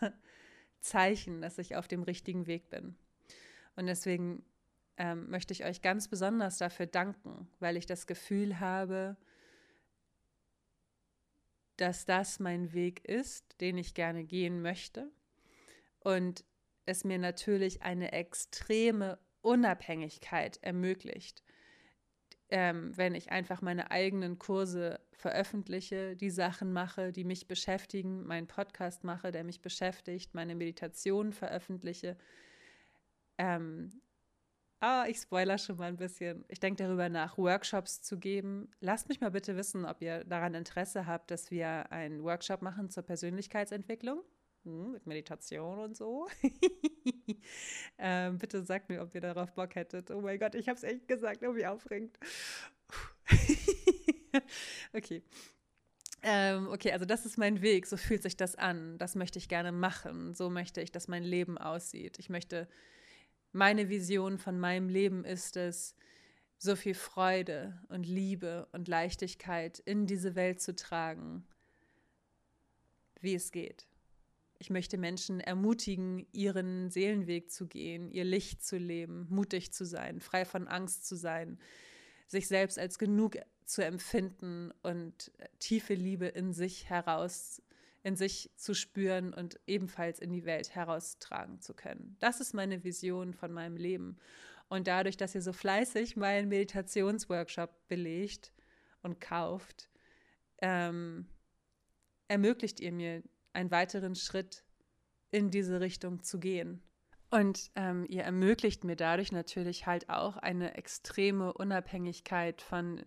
Zeichen, 0.80 1.42
dass 1.42 1.58
ich 1.58 1.76
auf 1.76 1.88
dem 1.88 2.04
richtigen 2.04 2.46
Weg 2.46 2.70
bin. 2.70 2.96
Und 3.76 3.86
deswegen 3.86 4.44
ähm, 4.96 5.28
möchte 5.30 5.52
ich 5.52 5.64
euch 5.64 5.82
ganz 5.82 6.08
besonders 6.08 6.58
dafür 6.58 6.86
danken, 6.86 7.48
weil 7.58 7.76
ich 7.76 7.86
das 7.86 8.06
Gefühl 8.06 8.60
habe, 8.60 9.16
dass 11.76 12.04
das 12.04 12.38
mein 12.38 12.72
Weg 12.72 13.04
ist, 13.06 13.60
den 13.60 13.78
ich 13.78 13.94
gerne 13.94 14.24
gehen 14.24 14.60
möchte 14.62 15.10
und 16.00 16.44
es 16.86 17.04
mir 17.04 17.18
natürlich 17.18 17.82
eine 17.82 18.12
extreme 18.12 19.18
Unabhängigkeit 19.40 20.62
ermöglicht, 20.62 21.42
ähm, 22.50 22.96
wenn 22.96 23.14
ich 23.14 23.30
einfach 23.30 23.62
meine 23.62 23.90
eigenen 23.90 24.38
Kurse 24.38 25.00
veröffentliche, 25.12 26.16
die 26.16 26.30
Sachen 26.30 26.72
mache, 26.72 27.12
die 27.12 27.24
mich 27.24 27.48
beschäftigen, 27.48 28.26
meinen 28.26 28.46
Podcast 28.46 29.04
mache, 29.04 29.30
der 29.30 29.44
mich 29.44 29.60
beschäftigt, 29.60 30.34
meine 30.34 30.54
Meditation 30.54 31.32
veröffentliche. 31.32 32.16
Ähm, 33.38 34.00
Ah, 34.82 35.04
ich 35.06 35.18
spoiler 35.18 35.58
schon 35.58 35.76
mal 35.76 35.88
ein 35.88 35.98
bisschen. 35.98 36.42
Ich 36.48 36.58
denke 36.58 36.82
darüber 36.82 37.10
nach, 37.10 37.36
Workshops 37.36 38.00
zu 38.00 38.18
geben. 38.18 38.70
Lasst 38.80 39.10
mich 39.10 39.20
mal 39.20 39.30
bitte 39.30 39.54
wissen, 39.56 39.84
ob 39.84 40.00
ihr 40.00 40.24
daran 40.24 40.54
Interesse 40.54 41.06
habt, 41.06 41.30
dass 41.30 41.50
wir 41.50 41.92
einen 41.92 42.22
Workshop 42.22 42.62
machen 42.62 42.88
zur 42.88 43.02
Persönlichkeitsentwicklung. 43.02 44.22
Hm, 44.64 44.92
mit 44.92 45.06
Meditation 45.06 45.78
und 45.78 45.96
so. 45.96 46.28
ähm, 47.98 48.38
bitte 48.38 48.62
sagt 48.62 48.88
mir, 48.88 49.00
ob 49.00 49.14
ihr 49.14 49.20
darauf 49.20 49.52
Bock 49.52 49.74
hättet. 49.74 50.10
Oh 50.10 50.20
mein 50.20 50.38
Gott, 50.38 50.54
ich 50.54 50.68
habe 50.68 50.76
es 50.76 50.82
echt 50.82 51.08
gesagt, 51.08 51.42
irgendwie 51.42 51.66
aufregend. 51.66 52.18
okay. 54.92 55.22
Ähm, 56.22 56.68
okay, 56.68 56.92
also 56.92 57.06
das 57.06 57.24
ist 57.24 57.38
mein 57.38 57.62
Weg, 57.62 57.86
so 57.86 57.96
fühlt 57.96 58.22
sich 58.22 58.36
das 58.36 58.54
an. 58.54 58.98
Das 58.98 59.14
möchte 59.14 59.38
ich 59.38 59.48
gerne 59.48 59.72
machen. 59.72 60.34
So 60.34 60.50
möchte 60.50 60.82
ich, 60.82 60.92
dass 60.92 61.08
mein 61.08 61.24
Leben 61.24 61.56
aussieht. 61.56 62.18
Ich 62.18 62.28
möchte 62.28 62.68
meine 63.52 63.88
Vision 63.88 64.38
von 64.38 64.60
meinem 64.60 64.88
Leben 64.88 65.24
ist 65.24 65.56
es, 65.56 65.94
so 66.58 66.76
viel 66.76 66.94
Freude 66.94 67.80
und 67.88 68.06
Liebe 68.06 68.68
und 68.72 68.86
Leichtigkeit 68.86 69.78
in 69.78 70.06
diese 70.06 70.34
Welt 70.34 70.60
zu 70.60 70.76
tragen, 70.76 71.46
wie 73.22 73.34
es 73.34 73.50
geht. 73.50 73.86
Ich 74.60 74.68
möchte 74.70 74.98
Menschen 74.98 75.40
ermutigen, 75.40 76.26
ihren 76.32 76.90
Seelenweg 76.90 77.50
zu 77.50 77.66
gehen, 77.66 78.10
ihr 78.10 78.24
Licht 78.24 78.62
zu 78.62 78.76
leben, 78.76 79.26
mutig 79.30 79.72
zu 79.72 79.86
sein, 79.86 80.20
frei 80.20 80.44
von 80.44 80.68
Angst 80.68 81.06
zu 81.06 81.16
sein, 81.16 81.58
sich 82.26 82.46
selbst 82.46 82.78
als 82.78 82.98
genug 82.98 83.38
zu 83.64 83.82
empfinden 83.82 84.70
und 84.82 85.32
tiefe 85.58 85.94
Liebe 85.94 86.26
in 86.26 86.52
sich 86.52 86.90
heraus 86.90 87.62
in 88.02 88.16
sich 88.16 88.50
zu 88.56 88.74
spüren 88.74 89.34
und 89.34 89.60
ebenfalls 89.66 90.20
in 90.20 90.32
die 90.32 90.44
Welt 90.44 90.74
heraustragen 90.74 91.60
zu 91.60 91.74
können. 91.74 92.16
Das 92.18 92.40
ist 92.40 92.54
meine 92.54 92.82
Vision 92.82 93.34
von 93.34 93.52
meinem 93.52 93.76
Leben. 93.76 94.16
Und 94.68 94.86
dadurch, 94.86 95.16
dass 95.16 95.34
ihr 95.34 95.42
so 95.42 95.52
fleißig 95.52 96.16
meinen 96.16 96.48
Meditationsworkshop 96.48 97.88
belegt 97.88 98.52
und 99.02 99.20
kauft, 99.20 99.90
ähm, 100.62 101.26
ermöglicht 102.28 102.80
ihr 102.80 102.92
mir 102.92 103.22
einen 103.52 103.70
weiteren 103.70 104.14
Schritt 104.14 104.64
in 105.30 105.50
diese 105.50 105.80
Richtung 105.80 106.22
zu 106.22 106.38
gehen. 106.38 106.82
Und 107.30 107.70
ähm, 107.76 108.04
ihr 108.08 108.24
ermöglicht 108.24 108.82
mir 108.82 108.96
dadurch 108.96 109.30
natürlich 109.30 109.86
halt 109.86 110.08
auch 110.10 110.36
eine 110.36 110.74
extreme 110.74 111.52
Unabhängigkeit 111.52 112.60
von 112.60 113.04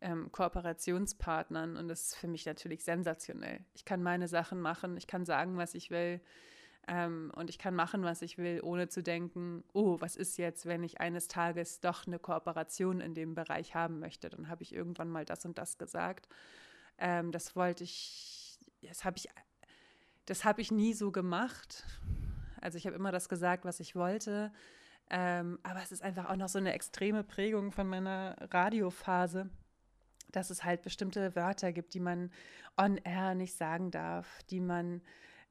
ähm, 0.00 0.32
Kooperationspartnern 0.32 1.76
und 1.76 1.88
das 1.88 2.06
ist 2.06 2.16
für 2.16 2.26
mich 2.26 2.46
natürlich 2.46 2.82
sensationell. 2.82 3.64
Ich 3.74 3.84
kann 3.84 4.02
meine 4.02 4.26
Sachen 4.26 4.60
machen, 4.60 4.96
ich 4.96 5.06
kann 5.06 5.24
sagen, 5.24 5.56
was 5.56 5.74
ich 5.74 5.90
will 5.90 6.20
ähm, 6.88 7.30
und 7.36 7.50
ich 7.50 7.58
kann 7.58 7.74
machen, 7.74 8.02
was 8.02 8.22
ich 8.22 8.38
will, 8.38 8.60
ohne 8.62 8.88
zu 8.88 9.02
denken, 9.02 9.62
oh, 9.72 9.98
was 10.00 10.16
ist 10.16 10.38
jetzt, 10.38 10.66
wenn 10.66 10.82
ich 10.82 11.00
eines 11.00 11.28
Tages 11.28 11.80
doch 11.80 12.06
eine 12.06 12.18
Kooperation 12.18 13.00
in 13.00 13.14
dem 13.14 13.34
Bereich 13.34 13.74
haben 13.74 14.00
möchte? 14.00 14.30
Dann 14.30 14.48
habe 14.48 14.62
ich 14.62 14.74
irgendwann 14.74 15.08
mal 15.08 15.24
das 15.24 15.44
und 15.44 15.58
das 15.58 15.78
gesagt. 15.78 16.28
Ähm, 16.98 17.30
das 17.30 17.54
wollte 17.54 17.84
ich, 17.84 18.58
das 18.82 19.04
habe 19.04 19.18
ich, 19.18 19.28
das 20.30 20.44
habe 20.44 20.60
ich 20.60 20.70
nie 20.70 20.94
so 20.94 21.12
gemacht. 21.12 21.84
Also 22.60 22.78
ich 22.78 22.86
habe 22.86 22.96
immer 22.96 23.12
das 23.12 23.28
gesagt, 23.28 23.64
was 23.64 23.80
ich 23.80 23.94
wollte. 23.96 24.52
Ähm, 25.10 25.58
aber 25.62 25.82
es 25.82 25.92
ist 25.92 26.02
einfach 26.02 26.28
auch 26.28 26.36
noch 26.36 26.48
so 26.48 26.58
eine 26.58 26.72
extreme 26.72 27.24
Prägung 27.24 27.72
von 27.72 27.88
meiner 27.88 28.36
Radiophase 28.52 29.50
dass 30.32 30.50
es 30.50 30.64
halt 30.64 30.82
bestimmte 30.82 31.34
Wörter 31.34 31.72
gibt, 31.72 31.94
die 31.94 32.00
man 32.00 32.30
on 32.76 32.96
air 32.98 33.34
nicht 33.34 33.54
sagen 33.54 33.90
darf, 33.90 34.42
die 34.44 34.60
man 34.60 35.02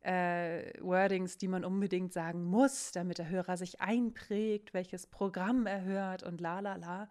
äh, 0.01 0.71
Wordings, 0.81 1.37
die 1.37 1.49
man 1.49 1.65
unbedingt 1.65 2.13
sagen 2.13 2.43
muss, 2.43 2.91
damit 2.91 3.17
der 3.17 3.29
Hörer 3.29 3.57
sich 3.57 3.81
einprägt, 3.81 4.73
welches 4.73 5.07
Programm 5.07 5.65
er 5.65 5.83
hört 5.83 6.23
und 6.23 6.39
la 6.39 6.61
la 6.61 6.75
la. 6.77 7.09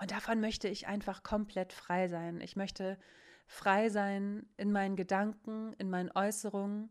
Und 0.00 0.10
davon 0.10 0.40
möchte 0.40 0.68
ich 0.68 0.86
einfach 0.86 1.22
komplett 1.22 1.72
frei 1.72 2.08
sein. 2.08 2.40
Ich 2.40 2.56
möchte 2.56 2.98
frei 3.50 3.88
sein 3.88 4.46
in 4.56 4.70
meinen 4.70 4.94
Gedanken, 4.94 5.72
in 5.78 5.90
meinen 5.90 6.10
Äußerungen. 6.14 6.88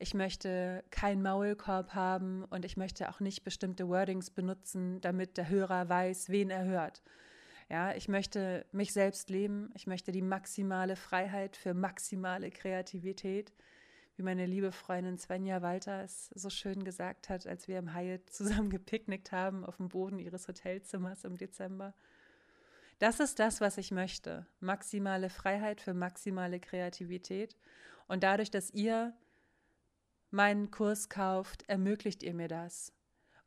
Ich 0.00 0.12
möchte 0.12 0.82
keinen 0.90 1.22
Maulkorb 1.22 1.94
haben 1.94 2.44
und 2.50 2.64
ich 2.64 2.76
möchte 2.76 3.08
auch 3.08 3.20
nicht 3.20 3.44
bestimmte 3.44 3.88
Wordings 3.88 4.30
benutzen, 4.30 5.00
damit 5.02 5.36
der 5.36 5.48
Hörer 5.48 5.88
weiß, 5.88 6.28
wen 6.30 6.50
er 6.50 6.64
hört. 6.64 7.02
Ja, 7.68 7.94
ich 7.94 8.08
möchte 8.08 8.66
mich 8.72 8.92
selbst 8.92 9.30
leben. 9.30 9.70
Ich 9.74 9.86
möchte 9.86 10.10
die 10.10 10.20
maximale 10.20 10.96
Freiheit 10.96 11.56
für 11.56 11.74
maximale 11.74 12.50
Kreativität. 12.50 13.52
wie 14.16 14.22
meine 14.22 14.46
liebe 14.46 14.72
Freundin 14.72 15.16
Svenja 15.16 15.62
Walter 15.62 16.02
es 16.02 16.26
so 16.34 16.50
schön 16.50 16.82
gesagt 16.84 17.28
hat, 17.28 17.46
als 17.46 17.68
wir 17.68 17.78
im 17.78 17.94
Hyatt 17.94 18.28
zusammen 18.28 18.68
gepicknickt 18.70 19.30
haben 19.30 19.64
auf 19.64 19.76
dem 19.76 19.88
Boden 19.88 20.18
ihres 20.18 20.48
Hotelzimmers 20.48 21.22
im 21.24 21.36
Dezember. 21.38 21.94
Das 23.00 23.18
ist 23.18 23.38
das, 23.38 23.62
was 23.62 23.78
ich 23.78 23.90
möchte. 23.92 24.46
Maximale 24.60 25.30
Freiheit 25.30 25.80
für 25.80 25.94
maximale 25.94 26.60
Kreativität. 26.60 27.56
Und 28.08 28.22
dadurch, 28.22 28.50
dass 28.50 28.70
ihr 28.70 29.14
meinen 30.30 30.70
Kurs 30.70 31.08
kauft, 31.08 31.64
ermöglicht 31.66 32.22
ihr 32.22 32.34
mir 32.34 32.48
das. 32.48 32.92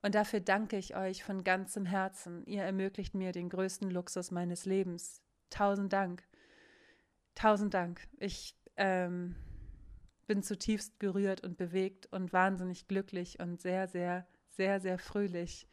Und 0.01 0.15
dafür 0.15 0.39
danke 0.39 0.77
ich 0.77 0.95
euch 0.95 1.23
von 1.23 1.43
ganzem 1.43 1.85
Herzen. 1.85 2.43
Ihr 2.47 2.63
ermöglicht 2.63 3.13
mir 3.13 3.31
den 3.31 3.47
größten 3.47 3.91
Luxus 3.91 4.31
meines 4.31 4.65
Lebens. 4.65 5.21
Tausend 5.51 5.93
Dank. 5.93 6.23
Tausend 7.35 7.75
Dank. 7.75 8.01
Ich 8.17 8.55
ähm, 8.75 9.35
bin 10.25 10.41
zutiefst 10.41 10.99
gerührt 10.99 11.43
und 11.43 11.57
bewegt 11.57 12.07
und 12.07 12.33
wahnsinnig 12.33 12.87
glücklich 12.87 13.39
und 13.39 13.61
sehr, 13.61 13.87
sehr, 13.87 14.25
sehr, 14.47 14.79
sehr 14.79 14.97
fröhlich. 14.97 15.67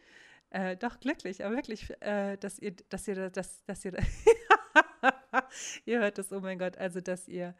Äh, 0.50 0.76
doch 0.76 0.98
glücklich, 1.00 1.44
aber 1.44 1.54
wirklich, 1.54 1.90
äh, 2.02 2.36
dass 2.36 2.58
ihr, 2.58 2.72
dass 2.88 3.06
ihr, 3.06 3.30
dass, 3.30 3.64
dass 3.64 3.84
ihr, 3.84 3.96
ihr 5.84 6.00
hört 6.00 6.18
das, 6.18 6.32
oh 6.32 6.40
mein 6.40 6.58
Gott, 6.58 6.76
also 6.76 7.00
dass 7.00 7.28
ihr, 7.28 7.54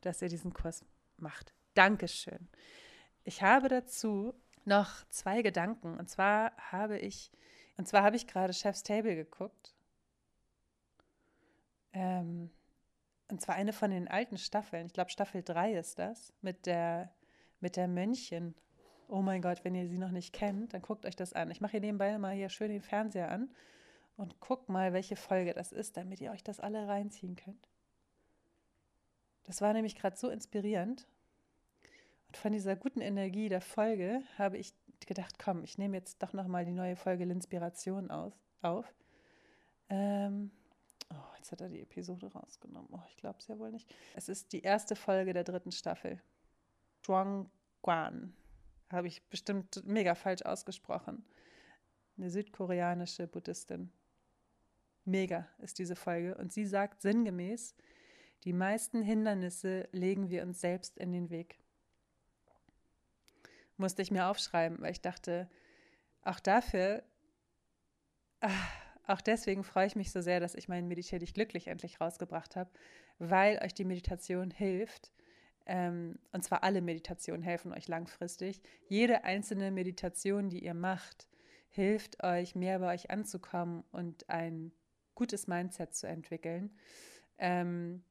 dass 0.00 0.22
ihr 0.22 0.28
diesen 0.28 0.52
Kurs 0.52 0.84
macht. 1.18 1.52
Dankeschön. 1.74 2.48
Ich 3.24 3.42
habe 3.42 3.68
dazu 3.68 4.34
noch 4.66 5.04
zwei 5.08 5.42
Gedanken. 5.42 5.98
Und 5.98 6.10
zwar 6.10 6.52
habe 6.56 6.98
ich, 6.98 7.30
und 7.76 7.86
zwar 7.86 8.02
habe 8.02 8.16
ich 8.16 8.26
gerade 8.26 8.52
Chef's 8.52 8.82
Table 8.82 9.14
geguckt. 9.14 9.74
Ähm, 11.92 12.50
und 13.28 13.40
zwar 13.40 13.54
eine 13.54 13.72
von 13.72 13.90
den 13.90 14.08
alten 14.08 14.38
Staffeln. 14.38 14.86
Ich 14.86 14.92
glaube, 14.92 15.10
Staffel 15.10 15.42
3 15.42 15.74
ist 15.74 15.98
das, 15.98 16.32
mit 16.42 16.66
der, 16.66 17.12
mit 17.60 17.76
der 17.76 17.88
Mönchin. 17.88 18.54
Oh 19.08 19.22
mein 19.22 19.40
Gott, 19.40 19.64
wenn 19.64 19.74
ihr 19.74 19.88
sie 19.88 19.98
noch 19.98 20.10
nicht 20.10 20.32
kennt, 20.32 20.74
dann 20.74 20.82
guckt 20.82 21.06
euch 21.06 21.16
das 21.16 21.32
an. 21.32 21.50
Ich 21.50 21.60
mache 21.60 21.72
hier 21.72 21.80
nebenbei 21.80 22.16
mal 22.18 22.34
hier 22.34 22.48
schön 22.48 22.70
den 22.70 22.82
Fernseher 22.82 23.30
an 23.30 23.50
und 24.16 24.40
guckt 24.40 24.68
mal, 24.68 24.92
welche 24.92 25.16
Folge 25.16 25.54
das 25.54 25.72
ist, 25.72 25.96
damit 25.96 26.20
ihr 26.20 26.32
euch 26.32 26.42
das 26.42 26.58
alle 26.58 26.88
reinziehen 26.88 27.36
könnt. 27.36 27.68
Das 29.44 29.60
war 29.60 29.72
nämlich 29.72 29.94
gerade 29.94 30.16
so 30.16 30.28
inspirierend. 30.28 31.06
Und 32.26 32.36
von 32.36 32.52
dieser 32.52 32.74
guten 32.74 33.00
Energie 33.00 33.48
der 33.48 33.60
Folge 33.60 34.22
habe 34.38 34.58
ich 34.58 34.74
gedacht, 35.06 35.38
komm, 35.38 35.62
ich 35.62 35.78
nehme 35.78 35.96
jetzt 35.96 36.20
doch 36.22 36.32
nochmal 36.32 36.64
die 36.64 36.72
neue 36.72 36.96
Folge 36.96 37.24
L'Inspiration 37.24 38.10
auf. 38.62 38.94
Ähm, 39.88 40.50
oh, 41.12 41.36
jetzt 41.36 41.52
hat 41.52 41.60
er 41.60 41.68
die 41.68 41.82
Episode 41.82 42.32
rausgenommen. 42.32 42.88
Oh, 42.92 43.02
ich 43.08 43.16
glaube 43.16 43.38
es 43.38 43.46
ja 43.46 43.56
wohl 43.58 43.70
nicht. 43.70 43.94
Es 44.16 44.28
ist 44.28 44.52
die 44.52 44.62
erste 44.62 44.96
Folge 44.96 45.32
der 45.32 45.44
dritten 45.44 45.70
Staffel. 45.70 46.20
Zhuang 47.02 47.48
Guan 47.82 48.34
habe 48.90 49.08
ich 49.08 49.22
bestimmt 49.28 49.82
mega 49.84 50.14
falsch 50.14 50.42
ausgesprochen. 50.42 51.24
Eine 52.16 52.30
südkoreanische 52.30 53.26
Buddhistin. 53.26 53.92
Mega 55.04 55.48
ist 55.58 55.78
diese 55.78 55.96
Folge. 55.96 56.36
Und 56.36 56.52
sie 56.52 56.66
sagt 56.66 57.02
sinngemäß, 57.02 57.74
die 58.44 58.52
meisten 58.52 59.02
Hindernisse 59.02 59.88
legen 59.92 60.30
wir 60.30 60.42
uns 60.42 60.60
selbst 60.60 60.98
in 60.98 61.12
den 61.12 61.30
Weg. 61.30 61.58
Musste 63.76 64.02
ich 64.02 64.10
mir 64.10 64.26
aufschreiben, 64.26 64.80
weil 64.80 64.92
ich 64.92 65.00
dachte, 65.00 65.50
auch 66.22 66.40
dafür, 66.40 67.02
ach, 68.40 68.72
auch 69.06 69.20
deswegen 69.20 69.62
freue 69.62 69.86
ich 69.86 69.96
mich 69.96 70.10
so 70.10 70.20
sehr, 70.20 70.40
dass 70.40 70.54
ich 70.54 70.68
meinen 70.68 70.88
Meditier 70.88 71.18
dich 71.18 71.34
glücklich 71.34 71.68
endlich 71.68 72.00
rausgebracht 72.00 72.56
habe, 72.56 72.70
weil 73.18 73.58
euch 73.62 73.74
die 73.74 73.84
Meditation 73.84 74.50
hilft, 74.50 75.12
ähm, 75.66 76.18
und 76.32 76.42
zwar 76.44 76.62
alle 76.62 76.80
Meditationen 76.80 77.42
helfen 77.42 77.72
euch 77.72 77.88
langfristig. 77.88 78.60
Jede 78.88 79.24
einzelne 79.24 79.70
Meditation, 79.70 80.48
die 80.48 80.64
ihr 80.64 80.74
macht, 80.74 81.26
hilft 81.68 82.22
euch 82.22 82.54
mehr 82.54 82.78
bei 82.78 82.94
euch 82.94 83.10
anzukommen 83.10 83.84
und 83.90 84.28
ein 84.30 84.72
gutes 85.14 85.46
Mindset 85.48 85.94
zu 85.94 86.06
entwickeln. 86.06 86.70
Ähm, 87.38 88.02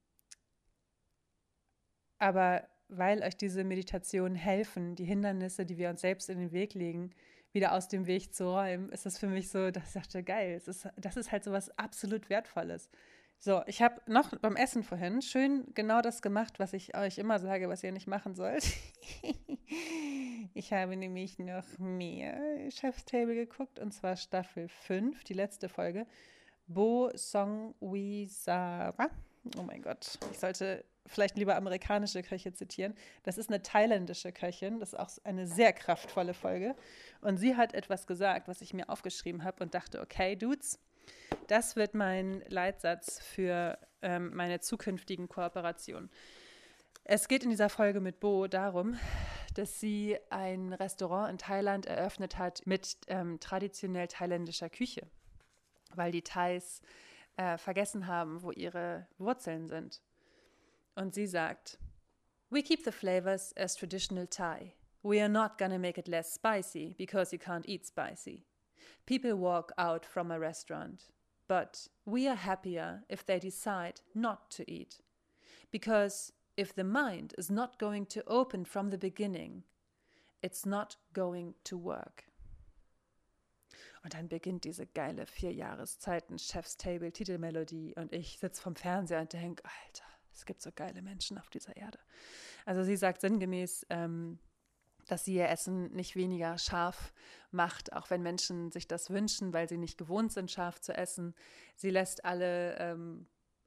aber 2.18 2.68
weil 2.88 3.22
euch 3.22 3.36
diese 3.36 3.64
Meditationen 3.64 4.36
helfen, 4.36 4.94
die 4.94 5.04
Hindernisse, 5.04 5.66
die 5.66 5.78
wir 5.78 5.90
uns 5.90 6.02
selbst 6.02 6.28
in 6.28 6.38
den 6.38 6.52
Weg 6.52 6.74
legen, 6.74 7.10
wieder 7.52 7.72
aus 7.72 7.88
dem 7.88 8.06
Weg 8.06 8.34
zu 8.34 8.44
räumen, 8.44 8.90
ist 8.90 9.06
das 9.06 9.18
für 9.18 9.26
mich 9.26 9.50
so, 9.50 9.70
dass 9.70 9.88
ich 9.88 9.94
dachte, 9.94 10.22
geil, 10.22 10.56
ist, 10.56 10.88
das 10.96 11.16
ist 11.16 11.32
halt 11.32 11.42
so 11.42 11.52
was 11.52 11.76
absolut 11.78 12.28
Wertvolles. 12.28 12.90
So, 13.38 13.62
ich 13.66 13.82
habe 13.82 14.00
noch 14.06 14.36
beim 14.38 14.56
Essen 14.56 14.82
vorhin 14.82 15.22
schön 15.22 15.66
genau 15.74 16.00
das 16.00 16.22
gemacht, 16.22 16.58
was 16.58 16.72
ich 16.72 16.96
euch 16.96 17.18
immer 17.18 17.38
sage, 17.38 17.68
was 17.68 17.82
ihr 17.82 17.92
nicht 17.92 18.06
machen 18.06 18.34
sollt. 18.34 18.64
ich 20.54 20.72
habe 20.72 20.96
nämlich 20.96 21.38
noch 21.38 21.78
mehr 21.78 22.70
Chef's 22.70 23.04
Table 23.04 23.34
geguckt 23.34 23.78
und 23.78 23.92
zwar 23.92 24.16
Staffel 24.16 24.68
5, 24.68 25.22
die 25.24 25.34
letzte 25.34 25.68
Folge. 25.68 26.06
Bo 26.66 27.10
Song 27.14 27.74
Wisara. 27.80 29.10
Oh 29.56 29.62
mein 29.62 29.82
Gott, 29.82 30.18
ich 30.32 30.38
sollte 30.38 30.84
vielleicht 31.06 31.36
lieber 31.36 31.56
amerikanische 31.56 32.22
Köche 32.22 32.52
zitieren. 32.52 32.94
Das 33.22 33.38
ist 33.38 33.48
eine 33.48 33.62
thailändische 33.62 34.32
Köchin, 34.32 34.80
das 34.80 34.92
ist 34.92 34.98
auch 34.98 35.10
eine 35.24 35.46
sehr 35.46 35.72
kraftvolle 35.72 36.34
Folge. 36.34 36.74
Und 37.20 37.36
sie 37.36 37.56
hat 37.56 37.74
etwas 37.74 38.06
gesagt, 38.06 38.48
was 38.48 38.60
ich 38.60 38.74
mir 38.74 38.88
aufgeschrieben 38.88 39.44
habe 39.44 39.62
und 39.62 39.74
dachte, 39.74 40.00
okay, 40.00 40.34
Dudes, 40.34 40.80
das 41.46 41.76
wird 41.76 41.94
mein 41.94 42.42
Leitsatz 42.48 43.20
für 43.20 43.78
ähm, 44.02 44.34
meine 44.34 44.60
zukünftigen 44.60 45.28
Kooperationen. 45.28 46.10
Es 47.04 47.28
geht 47.28 47.44
in 47.44 47.50
dieser 47.50 47.68
Folge 47.68 48.00
mit 48.00 48.20
Bo 48.20 48.46
darum, 48.48 48.98
dass 49.54 49.80
sie 49.80 50.18
ein 50.30 50.72
Restaurant 50.72 51.30
in 51.30 51.38
Thailand 51.38 51.86
eröffnet 51.86 52.38
hat 52.38 52.66
mit 52.66 52.96
ähm, 53.06 53.38
traditionell 53.40 54.08
thailändischer 54.08 54.68
Küche, 54.68 55.06
weil 55.94 56.12
die 56.12 56.22
Thais 56.22 56.82
äh, 57.36 57.56
vergessen 57.58 58.06
haben, 58.06 58.42
wo 58.42 58.50
ihre 58.50 59.06
Wurzeln 59.18 59.68
sind. 59.68 60.02
Und 60.94 61.14
sie 61.14 61.26
sagt, 61.26 61.78
We 62.50 62.62
keep 62.62 62.84
the 62.84 62.92
flavors 62.92 63.52
as 63.56 63.76
traditional 63.76 64.26
Thai. 64.26 64.72
We 65.02 65.20
are 65.20 65.28
not 65.28 65.58
gonna 65.58 65.78
make 65.78 65.98
it 65.98 66.08
less 66.08 66.34
spicy 66.34 66.94
because 66.96 67.32
you 67.32 67.40
can't 67.40 67.66
eat 67.66 67.86
spicy. 67.86 68.44
People 69.06 69.34
walk 69.34 69.72
out 69.78 70.04
from 70.04 70.30
a 70.30 70.38
restaurant. 70.38 71.10
But 71.48 71.88
we 72.04 72.28
are 72.28 72.36
happier 72.36 73.04
if 73.08 73.24
they 73.24 73.38
decide 73.38 74.00
not 74.14 74.50
to 74.52 74.70
eat. 74.70 75.00
Because 75.70 76.32
if 76.56 76.74
the 76.74 76.84
mind 76.84 77.34
is 77.38 77.50
not 77.50 77.78
going 77.78 78.06
to 78.06 78.24
open 78.26 78.64
from 78.64 78.90
the 78.90 78.98
beginning, 78.98 79.64
it's 80.42 80.66
not 80.66 80.96
going 81.12 81.54
to 81.64 81.76
work. 81.76 82.24
Und 84.02 84.14
dann 84.14 84.28
beginnt 84.28 84.64
diese 84.64 84.86
geile 84.86 85.26
vier 85.26 85.52
Jahreszeiten 85.52 86.38
Chef's 86.38 86.76
Table 86.76 87.10
Titelmelodie 87.10 87.94
und 87.96 88.12
ich 88.12 88.38
sitze 88.38 88.62
vom 88.62 88.76
Fernseher 88.76 89.20
und 89.20 89.32
denke, 89.32 89.64
Alter, 89.64 90.04
es 90.32 90.46
gibt 90.46 90.62
so 90.62 90.70
geile 90.72 91.02
Menschen 91.02 91.38
auf 91.38 91.50
dieser 91.50 91.76
Erde. 91.76 91.98
Also 92.64 92.84
sie 92.84 92.96
sagt 92.96 93.20
sinngemäß, 93.20 93.84
ähm, 93.90 94.38
dass 95.06 95.24
sie 95.24 95.34
ihr 95.34 95.48
Essen 95.48 95.92
nicht 95.92 96.16
weniger 96.16 96.58
scharf 96.58 97.12
macht, 97.50 97.92
auch 97.92 98.10
wenn 98.10 98.22
Menschen 98.22 98.70
sich 98.70 98.88
das 98.88 99.10
wünschen, 99.10 99.52
weil 99.52 99.68
sie 99.68 99.78
nicht 99.78 99.98
gewohnt 99.98 100.32
sind, 100.32 100.50
scharf 100.50 100.80
zu 100.80 100.96
essen. 100.96 101.34
Sie 101.76 101.90
lässt 101.90 102.24
alle, 102.24 102.76
ähm, 102.78 103.26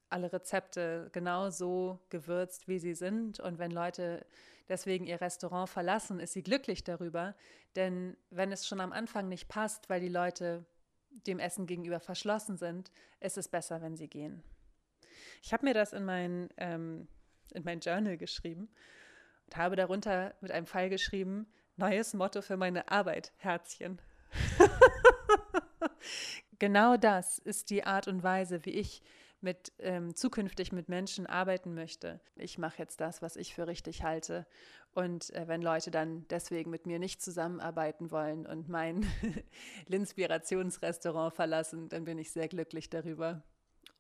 alle 0.10 0.32
Rezepte 0.32 1.10
genau 1.14 1.50
so 1.50 2.00
gewürzt, 2.10 2.68
wie 2.68 2.80
sie 2.80 2.94
sind. 2.94 3.40
Und 3.40 3.58
wenn 3.58 3.72
Leute 3.72 4.26
deswegen 4.68 5.08
ihr 5.08 5.22
Restaurant 5.22 5.70
verlassen, 5.70 6.20
ist 6.20 6.34
sie 6.34 6.44
glücklich 6.44 6.84
darüber. 6.84 7.36
Denn 7.76 8.18
wenn 8.30 8.52
es 8.52 8.68
schon 8.68 8.82
am 8.82 8.92
Anfang 8.92 9.30
nicht 9.30 9.48
passt, 9.48 9.90
weil 9.90 10.02
die 10.02 10.10
Leute 10.10 10.66
dem 11.10 11.40
Essen 11.40 11.66
gegenüber 11.66 12.00
verschlossen 12.00 12.58
sind, 12.58 12.92
ist 13.20 13.38
es 13.38 13.48
besser, 13.48 13.82
wenn 13.82 13.96
sie 13.96 14.08
gehen. 14.08 14.44
Ich 15.42 15.54
habe 15.54 15.66
mir 15.66 15.74
das 15.74 15.94
in 15.94 16.06
mein, 16.06 16.50
ähm, 16.58 17.08
in 17.54 17.64
mein 17.64 17.80
Journal 17.80 18.18
geschrieben 18.18 18.70
und 19.50 19.58
habe 19.58 19.76
darunter 19.76 20.36
mit 20.42 20.52
einem 20.52 20.68
Pfeil 20.68 20.90
geschrieben, 20.90 21.48
neues 21.76 22.14
Motto 22.14 22.44
für 22.44 22.56
meine 22.56 22.92
Arbeit, 22.92 23.34
Herzchen. 23.38 24.00
genau 26.60 26.98
das 26.98 27.40
ist 27.40 27.72
die 27.72 27.84
Art 27.84 28.08
und 28.08 28.22
Weise, 28.22 28.64
wie 28.66 28.72
ich 28.72 29.02
mit 29.42 29.72
ähm, 29.80 30.14
zukünftig 30.14 30.72
mit 30.72 30.88
Menschen 30.88 31.26
arbeiten 31.26 31.74
möchte. 31.74 32.20
Ich 32.36 32.60
mache 32.60 32.78
jetzt 32.78 33.02
das, 33.02 33.24
was 33.24 33.38
ich 33.38 33.56
für 33.56 33.66
richtig 33.66 34.04
halte. 34.04 34.46
Und 34.92 35.34
äh, 35.34 35.48
wenn 35.48 35.64
Leute 35.64 35.90
dann 35.90 36.28
deswegen 36.28 36.70
mit 36.70 36.86
mir 36.86 37.00
nicht 37.00 37.24
zusammenarbeiten 37.24 38.12
wollen 38.12 38.46
und 38.46 38.70
mein 38.70 39.08
Linspirationsrestaurant 39.88 41.34
verlassen, 41.34 41.90
dann 41.90 42.04
bin 42.04 42.20
ich 42.20 42.32
sehr 42.32 42.50
glücklich 42.50 42.92
darüber. 42.92 43.42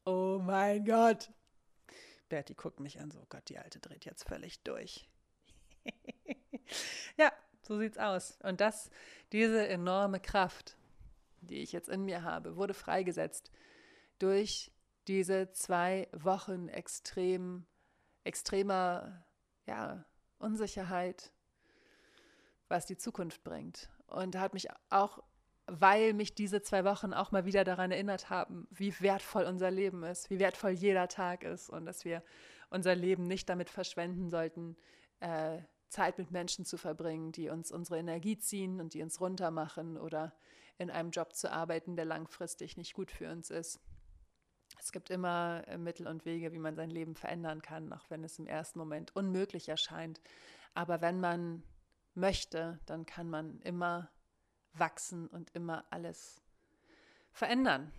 Oh 0.06 0.40
mein 0.44 0.86
Gott. 0.86 1.32
Bertie 2.28 2.54
guckt 2.54 2.80
mich 2.80 3.00
an, 3.00 3.10
so 3.10 3.26
Gott, 3.30 3.50
die 3.50 3.58
Alte 3.58 3.80
dreht 3.80 4.06
jetzt 4.06 4.28
völlig 4.28 4.62
durch. 4.64 5.09
ja, 7.18 7.32
so 7.62 7.78
sieht's 7.78 7.98
aus. 7.98 8.38
Und 8.44 8.62
das, 8.62 8.90
diese 9.32 9.68
enorme 9.68 10.20
Kraft, 10.20 10.76
die 11.42 11.62
ich 11.62 11.72
jetzt 11.72 11.90
in 11.90 12.06
mir 12.06 12.24
habe, 12.24 12.56
wurde 12.56 12.74
freigesetzt 12.74 13.52
durch 14.20 14.72
diese 15.08 15.52
zwei 15.52 16.08
Wochen 16.12 16.68
extrem 16.68 17.66
extremer 18.24 19.26
ja, 19.66 20.06
Unsicherheit, 20.38 21.32
was 22.68 22.86
die 22.86 22.98
Zukunft 22.98 23.44
bringt. 23.44 23.90
Und 24.08 24.36
hat 24.36 24.54
mich 24.54 24.68
auch, 24.90 25.24
weil 25.68 26.14
mich 26.14 26.36
diese 26.36 26.62
zwei 26.62 26.84
Wochen 26.84 27.14
auch 27.14 27.32
mal 27.32 27.46
wieder 27.46 27.64
daran 27.64 27.92
erinnert 27.92 28.30
haben, 28.30 28.68
wie 28.72 28.94
wertvoll 29.00 29.44
unser 29.44 29.72
Leben 29.72 30.04
ist, 30.04 30.30
wie 30.30 30.40
wertvoll 30.40 30.72
jeder 30.72 31.08
Tag 31.08 31.44
ist 31.44 31.70
und 31.70 31.86
dass 31.86 32.06
wir 32.06 32.24
unser 32.70 32.96
Leben 32.96 33.24
nicht 33.24 33.50
damit 33.50 33.70
verschwenden 33.70 34.30
sollten, 34.30 34.76
äh, 35.20 35.60
Zeit 35.90 36.18
mit 36.18 36.32
Menschen 36.32 36.66
zu 36.66 36.78
verbringen, 36.78 37.32
die 37.32 37.50
uns 37.50 37.72
unsere 37.72 38.00
Energie 38.00 38.38
ziehen 38.38 38.80
und 38.80 38.94
die 38.94 39.02
uns 39.02 39.20
runtermachen 39.20 39.98
oder 39.98 40.34
in 40.78 40.90
einem 40.90 41.12
Job 41.12 41.36
zu 41.36 41.52
arbeiten, 41.52 41.96
der 41.96 42.06
langfristig 42.06 42.78
nicht 42.78 42.94
gut 42.94 43.12
für 43.12 43.30
uns 43.32 43.50
ist. 43.50 43.80
Es 44.80 44.92
gibt 44.92 45.10
immer 45.10 45.64
äh, 45.68 45.78
Mittel 45.78 46.08
und 46.08 46.26
Wege, 46.26 46.54
wie 46.54 46.60
man 46.60 46.76
sein 46.76 46.90
Leben 46.90 47.16
verändern 47.16 47.62
kann, 47.62 47.92
auch 47.92 48.10
wenn 48.10 48.24
es 48.24 48.40
im 48.40 48.48
ersten 48.48 48.80
Moment 48.80 49.16
unmöglich 49.16 49.68
erscheint. 49.68 50.22
Aber 50.74 51.02
wenn 51.02 51.20
man 51.20 51.64
möchte, 52.14 52.80
dann 52.86 53.06
kann 53.06 53.30
man 53.30 53.60
immer 53.62 54.10
wachsen 54.74 55.28
und 55.28 55.50
immer 55.56 55.86
alles 55.90 56.42
verändern. 57.32 57.92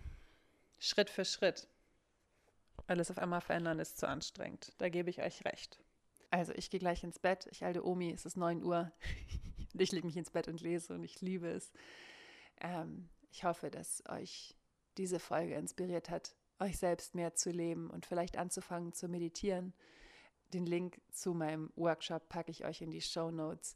Schritt 0.79 1.09
für 1.09 1.25
Schritt. 1.25 1.67
Alles 2.87 3.11
auf 3.11 3.19
einmal 3.19 3.41
verändern 3.41 3.79
ist 3.79 3.97
zu 3.97 4.07
anstrengend. 4.07 4.73
Da 4.79 4.89
gebe 4.89 5.09
ich 5.09 5.21
euch 5.21 5.45
recht. 5.45 5.79
Also 6.31 6.53
ich 6.55 6.69
gehe 6.69 6.79
gleich 6.79 7.03
ins 7.03 7.19
Bett. 7.19 7.47
Ich 7.51 7.63
alte 7.63 7.85
Omi, 7.85 8.11
es 8.11 8.25
ist 8.25 8.37
9 8.37 8.63
Uhr. 8.63 8.91
ich 9.73 9.91
lege 9.91 10.07
mich 10.07 10.17
ins 10.17 10.31
Bett 10.31 10.47
und 10.47 10.61
lese 10.61 10.93
und 10.93 11.03
ich 11.03 11.21
liebe 11.21 11.49
es. 11.49 11.71
Ähm, 12.61 13.09
ich 13.29 13.43
hoffe, 13.43 13.69
dass 13.69 14.01
euch 14.09 14.57
diese 14.97 15.19
Folge 15.19 15.55
inspiriert 15.55 16.09
hat, 16.09 16.35
euch 16.59 16.77
selbst 16.77 17.15
mehr 17.15 17.33
zu 17.33 17.51
leben 17.51 17.89
und 17.89 18.05
vielleicht 18.05 18.37
anzufangen 18.37 18.93
zu 18.93 19.07
meditieren. 19.09 19.73
Den 20.53 20.65
Link 20.65 21.01
zu 21.11 21.33
meinem 21.33 21.71
Workshop 21.75 22.29
packe 22.29 22.51
ich 22.51 22.65
euch 22.65 22.81
in 22.81 22.91
die 22.91 23.01
Show 23.01 23.31
Notes 23.31 23.75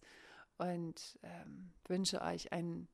und 0.58 1.20
ähm, 1.24 1.74
wünsche 1.88 2.22
euch 2.22 2.52
einen 2.54 2.88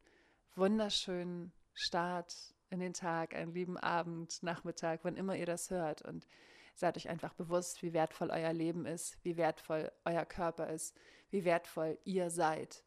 wunderschönen 0.55 1.51
Start 1.73 2.55
in 2.69 2.79
den 2.79 2.93
Tag, 2.93 3.35
einen 3.35 3.53
lieben 3.53 3.77
Abend, 3.77 4.41
Nachmittag, 4.43 5.01
wann 5.03 5.17
immer 5.17 5.35
ihr 5.35 5.45
das 5.45 5.69
hört. 5.69 6.01
Und 6.01 6.27
seid 6.75 6.97
euch 6.97 7.09
einfach 7.09 7.33
bewusst, 7.33 7.83
wie 7.83 7.93
wertvoll 7.93 8.29
euer 8.31 8.53
Leben 8.53 8.85
ist, 8.85 9.17
wie 9.23 9.37
wertvoll 9.37 9.91
euer 10.05 10.25
Körper 10.25 10.69
ist, 10.69 10.95
wie 11.29 11.45
wertvoll 11.45 11.97
ihr 12.03 12.29
seid. 12.29 12.83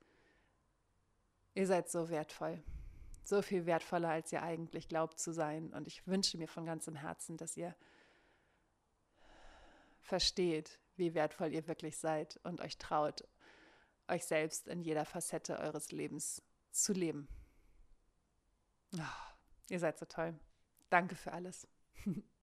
Ihr 1.54 1.66
seid 1.66 1.88
so 1.88 2.08
wertvoll 2.08 2.62
so 3.24 3.40
viel 3.40 3.66
wertvoller, 3.66 4.10
als 4.10 4.30
ihr 4.32 4.42
eigentlich 4.42 4.88
glaubt 4.88 5.18
zu 5.18 5.32
sein. 5.32 5.72
Und 5.72 5.86
ich 5.86 6.06
wünsche 6.06 6.36
mir 6.38 6.48
von 6.48 6.66
ganzem 6.66 6.94
Herzen, 6.94 7.36
dass 7.36 7.56
ihr 7.56 7.74
versteht, 10.00 10.78
wie 10.96 11.14
wertvoll 11.14 11.52
ihr 11.52 11.66
wirklich 11.66 11.96
seid 11.96 12.38
und 12.44 12.60
euch 12.60 12.76
traut, 12.76 13.26
euch 14.08 14.24
selbst 14.26 14.68
in 14.68 14.82
jeder 14.82 15.06
Facette 15.06 15.58
eures 15.58 15.90
Lebens 15.90 16.42
zu 16.70 16.92
leben. 16.92 17.26
Oh, 18.94 19.32
ihr 19.70 19.80
seid 19.80 19.98
so 19.98 20.04
toll. 20.04 20.38
Danke 20.90 21.16
für 21.16 21.32
alles. 21.32 21.66